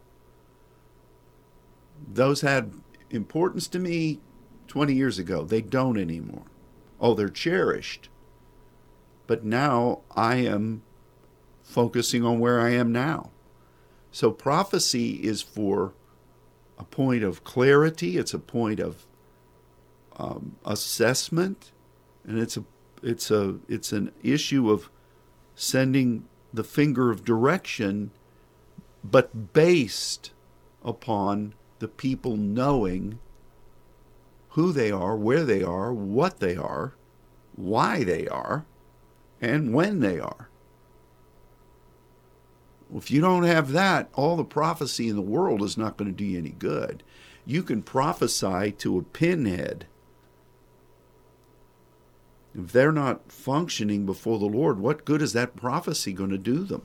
those 2.06 2.42
had 2.42 2.72
importance 3.10 3.66
to 3.68 3.78
me 3.78 4.20
20 4.68 4.94
years 4.94 5.18
ago. 5.18 5.44
They 5.44 5.60
don't 5.60 5.98
anymore. 5.98 6.44
Oh, 7.00 7.14
they're 7.14 7.28
cherished. 7.28 8.08
But 9.26 9.44
now 9.44 10.00
I 10.14 10.36
am 10.36 10.82
focusing 11.62 12.24
on 12.24 12.38
where 12.38 12.60
I 12.60 12.70
am 12.70 12.92
now. 12.92 13.30
So 14.10 14.30
prophecy 14.30 15.16
is 15.24 15.42
for 15.42 15.92
a 16.78 16.84
point 16.84 17.24
of 17.24 17.44
clarity, 17.44 18.16
it's 18.16 18.34
a 18.34 18.38
point 18.38 18.80
of 18.80 19.06
um, 20.16 20.56
assessment, 20.64 21.72
and 22.24 22.38
it's 22.38 22.56
a 22.56 22.64
it's 23.02 23.30
a 23.30 23.58
it's 23.68 23.92
an 23.92 24.12
issue 24.22 24.70
of 24.70 24.90
sending 25.54 26.24
the 26.52 26.64
finger 26.64 27.10
of 27.10 27.24
direction, 27.24 28.10
but 29.04 29.52
based 29.52 30.32
upon 30.84 31.54
the 31.78 31.88
people 31.88 32.36
knowing 32.36 33.18
who 34.50 34.72
they 34.72 34.90
are, 34.90 35.16
where 35.16 35.44
they 35.44 35.62
are, 35.62 35.92
what 35.92 36.40
they 36.40 36.56
are, 36.56 36.94
why 37.54 38.02
they 38.02 38.26
are, 38.26 38.64
and 39.40 39.72
when 39.72 40.00
they 40.00 40.18
are. 40.18 40.47
If 42.94 43.10
you 43.10 43.20
don't 43.20 43.42
have 43.42 43.72
that, 43.72 44.08
all 44.14 44.36
the 44.36 44.44
prophecy 44.44 45.08
in 45.08 45.16
the 45.16 45.22
world 45.22 45.62
is 45.62 45.76
not 45.76 45.96
going 45.96 46.10
to 46.10 46.16
do 46.16 46.24
you 46.24 46.38
any 46.38 46.50
good. 46.50 47.02
You 47.44 47.62
can 47.62 47.82
prophesy 47.82 48.72
to 48.72 48.98
a 48.98 49.02
pinhead. 49.02 49.86
If 52.54 52.72
they're 52.72 52.92
not 52.92 53.30
functioning 53.30 54.06
before 54.06 54.38
the 54.38 54.46
Lord, 54.46 54.80
what 54.80 55.04
good 55.04 55.22
is 55.22 55.32
that 55.34 55.56
prophecy 55.56 56.12
going 56.12 56.30
to 56.30 56.38
do 56.38 56.64
them? 56.64 56.82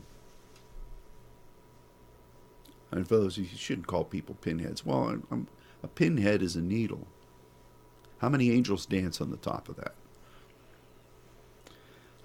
And 2.91 3.05
those 3.05 3.37
you 3.37 3.45
shouldn't 3.45 3.87
call 3.87 4.03
people 4.03 4.35
pinheads. 4.35 4.85
Well, 4.85 5.09
I'm, 5.09 5.27
I'm, 5.31 5.47
a 5.81 5.87
pinhead 5.87 6.41
is 6.41 6.55
a 6.55 6.61
needle. 6.61 7.07
How 8.19 8.29
many 8.29 8.51
angels 8.51 8.85
dance 8.85 9.19
on 9.19 9.31
the 9.31 9.37
top 9.37 9.67
of 9.67 9.77
that? 9.77 9.95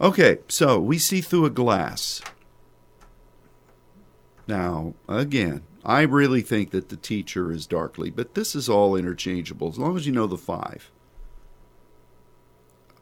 Okay, 0.00 0.38
so 0.48 0.78
we 0.78 0.98
see 0.98 1.20
through 1.20 1.46
a 1.46 1.50
glass. 1.50 2.20
Now, 4.48 4.94
again, 5.06 5.62
I 5.84 6.02
really 6.02 6.40
think 6.40 6.70
that 6.70 6.88
the 6.88 6.96
teacher 6.96 7.52
is 7.52 7.66
darkly, 7.66 8.10
but 8.10 8.34
this 8.34 8.54
is 8.54 8.68
all 8.68 8.96
interchangeable 8.96 9.68
as 9.68 9.78
long 9.78 9.96
as 9.96 10.06
you 10.06 10.12
know 10.12 10.26
the 10.26 10.38
five. 10.38 10.90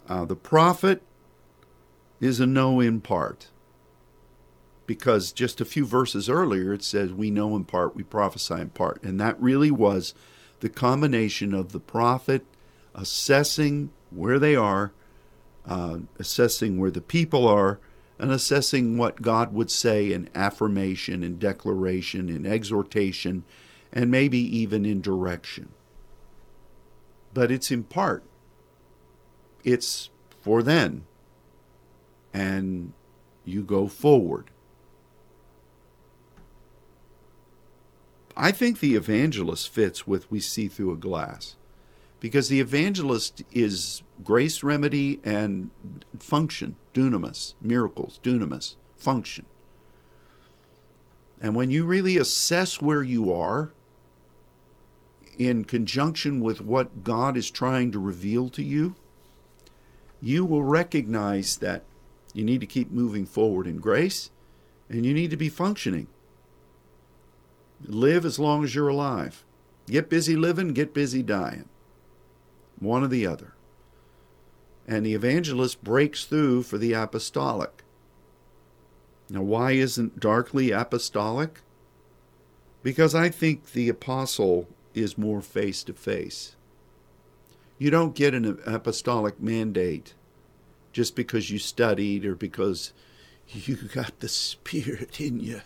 Uh, 0.09 0.25
the 0.25 0.37
prophet 0.37 1.03
is 2.21 2.41
a 2.41 2.47
know 2.47 2.81
in 2.81 3.01
part 3.01 3.49
because 4.87 5.33
just 5.33 5.61
a 5.61 5.65
few 5.65 5.87
verses 5.87 6.29
earlier 6.29 6.73
it 6.73 6.83
says, 6.83 7.13
We 7.13 7.31
know 7.31 7.55
in 7.57 7.65
part, 7.65 7.95
we 7.95 8.03
prophesy 8.03 8.55
in 8.55 8.71
part. 8.71 9.03
And 9.03 9.21
that 9.21 9.41
really 9.41 9.71
was 9.71 10.15
the 10.61 10.69
combination 10.69 11.55
of 11.55 11.73
the 11.73 11.81
prophet 11.81 12.45
assessing 12.95 13.91
where 14.11 14.39
they 14.39 14.57
are, 14.57 14.93
uh, 15.67 15.99
assessing 16.19 16.79
where 16.79 16.91
the 16.91 17.01
people 17.01 17.47
are, 17.47 17.79
and 18.19 18.31
assessing 18.31 18.97
what 18.97 19.23
God 19.23 19.53
would 19.53 19.71
say 19.71 20.13
in 20.13 20.31
affirmation, 20.35 21.23
in 21.23 21.39
declaration, 21.39 22.29
in 22.29 22.47
exhortation, 22.47 23.45
and 23.93 24.11
maybe 24.11 24.39
even 24.39 24.85
in 24.87 25.01
direction. 25.01 25.71
But 27.35 27.51
it's 27.51 27.71
in 27.71 27.85
part, 27.85 28.25
it's 29.65 30.11
for 30.41 30.63
then. 30.63 31.05
And 32.33 32.93
you 33.45 33.63
go 33.63 33.87
forward. 33.89 34.51
I 38.37 38.53
think 38.53 38.81
the 38.81 38.95
evangelist 38.95 39.71
fits 39.71 40.07
with 40.07 40.31
we 40.31 40.41
see 40.41 40.69
through 40.69 40.93
a 40.93 40.97
glass 40.97 41.57
because 42.27 42.49
the 42.49 42.59
evangelist 42.59 43.45
is 43.53 44.03
grace 44.25 44.65
remedy 44.65 45.21
and 45.23 45.71
function, 46.19 46.75
dunamis, 46.93 47.55
miracles, 47.63 48.19
dunamis, 48.21 48.75
function. 48.97 49.47
And 51.41 51.55
when 51.55 51.71
you 51.71 51.85
really 51.85 52.17
assess 52.17 52.83
where 52.83 53.05
you 53.05 53.33
are 53.33 53.71
in 55.39 55.65
conjunction 55.65 56.41
with 56.41 56.61
what 56.61 57.05
God 57.05 57.37
is 57.37 57.49
trying 57.49 57.93
to 57.93 58.01
reveal 58.01 58.49
to 58.49 58.63
you, 58.65 58.97
you 60.21 60.45
will 60.45 60.65
recognize 60.65 61.59
that 61.59 61.85
you 62.35 62.43
need 62.43 62.61
to 62.61 62.67
keep 62.67 62.91
moving 62.91 63.25
forward 63.25 63.69
in 63.69 63.77
grace 63.77 64.33
and 64.89 65.07
you 65.07 65.15
need 65.15 65.31
to 65.31 65.37
be 65.37 65.49
functioning. 65.49 66.09
Live 67.85 68.25
as 68.25 68.41
long 68.41 68.65
as 68.65 68.75
you're 68.75 68.89
alive. 68.89 69.45
Get 69.87 70.11
busy 70.11 70.35
living, 70.35 70.73
get 70.73 70.93
busy 70.93 71.23
dying. 71.23 71.69
One 72.79 73.03
or 73.03 73.09
the 73.09 73.27
other. 73.27 73.55
And 74.87 75.05
the 75.05 75.15
evangelist 75.15 75.83
breaks 75.83 76.25
through 76.25 76.63
for 76.63 76.79
the 76.79 76.93
apostolic. 76.93 77.83
Now, 79.29 79.43
why 79.43 79.73
isn't 79.73 80.21
darkly 80.21 80.71
apostolic? 80.71 81.61
Because 82.83 83.15
I 83.15 83.29
think 83.29 83.73
the 83.73 83.89
apostle 83.89 84.69
is 84.95 85.19
more 85.19 85.43
face 85.43 85.83
to 85.85 85.93
face. 85.93 86.55
You 87.79 87.91
don't 87.91 88.15
get 88.15 88.35
an 88.35 88.59
apostolic 88.65 89.41
mandate 89.41 90.15
just 90.93 91.17
because 91.17 91.51
you 91.51 91.59
studied 91.59 92.25
or 92.25 92.35
because 92.35 92.93
you 93.49 93.77
got 93.95 94.21
the 94.21 94.29
Spirit 94.29 95.21
in 95.21 95.41
you. 95.41 95.63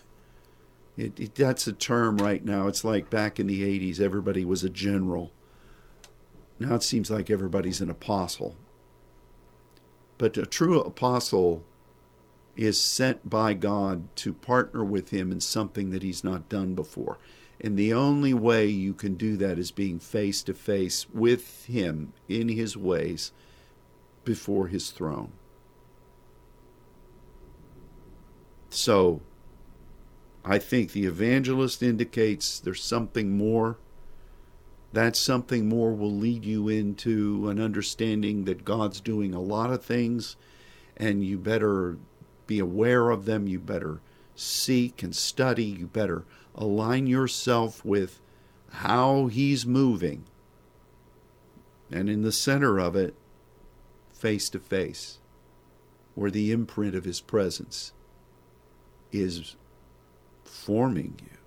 It, 0.97 1.19
it, 1.21 1.35
that's 1.35 1.67
a 1.67 1.73
term 1.73 2.19
right 2.19 2.45
now. 2.45 2.67
It's 2.67 2.85
like 2.85 3.11
back 3.11 3.39
in 3.39 3.47
the 3.47 3.63
80s, 3.63 4.01
everybody 4.01 4.45
was 4.45 4.65
a 4.65 4.71
general. 4.71 5.31
Now 6.61 6.75
it 6.75 6.83
seems 6.83 7.11
like 7.11 7.31
everybody's 7.31 7.81
an 7.81 7.91
apostle. 7.91 8.55
But 10.19 10.37
a 10.37 10.45
true 10.45 10.79
apostle 10.81 11.65
is 12.55 12.79
sent 12.79 13.29
by 13.29 13.55
God 13.55 14.15
to 14.17 14.35
partner 14.35 14.85
with 14.85 15.09
him 15.09 15.33
in 15.33 15.41
something 15.41 15.91
that 15.91 16.03
he's 16.03 16.23
not 16.23 16.51
done 16.51 16.75
before. 16.75 17.19
And 17.59 17.79
the 17.79 17.95
only 17.95 18.35
way 18.35 18.67
you 18.67 18.93
can 18.93 19.15
do 19.15 19.39
that 19.39 19.59
is 19.59 19.71
being 19.71 19.99
face 19.99 20.43
to 20.43 20.55
face 20.55 21.09
with 21.11 21.65
him 21.65 22.13
in 22.29 22.51
his 22.51 22.77
ways 22.77 23.33
before 24.25 24.69
his 24.69 24.91
throne. 24.91 25.33
So 28.69 29.23
I 30.45 30.59
think 30.59 30.93
the 30.93 31.07
evangelist 31.07 31.83
indicates 31.83 32.61
there's 32.61 32.83
something 32.83 33.37
more. 33.37 33.79
That 34.93 35.15
something 35.17 35.69
more 35.69 35.93
will 35.93 36.13
lead 36.13 36.45
you 36.45 36.69
into 36.69 37.49
an 37.49 37.61
understanding 37.61 38.45
that 38.45 38.65
God's 38.65 39.01
doing 39.01 39.35
a 39.35 39.41
lot 39.41 39.73
of 39.73 39.85
things 39.85 40.37
and 40.97 41.25
you 41.25 41.39
better 41.39 41.97
be 42.47 42.59
aware 42.59 43.11
of 43.11 43.25
them. 43.25 43.47
You 43.47 43.61
better 43.61 44.01
seek 44.35 45.03
and 45.03 45.15
study. 45.15 45.65
You 45.65 45.87
better 45.87 46.25
align 46.55 47.07
yourself 47.07 47.85
with 47.85 48.21
how 48.71 49.27
He's 49.27 49.65
moving. 49.65 50.25
And 51.91 52.09
in 52.09 52.23
the 52.23 52.33
center 52.33 52.79
of 52.79 52.97
it, 52.97 53.15
face 54.13 54.51
to 54.51 54.59
face 54.59 55.19
where 56.15 56.31
the 56.31 56.53
imprint 56.53 56.95
of 56.95 57.05
his 57.05 57.21
presence 57.21 57.93
is 59.11 59.57
forming 60.45 61.19
you. 61.23 61.39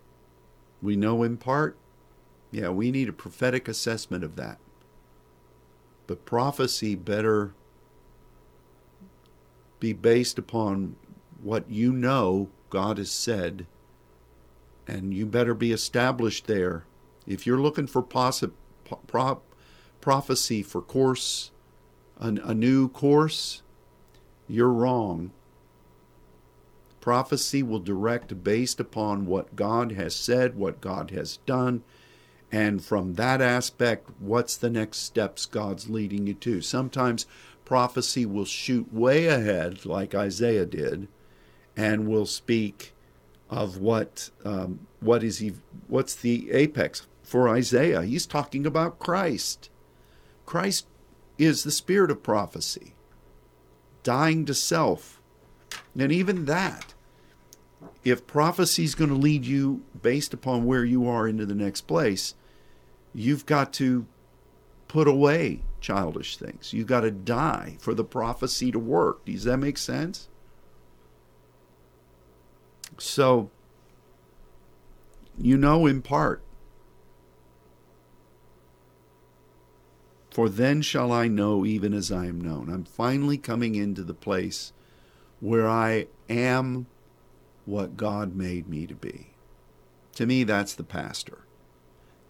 We 0.81 0.95
know 0.95 1.21
in 1.21 1.37
part, 1.37 1.77
yeah, 2.53 2.69
we 2.69 2.91
need 2.91 3.09
a 3.09 3.13
prophetic 3.13 3.67
assessment 3.67 4.23
of 4.23 4.35
that. 4.35 4.59
But 6.05 6.23
prophecy 6.23 6.93
better 6.93 7.55
be 9.79 9.91
based 9.91 10.37
upon 10.37 10.95
what 11.41 11.69
you 11.69 11.91
know 11.91 12.49
God 12.69 12.99
has 12.99 13.11
said, 13.11 13.65
and 14.87 15.13
you 15.13 15.25
better 15.25 15.55
be 15.55 15.71
established 15.71 16.45
there. 16.45 16.85
If 17.25 17.47
you're 17.47 17.59
looking 17.59 17.87
for 17.87 18.03
possi- 18.03 18.51
pro- 19.07 19.41
prophecy 19.99 20.61
for 20.61 20.81
course, 20.81 21.49
an, 22.19 22.37
a 22.37 22.53
new 22.53 22.87
course, 22.87 23.63
you're 24.47 24.69
wrong. 24.69 25.31
Prophecy 27.01 27.63
will 27.63 27.79
direct 27.79 28.43
based 28.43 28.79
upon 28.79 29.25
what 29.25 29.55
God 29.55 29.93
has 29.93 30.15
said, 30.15 30.55
what 30.55 30.81
God 30.81 31.09
has 31.11 31.37
done, 31.45 31.83
and 32.53 32.85
from 32.85 33.15
that 33.15 33.41
aspect, 33.41 34.11
what's 34.19 34.55
the 34.55 34.69
next 34.69 34.99
steps 34.99 35.47
God's 35.47 35.89
leading 35.89 36.27
you 36.27 36.35
to. 36.35 36.61
Sometimes 36.61 37.25
prophecy 37.65 38.27
will 38.27 38.45
shoot 38.45 38.93
way 38.93 39.25
ahead, 39.25 39.87
like 39.87 40.13
Isaiah 40.13 40.67
did, 40.67 41.07
and 41.75 42.07
will 42.07 42.27
speak 42.27 42.93
of 43.49 43.79
what 43.79 44.29
um, 44.45 44.81
what 44.99 45.23
is 45.23 45.39
he 45.39 45.53
what's 45.87 46.13
the 46.13 46.51
apex 46.51 47.07
for 47.23 47.49
Isaiah. 47.49 48.03
He's 48.03 48.27
talking 48.27 48.67
about 48.67 48.99
Christ. 48.99 49.71
Christ 50.45 50.85
is 51.39 51.63
the 51.63 51.71
spirit 51.71 52.11
of 52.11 52.21
prophecy, 52.21 52.93
dying 54.03 54.45
to 54.45 54.53
self, 54.53 55.19
and 55.97 56.11
even 56.11 56.45
that. 56.45 56.93
If 58.03 58.27
prophecy 58.27 58.83
is 58.83 58.93
going 58.93 59.09
to 59.09 59.15
lead 59.15 59.43
you 59.43 59.81
based 59.99 60.35
upon 60.35 60.65
where 60.65 60.85
you 60.85 61.07
are 61.07 61.27
into 61.27 61.47
the 61.47 61.55
next 61.55 61.87
place, 61.87 62.35
you've 63.13 63.45
got 63.45 63.73
to 63.73 64.05
put 64.87 65.07
away 65.07 65.61
childish 65.81 66.37
things. 66.37 66.73
You've 66.73 66.87
got 66.87 67.01
to 67.01 67.11
die 67.11 67.77
for 67.79 67.93
the 67.93 68.03
prophecy 68.03 68.71
to 68.71 68.79
work. 68.79 69.25
Does 69.25 69.43
that 69.43 69.57
make 69.57 69.77
sense? 69.77 70.29
So, 72.97 73.49
you 75.37 75.57
know 75.57 75.85
in 75.85 76.01
part. 76.01 76.43
For 80.31 80.49
then 80.49 80.81
shall 80.81 81.11
I 81.11 81.27
know 81.27 81.65
even 81.65 81.93
as 81.93 82.11
I 82.11 82.25
am 82.25 82.41
known. 82.41 82.69
I'm 82.69 82.85
finally 82.85 83.37
coming 83.37 83.75
into 83.75 84.03
the 84.03 84.15
place 84.15 84.73
where 85.39 85.67
I 85.67 86.07
am 86.29 86.87
what 87.65 87.97
God 87.97 88.35
made 88.35 88.67
me 88.67 88.87
to 88.87 88.95
be. 88.95 89.35
To 90.15 90.25
me, 90.25 90.43
that's 90.43 90.73
the 90.73 90.83
pastor. 90.83 91.45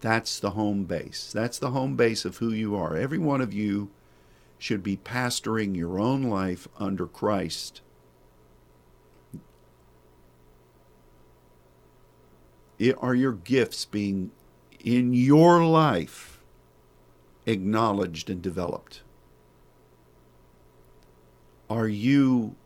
That's 0.04 0.38
the 0.38 0.50
home 0.50 0.84
base. 0.84 1.32
That's 1.32 1.58
the 1.58 1.70
home 1.70 1.96
base 1.96 2.26
of 2.26 2.36
who 2.36 2.50
you 2.50 2.76
are. 2.76 2.94
Every 2.94 3.16
one 3.16 3.40
of 3.40 3.54
you 3.54 3.88
should 4.58 4.82
be 4.82 4.98
pastoring 4.98 5.74
your 5.74 5.98
own 5.98 6.24
life 6.24 6.68
under 6.78 7.06
Christ. 7.06 7.80
It, 12.78 12.94
are 13.00 13.14
your 13.14 13.32
gifts 13.32 13.86
being 13.86 14.30
in 14.78 15.14
your 15.14 15.64
life 15.64 16.42
acknowledged 17.46 18.28
and 18.28 18.42
developed? 18.42 19.00
Are 21.70 21.88
you 21.88 22.56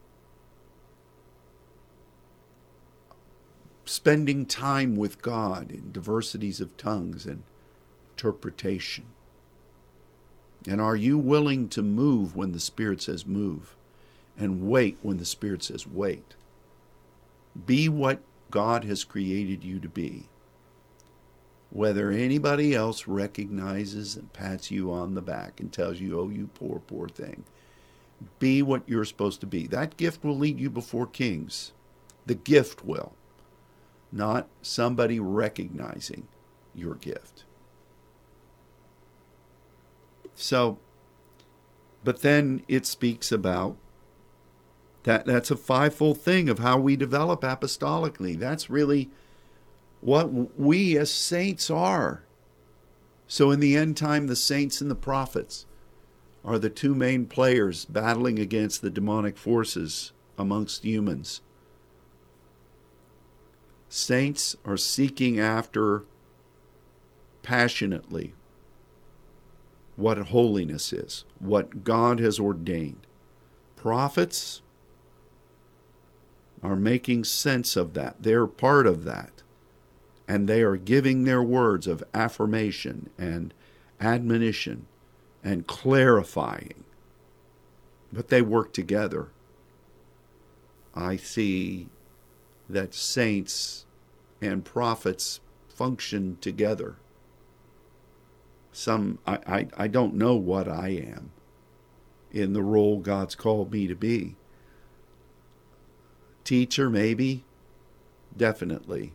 spending 3.89 4.45
time 4.45 4.97
with 4.97 5.23
God 5.23 5.71
in 5.71 5.93
diversities 5.93 6.61
of 6.61 6.77
tongues 6.77 7.27
and 7.27 7.43
interpretation? 8.11 9.07
And 10.67 10.81
are 10.81 10.97
you 10.97 11.17
willing 11.17 11.69
to 11.71 11.83
move 11.83 12.37
when 12.37 12.53
the 12.53 12.61
Spirit 12.61 13.01
says 13.01 13.25
move 13.25 13.75
and 14.37 14.69
wait 14.69 14.99
when 15.03 15.17
the 15.17 15.25
Spirit 15.25 15.63
says 15.63 15.87
wait? 15.87 16.35
Be 17.67 17.89
what 17.89 18.21
God 18.51 18.85
has 18.85 19.05
created 19.05 19.65
you 19.65 19.81
to 19.81 19.89
be. 19.89 20.25
Whether 21.71 22.11
anybody 22.11 22.75
else 22.75 23.07
recognizes 23.07 24.17
and 24.17 24.33
pats 24.33 24.71
you 24.71 24.91
on 24.91 25.15
the 25.15 25.23
back 25.23 25.61
and 25.61 25.73
tells 25.73 26.01
you, 26.01 26.19
oh, 26.19 26.29
you 26.29 26.49
poor, 26.55 26.81
poor 26.87 27.09
thing, 27.09 27.45
be 28.39 28.63
what 28.63 28.83
you're 28.87 29.05
supposed 29.05 29.41
to 29.41 29.47
be. 29.47 29.67
That 29.67 29.97
gift 29.97 30.25
will 30.25 30.37
lead 30.37 30.59
you 30.59 30.71
before 30.71 31.07
kings. 31.07 31.73
The 32.27 32.35
gift 32.35 32.85
will 32.85 33.13
not 34.11 34.49
somebody 34.63 35.21
recognizing 35.21 36.29
your 36.75 36.95
gift. 36.95 37.45
So, 40.35 40.79
but 42.05 42.23
then 42.23 42.63
it 42.69 42.87
speaks 42.87 43.33
about 43.33 43.77
that 45.03 45.27
that's 45.27 45.51
a 45.51 45.57
fivefold 45.57 46.21
thing 46.21 46.49
of 46.49 46.59
how 46.59 46.79
we 46.79 46.97
develop 46.97 47.41
apostolically. 47.41 48.39
That's 48.39 48.71
really 48.71 49.11
what 50.01 50.59
we 50.59 50.97
as 50.97 51.11
saints 51.13 51.71
are. 51.71 52.25
So 53.27 53.51
in 53.51 53.61
the 53.61 53.77
end 53.77 53.97
time, 53.97 54.27
the 54.27 54.37
saints 54.37 54.81
and 54.81 54.91
the 54.91 54.95
prophets 54.95 55.67
are 56.45 56.59
the 56.59 56.71
two 56.71 56.95
main 56.95 57.27
players 57.27 57.85
battling 57.85 58.39
against 58.39 58.81
the 58.81 58.91
demonic 58.91 59.37
forces 59.37 60.13
amongst 60.39 60.85
humans. 60.85 61.43
Saints 63.89 64.55
are 64.65 64.77
seeking 64.77 65.41
after 65.41 66.05
passionately 67.43 68.35
what 69.97 70.19
holiness 70.19 70.93
is, 70.93 71.25
what 71.39 71.85
God 71.85 72.21
has 72.21 72.39
ordained. 72.39 73.07
Prophets 73.75 74.61
are 76.63 76.77
making 76.77 77.25
sense 77.25 77.77
of 77.77 77.95
that. 77.95 78.17
They're 78.21 78.47
part 78.47 78.87
of 78.87 79.05
that. 79.05 79.43
And 80.27 80.47
they 80.47 80.63
are 80.63 80.77
giving 80.77 81.25
their 81.25 81.43
words 81.43 81.87
of 81.87 82.05
affirmation 82.13 83.09
and 83.17 83.55
admonition 84.01 84.87
and 85.43 85.67
clarifying. 85.67 86.85
But 88.13 88.29
they 88.29 88.43
work 88.43 88.73
together. 88.73 89.29
I 90.95 91.17
see 91.17 91.89
that 92.69 92.95
saints 92.95 93.87
and 94.41 94.65
prophets 94.65 95.41
function 95.69 96.37
together. 96.41 96.97
Some 98.73 99.19
I, 99.27 99.39
I, 99.47 99.67
I 99.77 99.89
don't 99.89 100.15
know 100.15 100.37
what 100.37 100.69
I 100.69 100.89
am 100.89 101.33
in 102.31 102.53
the 102.53 102.63
role 102.63 102.99
God's 102.99 103.35
called 103.35 103.73
me 103.73 103.87
to 103.87 103.95
be. 103.95 104.37
Teacher, 106.45 106.89
maybe, 106.89 107.45
definitely. 108.37 109.15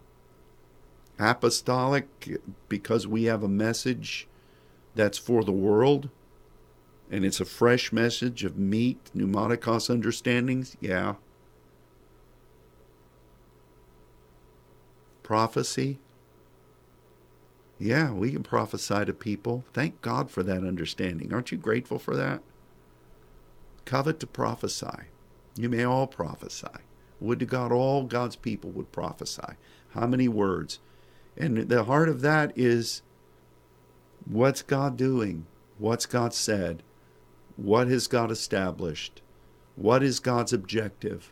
Apostolic, 1.19 2.07
because 2.67 3.07
we 3.07 3.25
have 3.25 3.43
a 3.43 3.47
message 3.47 4.27
that's 4.95 5.17
for 5.17 5.43
the 5.43 5.51
world, 5.51 6.09
and 7.09 7.23
it's 7.23 7.39
a 7.39 7.45
fresh 7.45 7.91
message 7.91 8.43
of 8.43 8.57
meat, 8.57 9.11
pneumatikos 9.15 9.89
understandings, 9.89 10.75
yeah. 10.81 11.15
Prophecy? 15.23 15.99
Yeah, 17.79 18.11
we 18.11 18.31
can 18.31 18.43
prophesy 18.43 19.05
to 19.05 19.13
people. 19.13 19.65
Thank 19.73 20.01
God 20.01 20.29
for 20.29 20.43
that 20.43 20.63
understanding. 20.63 21.33
Aren't 21.33 21.51
you 21.51 21.57
grateful 21.57 21.99
for 21.99 22.15
that? 22.15 22.41
Covet 23.85 24.19
to 24.21 24.27
prophesy. 24.27 25.07
You 25.55 25.69
may 25.69 25.83
all 25.83 26.07
prophesy. 26.07 26.67
Would 27.19 27.39
to 27.39 27.45
God 27.45 27.71
all 27.71 28.03
God's 28.03 28.35
people 28.35 28.69
would 28.71 28.91
prophesy. 28.91 29.53
How 29.91 30.07
many 30.07 30.27
words? 30.27 30.79
And 31.37 31.57
the 31.57 31.85
heart 31.85 32.09
of 32.09 32.21
that 32.21 32.51
is 32.55 33.01
what's 34.25 34.61
God 34.61 34.97
doing? 34.97 35.45
What's 35.77 36.05
God 36.05 36.33
said? 36.33 36.83
What 37.55 37.87
has 37.87 38.07
God 38.07 38.31
established? 38.31 39.21
What 39.75 40.03
is 40.03 40.19
God's 40.19 40.53
objective? 40.53 41.31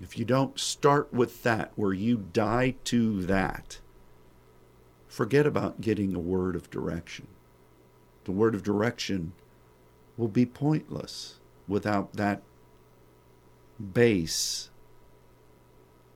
If 0.00 0.18
you 0.18 0.24
don't 0.24 0.58
start 0.58 1.12
with 1.12 1.42
that, 1.42 1.72
where 1.74 1.92
you 1.92 2.18
die 2.32 2.76
to 2.84 3.22
that, 3.22 3.80
forget 5.08 5.46
about 5.46 5.80
getting 5.80 6.14
a 6.14 6.20
word 6.20 6.54
of 6.54 6.70
direction. 6.70 7.26
The 8.24 8.32
word 8.32 8.54
of 8.54 8.62
direction 8.62 9.32
will 10.16 10.28
be 10.28 10.46
pointless 10.46 11.40
without 11.66 12.12
that 12.14 12.42
base 13.92 14.70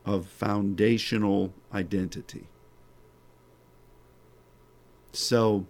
of 0.05 0.27
foundational 0.27 1.53
identity. 1.73 2.47
So 5.11 5.65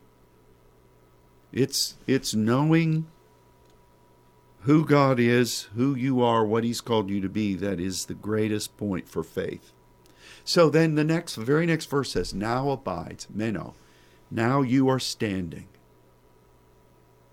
it's 1.51 1.97
it's 2.07 2.33
knowing 2.33 3.07
who 4.63 4.85
God 4.85 5.19
is, 5.19 5.63
who 5.75 5.93
you 5.95 6.21
are, 6.21 6.45
what 6.45 6.63
He's 6.63 6.81
called 6.81 7.09
you 7.09 7.19
to 7.21 7.29
be, 7.29 7.55
that 7.55 7.79
is 7.79 8.05
the 8.05 8.13
greatest 8.13 8.77
point 8.77 9.09
for 9.09 9.23
faith. 9.23 9.71
So 10.45 10.69
then 10.69 10.95
the 10.95 11.03
next, 11.03 11.35
the 11.35 11.45
very 11.45 11.65
next 11.65 11.85
verse 11.85 12.11
says, 12.11 12.33
Now 12.33 12.69
abides, 12.69 13.27
Meno, 13.33 13.75
now 14.31 14.61
you 14.61 14.89
are 14.89 14.99
standing 14.99 15.67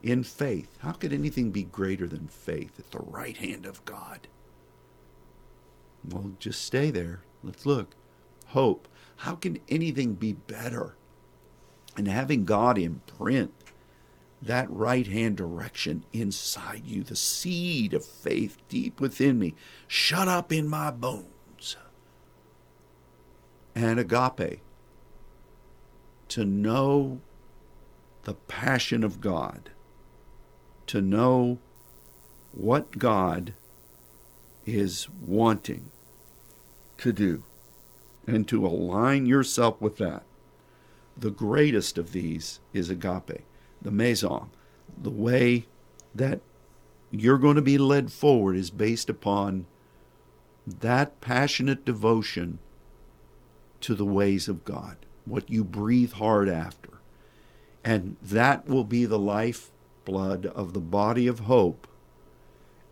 in 0.03 0.25
faith. 0.25 0.77
How 0.81 0.93
could 0.93 1.13
anything 1.13 1.51
be 1.51 1.63
greater 1.65 2.07
than 2.07 2.29
faith 2.29 2.79
at 2.79 2.91
the 2.91 3.01
right 3.01 3.37
hand 3.37 3.67
of 3.67 3.85
God? 3.85 4.27
Well, 6.09 6.33
just 6.39 6.65
stay 6.65 6.91
there. 6.91 7.21
Let's 7.45 7.67
look. 7.67 7.95
Hope. 8.49 8.89
How 9.17 9.35
can 9.35 9.59
anything 9.69 10.15
be 10.15 10.33
better? 10.33 10.97
And 11.97 12.09
having 12.09 12.45
God 12.45 12.79
imprint 12.79 13.53
that 14.43 14.71
right 14.71 15.07
hand 15.07 15.37
direction 15.37 16.05
inside 16.13 16.83
you, 16.87 17.03
the 17.03 17.17
seed 17.17 17.93
of 17.93 18.05
faith 18.05 18.57
deep 18.69 19.01
within 19.01 19.39
me, 19.39 19.55
shut 19.87 20.29
up 20.29 20.53
in 20.53 20.67
my 20.67 20.91
bones. 20.91 21.77
And 23.75 24.01
agape, 24.01 24.61
to 26.29 26.45
know 26.45 27.21
the 28.23 28.35
passion 28.35 29.05
of 29.05 29.21
God, 29.21 29.71
to 30.87 31.01
know 31.01 31.59
what 32.53 32.99
God 32.99 33.55
is 34.65 35.09
wanting 35.09 35.91
to 36.99 37.13
do, 37.13 37.43
and 38.27 38.49
to 38.49 38.67
align 38.67 39.27
yourself 39.27 39.81
with 39.81 39.97
that. 39.99 40.23
The 41.17 41.31
greatest 41.31 41.99
of 41.99 42.13
these 42.13 42.61
is 42.73 42.89
agape 42.89 43.45
the 43.83 43.91
maison, 43.91 44.51
the 45.01 45.11
way 45.11 45.67
that 46.15 46.41
you're 47.11 47.39
going 47.39 47.57
to 47.57 47.63
be 47.63 47.79
led 47.79 48.13
forward 48.13 48.57
is 48.57 48.71
based 48.71 49.09
upon 49.09 49.67
that 50.67 51.21
passionate 51.21 51.85
devotion 51.85 52.59
to 53.81 53.95
the 53.95 54.05
ways 54.05 54.49
of 54.49 54.65
God, 54.65 54.97
what 55.25 55.51
you 55.51 55.65
breathe 55.65 56.13
hard 56.13 56.49
after. 56.49 56.91
And 57.83 58.17
that 58.23 58.69
will 58.69 58.85
be 58.85 59.07
the 59.07 59.19
lifeblood 59.19 60.47
of 60.47 60.75
the 60.75 60.81
body 60.81 61.27
of 61.27 61.41
hope 61.41 61.89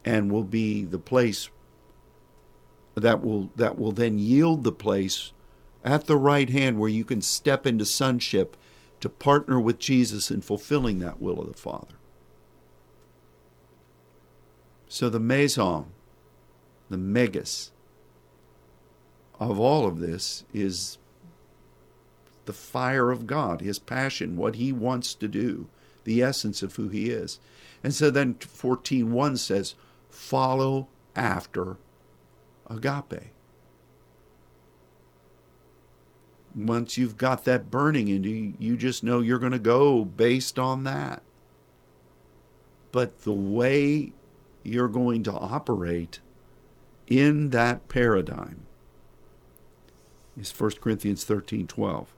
and 0.04 0.32
will 0.32 0.44
be 0.44 0.84
the 0.84 0.98
place 0.98 1.50
that 2.94 3.22
will 3.22 3.50
that 3.54 3.78
will 3.78 3.92
then 3.92 4.18
yield 4.18 4.64
the 4.64 4.72
place 4.72 5.32
at 5.84 6.06
the 6.06 6.16
right 6.16 6.50
hand 6.50 6.78
where 6.78 6.88
you 6.88 7.04
can 7.04 7.22
step 7.22 7.66
into 7.66 7.84
sonship 7.84 8.56
to 9.00 9.08
partner 9.08 9.60
with 9.60 9.78
Jesus 9.78 10.30
in 10.30 10.40
fulfilling 10.40 10.98
that 10.98 11.20
will 11.20 11.40
of 11.40 11.52
the 11.52 11.58
Father. 11.58 11.94
So 14.88 15.08
the 15.08 15.20
meson, 15.20 15.86
the 16.88 16.96
megas 16.96 17.70
of 19.38 19.58
all 19.60 19.86
of 19.86 20.00
this 20.00 20.44
is 20.52 20.98
the 22.46 22.52
fire 22.52 23.10
of 23.10 23.26
God, 23.26 23.60
his 23.60 23.78
passion, 23.78 24.36
what 24.36 24.56
he 24.56 24.72
wants 24.72 25.14
to 25.14 25.28
do, 25.28 25.68
the 26.04 26.22
essence 26.22 26.62
of 26.62 26.76
who 26.76 26.88
he 26.88 27.10
is. 27.10 27.38
And 27.84 27.94
so 27.94 28.10
then 28.10 28.34
14:1 28.34 29.36
says, 29.36 29.74
"Follow 30.08 30.88
after 31.14 31.76
agape." 32.66 33.32
Once 36.66 36.98
you've 36.98 37.16
got 37.16 37.44
that 37.44 37.70
burning 37.70 38.08
into 38.08 38.28
you, 38.28 38.54
you 38.58 38.76
just 38.76 39.04
know 39.04 39.20
you're 39.20 39.38
going 39.38 39.52
to 39.52 39.58
go 39.58 40.04
based 40.04 40.58
on 40.58 40.84
that. 40.84 41.22
But 42.90 43.22
the 43.22 43.32
way 43.32 44.12
you're 44.62 44.88
going 44.88 45.22
to 45.24 45.32
operate 45.32 46.20
in 47.06 47.50
that 47.50 47.88
paradigm 47.88 48.66
is 50.36 50.50
1 50.50 50.72
Corinthians 50.80 51.24
13 51.24 51.66
12. 51.66 52.14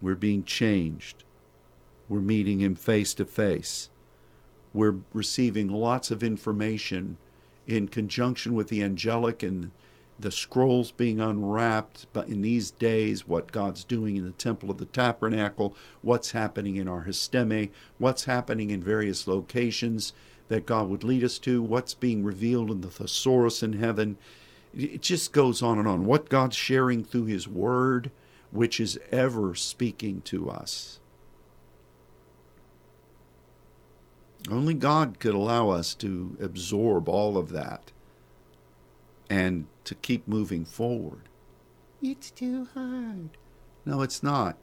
We're 0.00 0.14
being 0.14 0.44
changed. 0.44 1.24
We're 2.08 2.20
meeting 2.20 2.60
him 2.60 2.74
face 2.74 3.14
to 3.14 3.24
face. 3.24 3.88
We're 4.72 4.96
receiving 5.12 5.68
lots 5.68 6.10
of 6.10 6.22
information 6.22 7.16
in 7.66 7.88
conjunction 7.88 8.54
with 8.54 8.68
the 8.68 8.82
angelic 8.82 9.42
and 9.42 9.70
the 10.18 10.30
scrolls 10.30 10.92
being 10.92 11.20
unwrapped, 11.20 12.06
but 12.12 12.28
in 12.28 12.42
these 12.42 12.70
days, 12.70 13.28
what 13.28 13.52
God's 13.52 13.84
doing 13.84 14.16
in 14.16 14.24
the 14.24 14.32
temple 14.32 14.70
of 14.70 14.78
the 14.78 14.86
tabernacle, 14.86 15.76
what's 16.02 16.30
happening 16.30 16.76
in 16.76 16.88
our 16.88 17.04
histeme, 17.04 17.70
what's 17.98 18.24
happening 18.24 18.70
in 18.70 18.82
various 18.82 19.26
locations 19.26 20.12
that 20.48 20.66
God 20.66 20.88
would 20.88 21.04
lead 21.04 21.22
us 21.24 21.38
to, 21.40 21.62
what's 21.62 21.94
being 21.94 22.24
revealed 22.24 22.70
in 22.70 22.80
the 22.80 22.90
thesaurus 22.90 23.62
in 23.62 23.74
heaven. 23.74 24.16
It 24.74 25.02
just 25.02 25.32
goes 25.32 25.62
on 25.62 25.78
and 25.78 25.88
on. 25.88 26.06
What 26.06 26.28
God's 26.28 26.56
sharing 26.56 27.04
through 27.04 27.26
His 27.26 27.46
Word, 27.48 28.10
which 28.50 28.80
is 28.80 28.98
ever 29.12 29.54
speaking 29.54 30.22
to 30.22 30.48
us. 30.48 31.00
Only 34.48 34.74
God 34.74 35.18
could 35.18 35.34
allow 35.34 35.70
us 35.70 35.92
to 35.94 36.36
absorb 36.40 37.08
all 37.08 37.36
of 37.36 37.50
that 37.50 37.90
and 39.28 39.66
to 39.86 39.94
keep 39.94 40.28
moving 40.28 40.64
forward. 40.64 41.22
It's 42.02 42.30
too 42.30 42.68
hard. 42.74 43.30
No, 43.84 44.02
it's 44.02 44.22
not. 44.22 44.58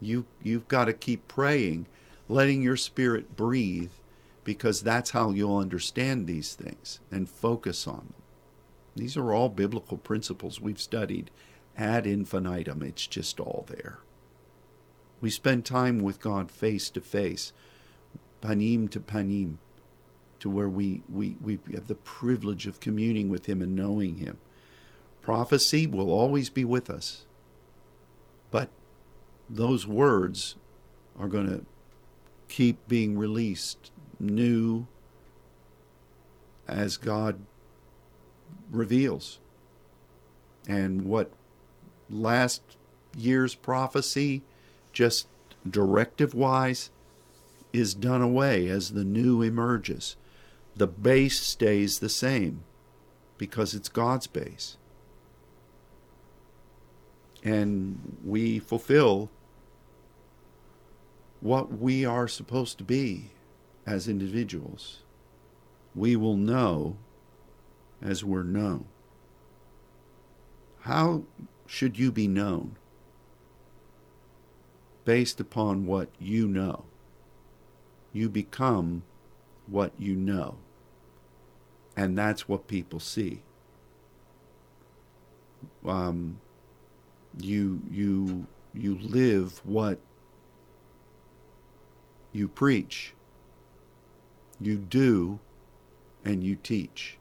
You 0.00 0.26
you've 0.42 0.68
got 0.68 0.84
to 0.86 0.92
keep 0.92 1.26
praying, 1.26 1.86
letting 2.28 2.62
your 2.62 2.76
spirit 2.76 3.36
breathe 3.36 3.90
because 4.44 4.82
that's 4.82 5.10
how 5.10 5.30
you'll 5.30 5.58
understand 5.58 6.26
these 6.26 6.54
things 6.54 7.00
and 7.10 7.28
focus 7.28 7.86
on 7.86 7.96
them. 7.96 8.14
These 8.96 9.16
are 9.16 9.32
all 9.32 9.48
biblical 9.48 9.96
principles 9.96 10.60
we've 10.60 10.80
studied 10.80 11.30
ad 11.76 12.06
infinitum. 12.06 12.82
It's 12.82 13.06
just 13.06 13.40
all 13.40 13.64
there. 13.68 13.98
We 15.20 15.30
spend 15.30 15.64
time 15.64 15.98
with 16.00 16.20
God 16.20 16.50
face 16.50 16.88
to 16.90 17.00
face, 17.00 17.52
panim 18.42 18.90
to 18.90 19.00
panim 19.00 19.58
to 20.40 20.50
where 20.50 20.68
we, 20.68 21.02
we, 21.08 21.36
we 21.40 21.58
have 21.74 21.86
the 21.86 21.94
privilege 21.94 22.66
of 22.66 22.80
communing 22.80 23.28
with 23.28 23.46
Him 23.46 23.62
and 23.62 23.76
knowing 23.76 24.16
Him. 24.16 24.38
Prophecy 25.22 25.86
will 25.86 26.10
always 26.10 26.50
be 26.50 26.64
with 26.64 26.90
us, 26.90 27.26
but 28.50 28.70
those 29.48 29.86
words 29.86 30.56
are 31.18 31.28
going 31.28 31.46
to 31.46 31.64
keep 32.48 32.88
being 32.88 33.18
released 33.18 33.90
new 34.18 34.86
as 36.66 36.96
God 36.96 37.40
reveals. 38.70 39.38
And 40.66 41.04
what 41.04 41.32
last 42.08 42.62
year's 43.16 43.54
prophecy, 43.54 44.42
just 44.92 45.26
directive 45.68 46.34
wise, 46.34 46.90
is 47.72 47.94
done 47.94 48.22
away 48.22 48.68
as 48.68 48.92
the 48.92 49.04
new 49.04 49.42
emerges 49.42 50.16
the 50.76 50.86
base 50.86 51.40
stays 51.40 51.98
the 51.98 52.08
same 52.08 52.64
because 53.38 53.74
it's 53.74 53.88
God's 53.88 54.26
base. 54.26 54.76
And 57.42 58.18
we 58.24 58.58
fulfill 58.58 59.30
what 61.40 61.78
we 61.78 62.04
are 62.04 62.28
supposed 62.28 62.76
to 62.78 62.84
be 62.84 63.30
as 63.86 64.08
individuals. 64.08 65.02
We 65.94 66.16
will 66.16 66.36
know 66.36 66.96
as 68.02 68.24
we're 68.24 68.42
known. 68.42 68.86
How 70.80 71.24
should 71.66 71.98
you 71.98 72.12
be 72.12 72.28
known? 72.28 72.76
Based 75.04 75.40
upon 75.40 75.86
what 75.86 76.10
you 76.18 76.46
know. 76.46 76.84
You 78.12 78.28
become 78.28 79.02
what 79.70 79.92
you 79.98 80.14
know. 80.16 80.56
And 81.96 82.16
that's 82.16 82.48
what 82.48 82.66
people 82.66 83.00
see. 83.00 83.42
Um, 85.86 86.40
you 87.38 87.82
you 87.90 88.46
you 88.72 88.98
live 88.98 89.60
what 89.64 89.98
you 92.32 92.48
preach. 92.48 93.14
You 94.60 94.76
do 94.76 95.40
and 96.24 96.44
you 96.44 96.56
teach. 96.56 97.18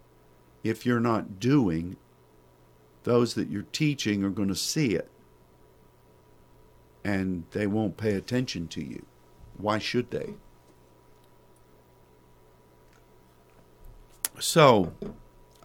If 0.64 0.86
you're 0.86 1.00
not 1.00 1.40
doing, 1.40 1.96
those 3.04 3.34
that 3.36 3.50
you're 3.50 3.64
teaching 3.72 4.24
are 4.24 4.30
going 4.30 4.50
to 4.50 4.56
see 4.56 4.94
it 4.94 5.10
and 7.04 7.46
they 7.52 7.68
won't 7.68 7.98
pay 7.98 8.14
attention 8.14 8.68
to 8.68 8.84
you. 8.84 9.06
Why 9.58 9.80
should 9.80 10.12
they? 10.12 10.34
So, 14.40 14.94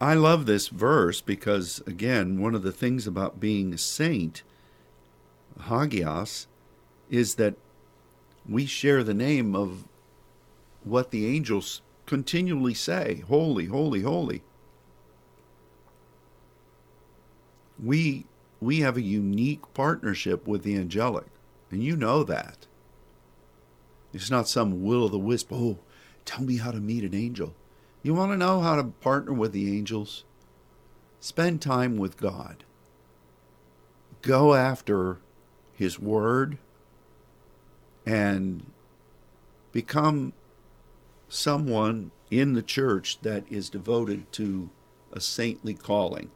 I 0.01 0.14
love 0.14 0.47
this 0.47 0.66
verse 0.66 1.20
because, 1.20 1.81
again, 1.87 2.41
one 2.41 2.57
of 2.57 2.62
the 2.62 2.72
things 2.72 3.07
about 3.07 3.39
being 3.39 3.72
a 3.72 3.79
saint, 3.79 4.43
Hagios, 5.61 6.49
is 7.09 7.37
that 7.37 7.55
we 8.49 8.66
share 8.66 9.05
the 9.05 9.14
name 9.14 9.55
of 9.55 9.85
what 10.83 11.12
the 11.12 11.27
angels 11.27 11.83
continually 12.05 12.75
say 12.75 13.22
Holy, 13.29 13.66
holy, 13.66 14.03
holy. 14.03 14.43
We, 17.83 18.27
we 18.61 18.81
have 18.81 18.97
a 18.97 19.03
unique 19.03 19.62
partnership 19.72 20.49
with 20.49 20.64
the 20.64 20.77
angelic, 20.77 21.27
and 21.70 21.83
you 21.83 21.97
know 21.97 22.25
that. 22.25 22.66
It's 24.12 24.31
not 24.31 24.49
some 24.49 24.85
will 24.85 25.05
o' 25.05 25.09
the 25.09 25.18
wisp, 25.18 25.53
oh, 25.53 25.79
tell 26.25 26.43
me 26.43 26.57
how 26.57 26.72
to 26.72 26.81
meet 26.81 27.05
an 27.05 27.14
angel. 27.14 27.55
You 28.05 28.12
want 28.12 28.32
to 28.32 28.36
know 28.36 28.61
how 28.61 28.76
to 28.76 28.84
partner 28.84 29.32
with 29.32 29.52
the 29.52 29.74
angels? 29.74 30.24
Spend 31.20 31.62
time 31.62 31.96
with 31.96 32.18
God. 32.18 32.62
Go 34.20 34.52
after 34.52 35.20
His 35.72 35.98
Word 35.98 36.59
and 38.05 38.70
become 39.72 40.34
someone 41.30 42.11
in 42.30 42.52
the 42.52 42.62
church 42.62 43.20
that 43.22 43.50
is 43.50 43.70
devoted 43.70 44.30
to 44.32 44.68
a 45.11 45.18
saintly 45.18 45.72
calling. 45.72 46.30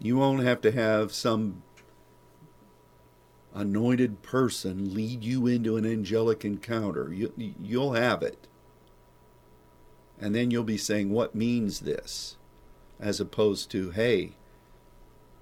You 0.00 0.16
won't 0.16 0.44
have 0.44 0.62
to 0.62 0.72
have 0.72 1.12
some 1.12 1.62
anointed 3.52 4.22
person 4.22 4.94
lead 4.94 5.22
you 5.22 5.46
into 5.46 5.76
an 5.76 5.84
angelic 5.84 6.42
encounter. 6.42 7.12
You, 7.12 7.34
you'll 7.62 7.92
have 7.92 8.22
it. 8.22 8.48
And 10.24 10.34
then 10.34 10.50
you'll 10.50 10.64
be 10.64 10.78
saying, 10.78 11.10
What 11.10 11.34
means 11.34 11.80
this? 11.80 12.38
As 12.98 13.20
opposed 13.20 13.70
to, 13.72 13.90
Hey, 13.90 14.32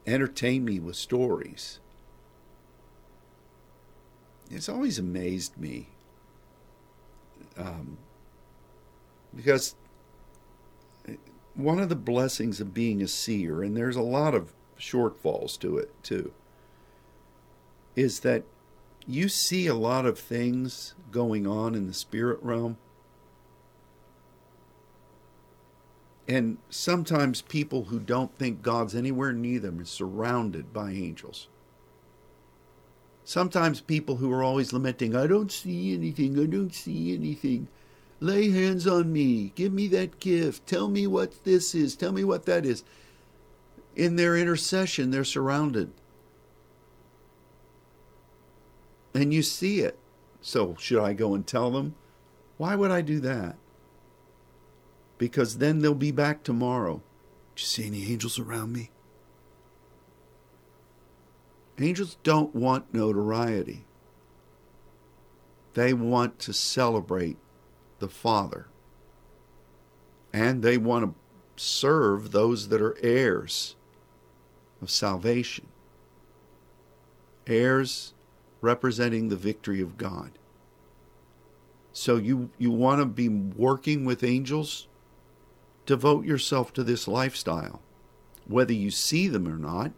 entertain 0.09 0.65
me 0.65 0.81
with 0.81 0.97
stories. 0.97 1.79
It's 4.51 4.69
always 4.69 4.99
amazed 4.99 5.57
me 5.57 5.87
um, 7.57 7.99
because 9.33 9.77
one 11.55 11.79
of 11.79 11.89
the 11.89 11.95
blessings 11.95 12.61
of 12.61 12.75
being 12.75 13.01
a 13.03 13.09
seer, 13.09 13.63
and 13.63 13.77
there's 13.77 13.95
a 13.95 14.03
lot 14.03 14.35
of 14.35 14.53
shortfalls 14.77 15.57
to 15.61 15.79
it 15.79 15.95
too, 16.03 16.33
is 17.95 18.19
that 18.21 18.43
you 19.07 19.29
see 19.29 19.69
a 19.69 19.77
lot 19.77 20.07
of 20.07 20.19
things 20.19 20.97
going 21.13 21.47
on 21.47 21.77
in 21.77 21.87
the 21.87 21.95
spirit 21.95 22.41
realm. 22.43 22.79
And 26.29 26.59
sometimes 26.71 27.43
people 27.43 27.85
who 27.85 27.99
don't 27.99 28.37
think 28.39 28.63
God's 28.63 28.95
anywhere 28.95 29.33
near 29.33 29.59
them 29.59 29.81
are 29.81 29.85
surrounded 29.85 30.73
by 30.73 30.91
angels. 30.91 31.49
Sometimes 33.25 33.81
people 33.81 34.17
who 34.17 34.33
are 34.33 34.43
always 34.43 34.73
lamenting, 34.73 35.15
I 35.15 35.27
don't 35.27 35.51
see 35.51 35.95
anything, 35.95 36.39
I 36.39 36.47
don't 36.47 36.75
see 36.75 37.15
anything. 37.15 37.69
Lay 38.21 38.51
hands 38.51 38.87
on 38.87 39.13
me, 39.13 39.53
give 39.55 39.73
me 39.73 39.89
that 39.89 40.21
gift, 40.21 40.67
tell 40.67 40.89
me 40.89 41.07
what 41.07 41.45
this 41.45 41.75
is, 41.75 41.97
tell 41.97 42.13
me 42.13 42.25
what 42.25 42.47
that 42.47 42.65
is. 42.65 42.85
In 43.95 44.17
their 44.17 44.37
intercession, 44.37 45.11
they're 45.11 45.25
surrounded. 45.25 45.93
And 49.15 49.35
you 49.35 49.43
see 49.43 49.81
it. 49.81 49.99
So, 50.41 50.75
should 50.79 51.03
I 51.03 51.13
go 51.13 51.35
and 51.35 51.47
tell 51.47 51.71
them? 51.71 51.95
Why 52.57 52.75
would 52.75 52.91
I 52.91 53.01
do 53.01 53.21
that? 53.21 53.57
Because 55.23 55.59
then 55.59 55.79
they'll 55.79 55.95
be 55.95 56.11
back 56.11 56.43
tomorrow. 56.43 56.97
Do 57.55 57.63
you 57.63 57.65
see 57.65 57.87
any 57.87 58.11
angels 58.11 58.41
around 58.41 58.73
me? 58.73 58.91
Angels 61.79 62.17
don't 62.25 62.53
want 62.57 62.93
notoriety. 62.93 63.85
They 65.75 65.93
want 65.93 66.41
to 66.41 66.53
celebrate 66.53 67.37
the 68.01 68.09
Father. 68.09 68.67
And 70.33 70.61
they 70.61 70.77
want 70.77 71.05
to 71.05 71.15
serve 71.55 72.33
those 72.33 72.69
that 72.71 72.83
are 72.83 72.99
heirs 73.01 73.77
of 74.81 74.91
salvation. 74.91 75.69
Heirs 77.47 78.13
representing 78.61 79.29
the 79.29 79.37
victory 79.37 79.81
of 79.81 79.97
God. 79.97 80.33
So 81.93 82.17
you, 82.17 82.51
you 82.59 82.73
want 82.73 83.01
to 83.01 83.07
be 83.07 83.29
working 83.29 84.05
with 84.05 84.25
angels? 84.25 84.89
Devote 85.87 86.25
yourself 86.25 86.73
to 86.75 86.85
this 86.85 87.09
lifestyle. 87.09 87.81
Whether 88.47 88.73
you 88.73 88.91
see 88.91 89.29
them 89.29 89.49
or 89.49 89.59
not, 89.59 89.93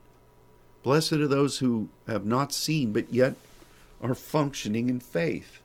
Blessed 0.85 1.15
are 1.15 1.27
those 1.27 1.59
who 1.59 1.89
have 2.07 2.27
not 2.27 2.53
seen, 2.53 2.93
but 2.93 3.13
yet 3.13 3.37
are 4.03 4.15
functioning 4.15 4.91
in 4.91 5.01
faith. 5.01 5.61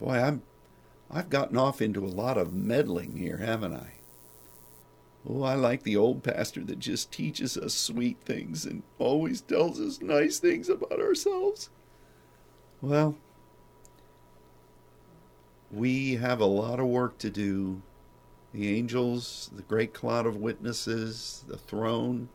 Boy, 0.00 0.18
I'm, 0.18 0.42
I've 1.08 1.30
gotten 1.30 1.56
off 1.56 1.80
into 1.80 2.04
a 2.04 2.08
lot 2.08 2.36
of 2.36 2.52
meddling 2.52 3.16
here, 3.16 3.36
haven't 3.36 3.74
I? 3.74 3.92
Oh, 5.28 5.44
I 5.44 5.54
like 5.54 5.84
the 5.84 5.96
old 5.96 6.24
pastor 6.24 6.64
that 6.64 6.80
just 6.80 7.12
teaches 7.12 7.56
us 7.56 7.72
sweet 7.72 8.18
things 8.24 8.64
and 8.64 8.82
always 8.98 9.40
tells 9.42 9.80
us 9.80 10.00
nice 10.00 10.40
things 10.40 10.68
about 10.68 11.00
ourselves. 11.00 11.70
Well, 12.82 13.16
we 15.70 16.16
have 16.16 16.40
a 16.40 16.46
lot 16.46 16.80
of 16.80 16.86
work 16.86 17.18
to 17.18 17.30
do. 17.30 17.82
The 18.52 18.76
angels, 18.76 19.50
the 19.54 19.62
great 19.62 19.94
cloud 19.94 20.26
of 20.26 20.36
witnesses, 20.36 21.44
the 21.46 21.56
throne, 21.56 22.28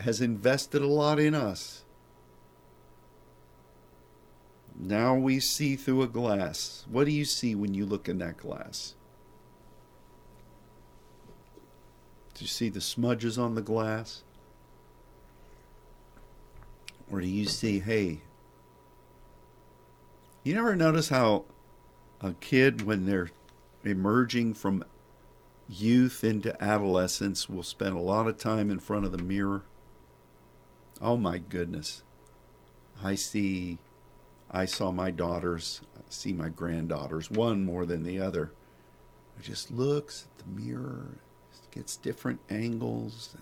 has 0.00 0.20
invested 0.20 0.82
a 0.82 0.86
lot 0.86 1.18
in 1.18 1.34
us. 1.34 1.84
Now 4.76 5.14
we 5.14 5.40
see 5.40 5.76
through 5.76 6.02
a 6.02 6.08
glass. 6.08 6.84
What 6.90 7.04
do 7.04 7.12
you 7.12 7.24
see 7.24 7.54
when 7.54 7.72
you 7.74 7.86
look 7.86 8.08
in 8.08 8.18
that 8.18 8.36
glass? 8.36 8.94
Do 12.34 12.44
you 12.44 12.48
see 12.48 12.68
the 12.68 12.80
smudges 12.80 13.38
on 13.38 13.54
the 13.54 13.62
glass? 13.62 14.24
Or 17.10 17.20
do 17.20 17.28
you 17.28 17.46
see, 17.46 17.78
hey, 17.78 18.22
you 20.42 20.54
never 20.54 20.74
notice 20.74 21.08
how 21.08 21.44
a 22.24 22.32
kid, 22.34 22.82
when 22.82 23.04
they're 23.04 23.30
emerging 23.84 24.54
from 24.54 24.82
youth 25.68 26.24
into 26.24 26.62
adolescence, 26.62 27.48
will 27.50 27.62
spend 27.62 27.94
a 27.94 28.00
lot 28.00 28.26
of 28.26 28.38
time 28.38 28.70
in 28.70 28.78
front 28.78 29.04
of 29.04 29.12
the 29.12 29.22
mirror? 29.22 29.62
Oh 31.02 31.18
my 31.18 31.36
goodness. 31.36 32.02
I 33.02 33.14
see, 33.14 33.78
I 34.50 34.64
saw 34.64 34.90
my 34.90 35.10
daughters, 35.10 35.82
I 35.96 36.00
see 36.08 36.32
my 36.32 36.48
granddaughters, 36.48 37.30
one 37.30 37.64
more 37.64 37.84
than 37.84 38.04
the 38.04 38.20
other. 38.20 38.52
It 39.38 39.42
just 39.42 39.70
looks 39.70 40.26
at 40.26 40.44
the 40.44 40.62
mirror, 40.62 41.18
gets 41.72 41.96
different 41.96 42.40
angles. 42.48 43.36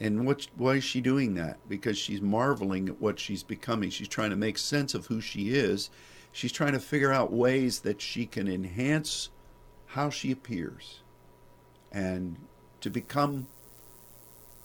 And, 0.00 0.16
and 0.18 0.26
what, 0.26 0.48
why 0.56 0.76
is 0.76 0.84
she 0.84 1.00
doing 1.00 1.34
that? 1.34 1.58
Because 1.68 1.96
she's 1.96 2.20
marveling 2.20 2.88
at 2.88 3.00
what 3.00 3.20
she's 3.20 3.44
becoming. 3.44 3.90
She's 3.90 4.08
trying 4.08 4.30
to 4.30 4.36
make 4.36 4.58
sense 4.58 4.94
of 4.94 5.06
who 5.06 5.20
she 5.20 5.50
is. 5.50 5.90
She's 6.34 6.50
trying 6.50 6.72
to 6.72 6.80
figure 6.80 7.12
out 7.12 7.32
ways 7.32 7.78
that 7.82 8.02
she 8.02 8.26
can 8.26 8.48
enhance 8.48 9.30
how 9.86 10.10
she 10.10 10.32
appears 10.32 10.98
and 11.92 12.36
to 12.80 12.90
become 12.90 13.46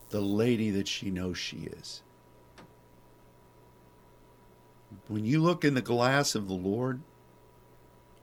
the 0.09 0.19
lady 0.19 0.71
that 0.71 0.87
she 0.87 1.11
knows 1.11 1.37
she 1.37 1.57
is. 1.57 2.01
When 5.07 5.25
you 5.25 5.39
look 5.43 5.63
in 5.63 5.75
the 5.75 5.81
glass 5.83 6.33
of 6.33 6.47
the 6.47 6.55
Lord, 6.55 7.01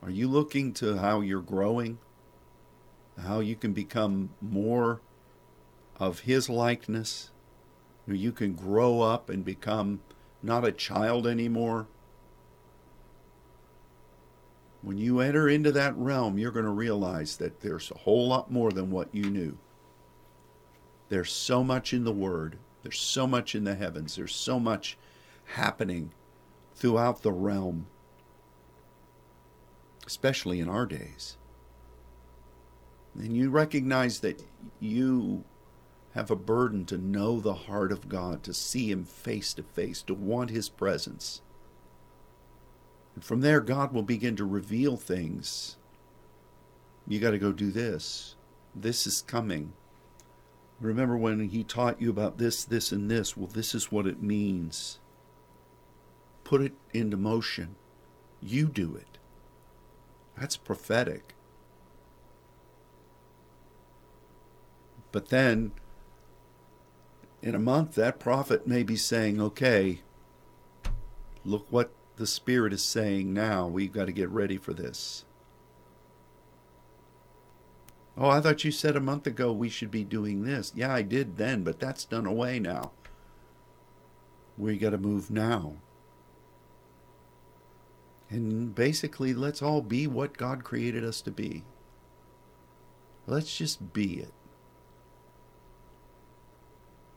are 0.03 0.11
you 0.11 0.27
looking 0.27 0.73
to 0.73 0.97
how 0.97 1.21
you're 1.21 1.39
growing? 1.39 1.99
How 3.17 3.39
you 3.39 3.55
can 3.55 3.71
become 3.71 4.31
more 4.41 4.99
of 5.95 6.19
His 6.19 6.49
likeness? 6.49 7.31
You 8.05 8.33
can 8.33 8.55
grow 8.55 8.99
up 8.99 9.29
and 9.29 9.45
become 9.45 10.01
not 10.43 10.65
a 10.65 10.73
child 10.73 11.25
anymore. 11.25 11.87
When 14.81 14.97
you 14.97 15.19
enter 15.19 15.49
into 15.49 15.71
that 15.71 15.97
realm, 15.97 16.37
you're 16.37 16.51
going 16.51 16.65
to 16.65 16.71
realize 16.71 17.37
that 17.37 17.61
there's 17.61 17.91
a 17.91 17.97
whole 17.97 18.27
lot 18.27 18.51
more 18.51 18.71
than 18.71 18.91
what 18.91 19.13
you 19.13 19.29
knew. 19.29 19.57
There's 21.09 21.31
so 21.31 21.63
much 21.63 21.93
in 21.93 22.03
the 22.03 22.11
Word, 22.11 22.57
there's 22.83 22.99
so 22.99 23.25
much 23.27 23.55
in 23.55 23.63
the 23.63 23.75
heavens, 23.75 24.15
there's 24.15 24.35
so 24.35 24.59
much 24.59 24.97
happening 25.45 26.11
throughout 26.75 27.23
the 27.23 27.31
realm, 27.31 27.87
especially 30.05 30.59
in 30.59 30.69
our 30.69 30.85
days. 30.85 31.37
And 33.15 33.35
you 33.35 33.49
recognize 33.49 34.19
that 34.19 34.43
you 34.79 35.43
have 36.11 36.29
a 36.29 36.35
burden 36.35 36.85
to 36.85 36.97
know 36.97 37.39
the 37.39 37.53
heart 37.53 37.91
of 37.91 38.09
God, 38.09 38.43
to 38.43 38.53
see 38.53 38.91
Him 38.91 39.03
face 39.03 39.53
to 39.55 39.63
face, 39.63 40.01
to 40.03 40.13
want 40.13 40.49
His 40.49 40.69
presence. 40.69 41.41
And 43.17 43.25
from 43.25 43.41
there, 43.41 43.61
God 43.61 43.93
will 43.93 44.03
begin 44.03 44.35
to 44.35 44.45
reveal 44.45 44.95
things. 44.95 45.77
You 47.07 47.19
got 47.19 47.31
to 47.31 47.39
go 47.39 47.51
do 47.51 47.71
this. 47.71 48.35
This 48.75 49.07
is 49.07 49.23
coming. 49.23 49.73
Remember 50.79 51.17
when 51.17 51.49
he 51.49 51.63
taught 51.63 51.99
you 51.99 52.11
about 52.11 52.37
this, 52.37 52.63
this, 52.63 52.91
and 52.91 53.09
this? 53.09 53.35
Well, 53.35 53.47
this 53.47 53.73
is 53.73 53.91
what 53.91 54.05
it 54.05 54.21
means. 54.21 54.99
put 56.47 56.61
it 56.61 56.71
into 56.93 57.17
motion. 57.17 57.75
You 58.41 58.67
do 58.67 58.95
it. 58.95 59.17
That's 60.37 60.55
prophetic. 60.55 61.35
But 65.11 65.27
then, 65.27 65.73
in 67.41 67.53
a 67.53 67.59
month, 67.59 67.95
that 67.95 68.17
prophet 68.17 68.65
may 68.65 68.83
be 68.83 68.95
saying, 68.95 69.41
okay, 69.41 69.99
look 71.43 71.67
what 71.69 71.91
the 72.17 72.27
Spirit 72.27 72.73
is 72.73 72.83
saying 72.83 73.33
now. 73.33 73.67
We've 73.67 73.93
got 73.93 74.05
to 74.05 74.11
get 74.11 74.29
ready 74.29 74.57
for 74.57 74.73
this. 74.73 75.23
Oh, 78.17 78.29
I 78.29 78.41
thought 78.41 78.63
you 78.63 78.71
said 78.71 78.95
a 78.95 78.99
month 78.99 79.27
ago 79.27 79.51
we 79.51 79.69
should 79.69 79.91
be 79.91 80.03
doing 80.03 80.43
this. 80.43 80.71
Yeah, 80.75 80.91
I 80.91 81.03
did 81.03 81.37
then, 81.37 81.63
but 81.63 81.79
that's 81.79 82.03
done 82.03 82.25
away 82.25 82.59
now. 82.59 82.91
We 84.57 84.77
got 84.77 84.89
to 84.89 84.97
move 84.97 85.29
now. 85.29 85.75
And 88.29 88.73
basically, 88.73 89.33
let's 89.33 89.61
all 89.61 89.81
be 89.81 90.07
what 90.07 90.35
God 90.35 90.63
created 90.63 91.03
us 91.03 91.21
to 91.21 91.31
be. 91.31 91.63
Let's 93.27 93.55
just 93.55 93.93
be 93.93 94.15
it. 94.15 94.33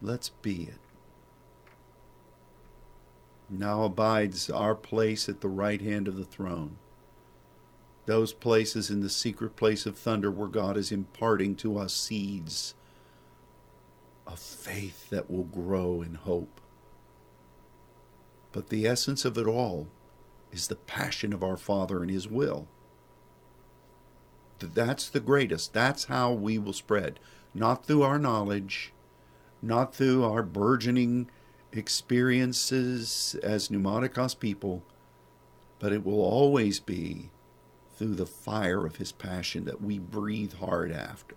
Let's 0.02 0.28
be 0.28 0.64
it. 0.64 0.89
Now 3.50 3.82
abides 3.82 4.48
our 4.48 4.74
place 4.74 5.28
at 5.28 5.40
the 5.40 5.48
right 5.48 5.80
hand 5.80 6.06
of 6.08 6.16
the 6.16 6.24
throne 6.24 6.76
those 8.10 8.32
places 8.32 8.90
in 8.90 9.02
the 9.02 9.08
secret 9.08 9.54
place 9.54 9.86
of 9.86 9.96
thunder 9.96 10.32
where 10.32 10.48
God 10.48 10.76
is 10.76 10.90
imparting 10.90 11.54
to 11.56 11.78
us 11.78 11.94
seeds 11.94 12.74
of 14.26 14.40
faith 14.40 15.08
that 15.10 15.30
will 15.30 15.44
grow 15.44 16.02
in 16.02 16.14
hope. 16.14 16.60
But 18.50 18.68
the 18.68 18.84
essence 18.84 19.24
of 19.24 19.38
it 19.38 19.46
all 19.46 19.86
is 20.50 20.66
the 20.66 20.74
passion 20.74 21.32
of 21.32 21.44
our 21.44 21.56
Father 21.56 22.02
and 22.02 22.10
His 22.10 22.26
will. 22.26 22.66
That's 24.58 25.08
the 25.08 25.20
greatest. 25.20 25.72
That's 25.72 26.06
how 26.06 26.32
we 26.32 26.58
will 26.58 26.72
spread. 26.72 27.20
Not 27.54 27.86
through 27.86 28.02
our 28.02 28.18
knowledge, 28.18 28.92
not 29.62 29.94
through 29.94 30.24
our 30.24 30.42
burgeoning 30.42 31.30
experiences 31.72 33.36
as 33.42 33.68
pneumatikos 33.68 34.38
people, 34.38 34.82
but 35.78 35.92
it 35.92 36.04
will 36.04 36.20
always 36.20 36.80
be 36.80 37.30
through 37.96 38.14
the 38.14 38.26
fire 38.26 38.86
of 38.86 38.96
his 38.96 39.12
passion 39.12 39.64
that 39.66 39.82
we 39.82 39.98
breathe 39.98 40.54
hard 40.54 40.90
after. 40.90 41.36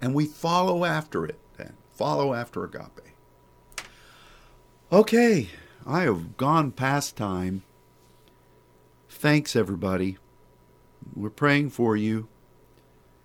And 0.00 0.14
we 0.14 0.26
follow 0.26 0.84
after 0.84 1.24
it 1.26 1.38
then. 1.56 1.74
Follow 1.92 2.32
after 2.32 2.64
agape. 2.64 3.14
Okay, 4.92 5.48
I 5.86 6.02
have 6.02 6.36
gone 6.36 6.70
past 6.70 7.16
time. 7.16 7.62
Thanks, 9.08 9.54
everybody. 9.54 10.18
We're 11.14 11.30
praying 11.30 11.70
for 11.70 11.96
you. 11.96 12.28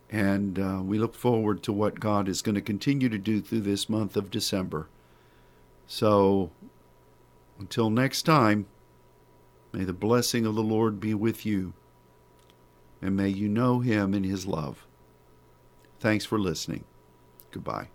And 0.10 0.60
uh, 0.60 0.82
we 0.84 1.00
look 1.00 1.16
forward 1.16 1.64
to 1.64 1.74
what 1.74 2.00
God 2.00 2.28
is 2.28 2.42
going 2.42 2.56
to 2.56 2.62
continue 2.62 3.10
to 3.10 3.18
do 3.18 3.42
through 3.42 3.62
this 3.62 3.90
month 3.90 4.16
of 4.16 4.30
December. 4.30 4.88
So, 5.88 6.52
until 7.60 7.90
next 7.90 8.24
time, 8.24 8.66
may 9.72 9.84
the 9.84 9.94
blessing 9.94 10.46
of 10.46 10.56
the 10.56 10.64
Lord 10.64 11.00
be 11.00 11.14
with 11.14 11.46
you 11.46 11.74
and 13.02 13.16
may 13.16 13.30
you 13.30 13.48
know 13.48 13.80
him 13.80 14.14
in 14.14 14.24
his 14.24 14.48
love. 14.48 14.86
Thanks 16.00 16.26
for 16.26 16.40
listening. 16.40 16.86
Goodbye. 17.52 17.90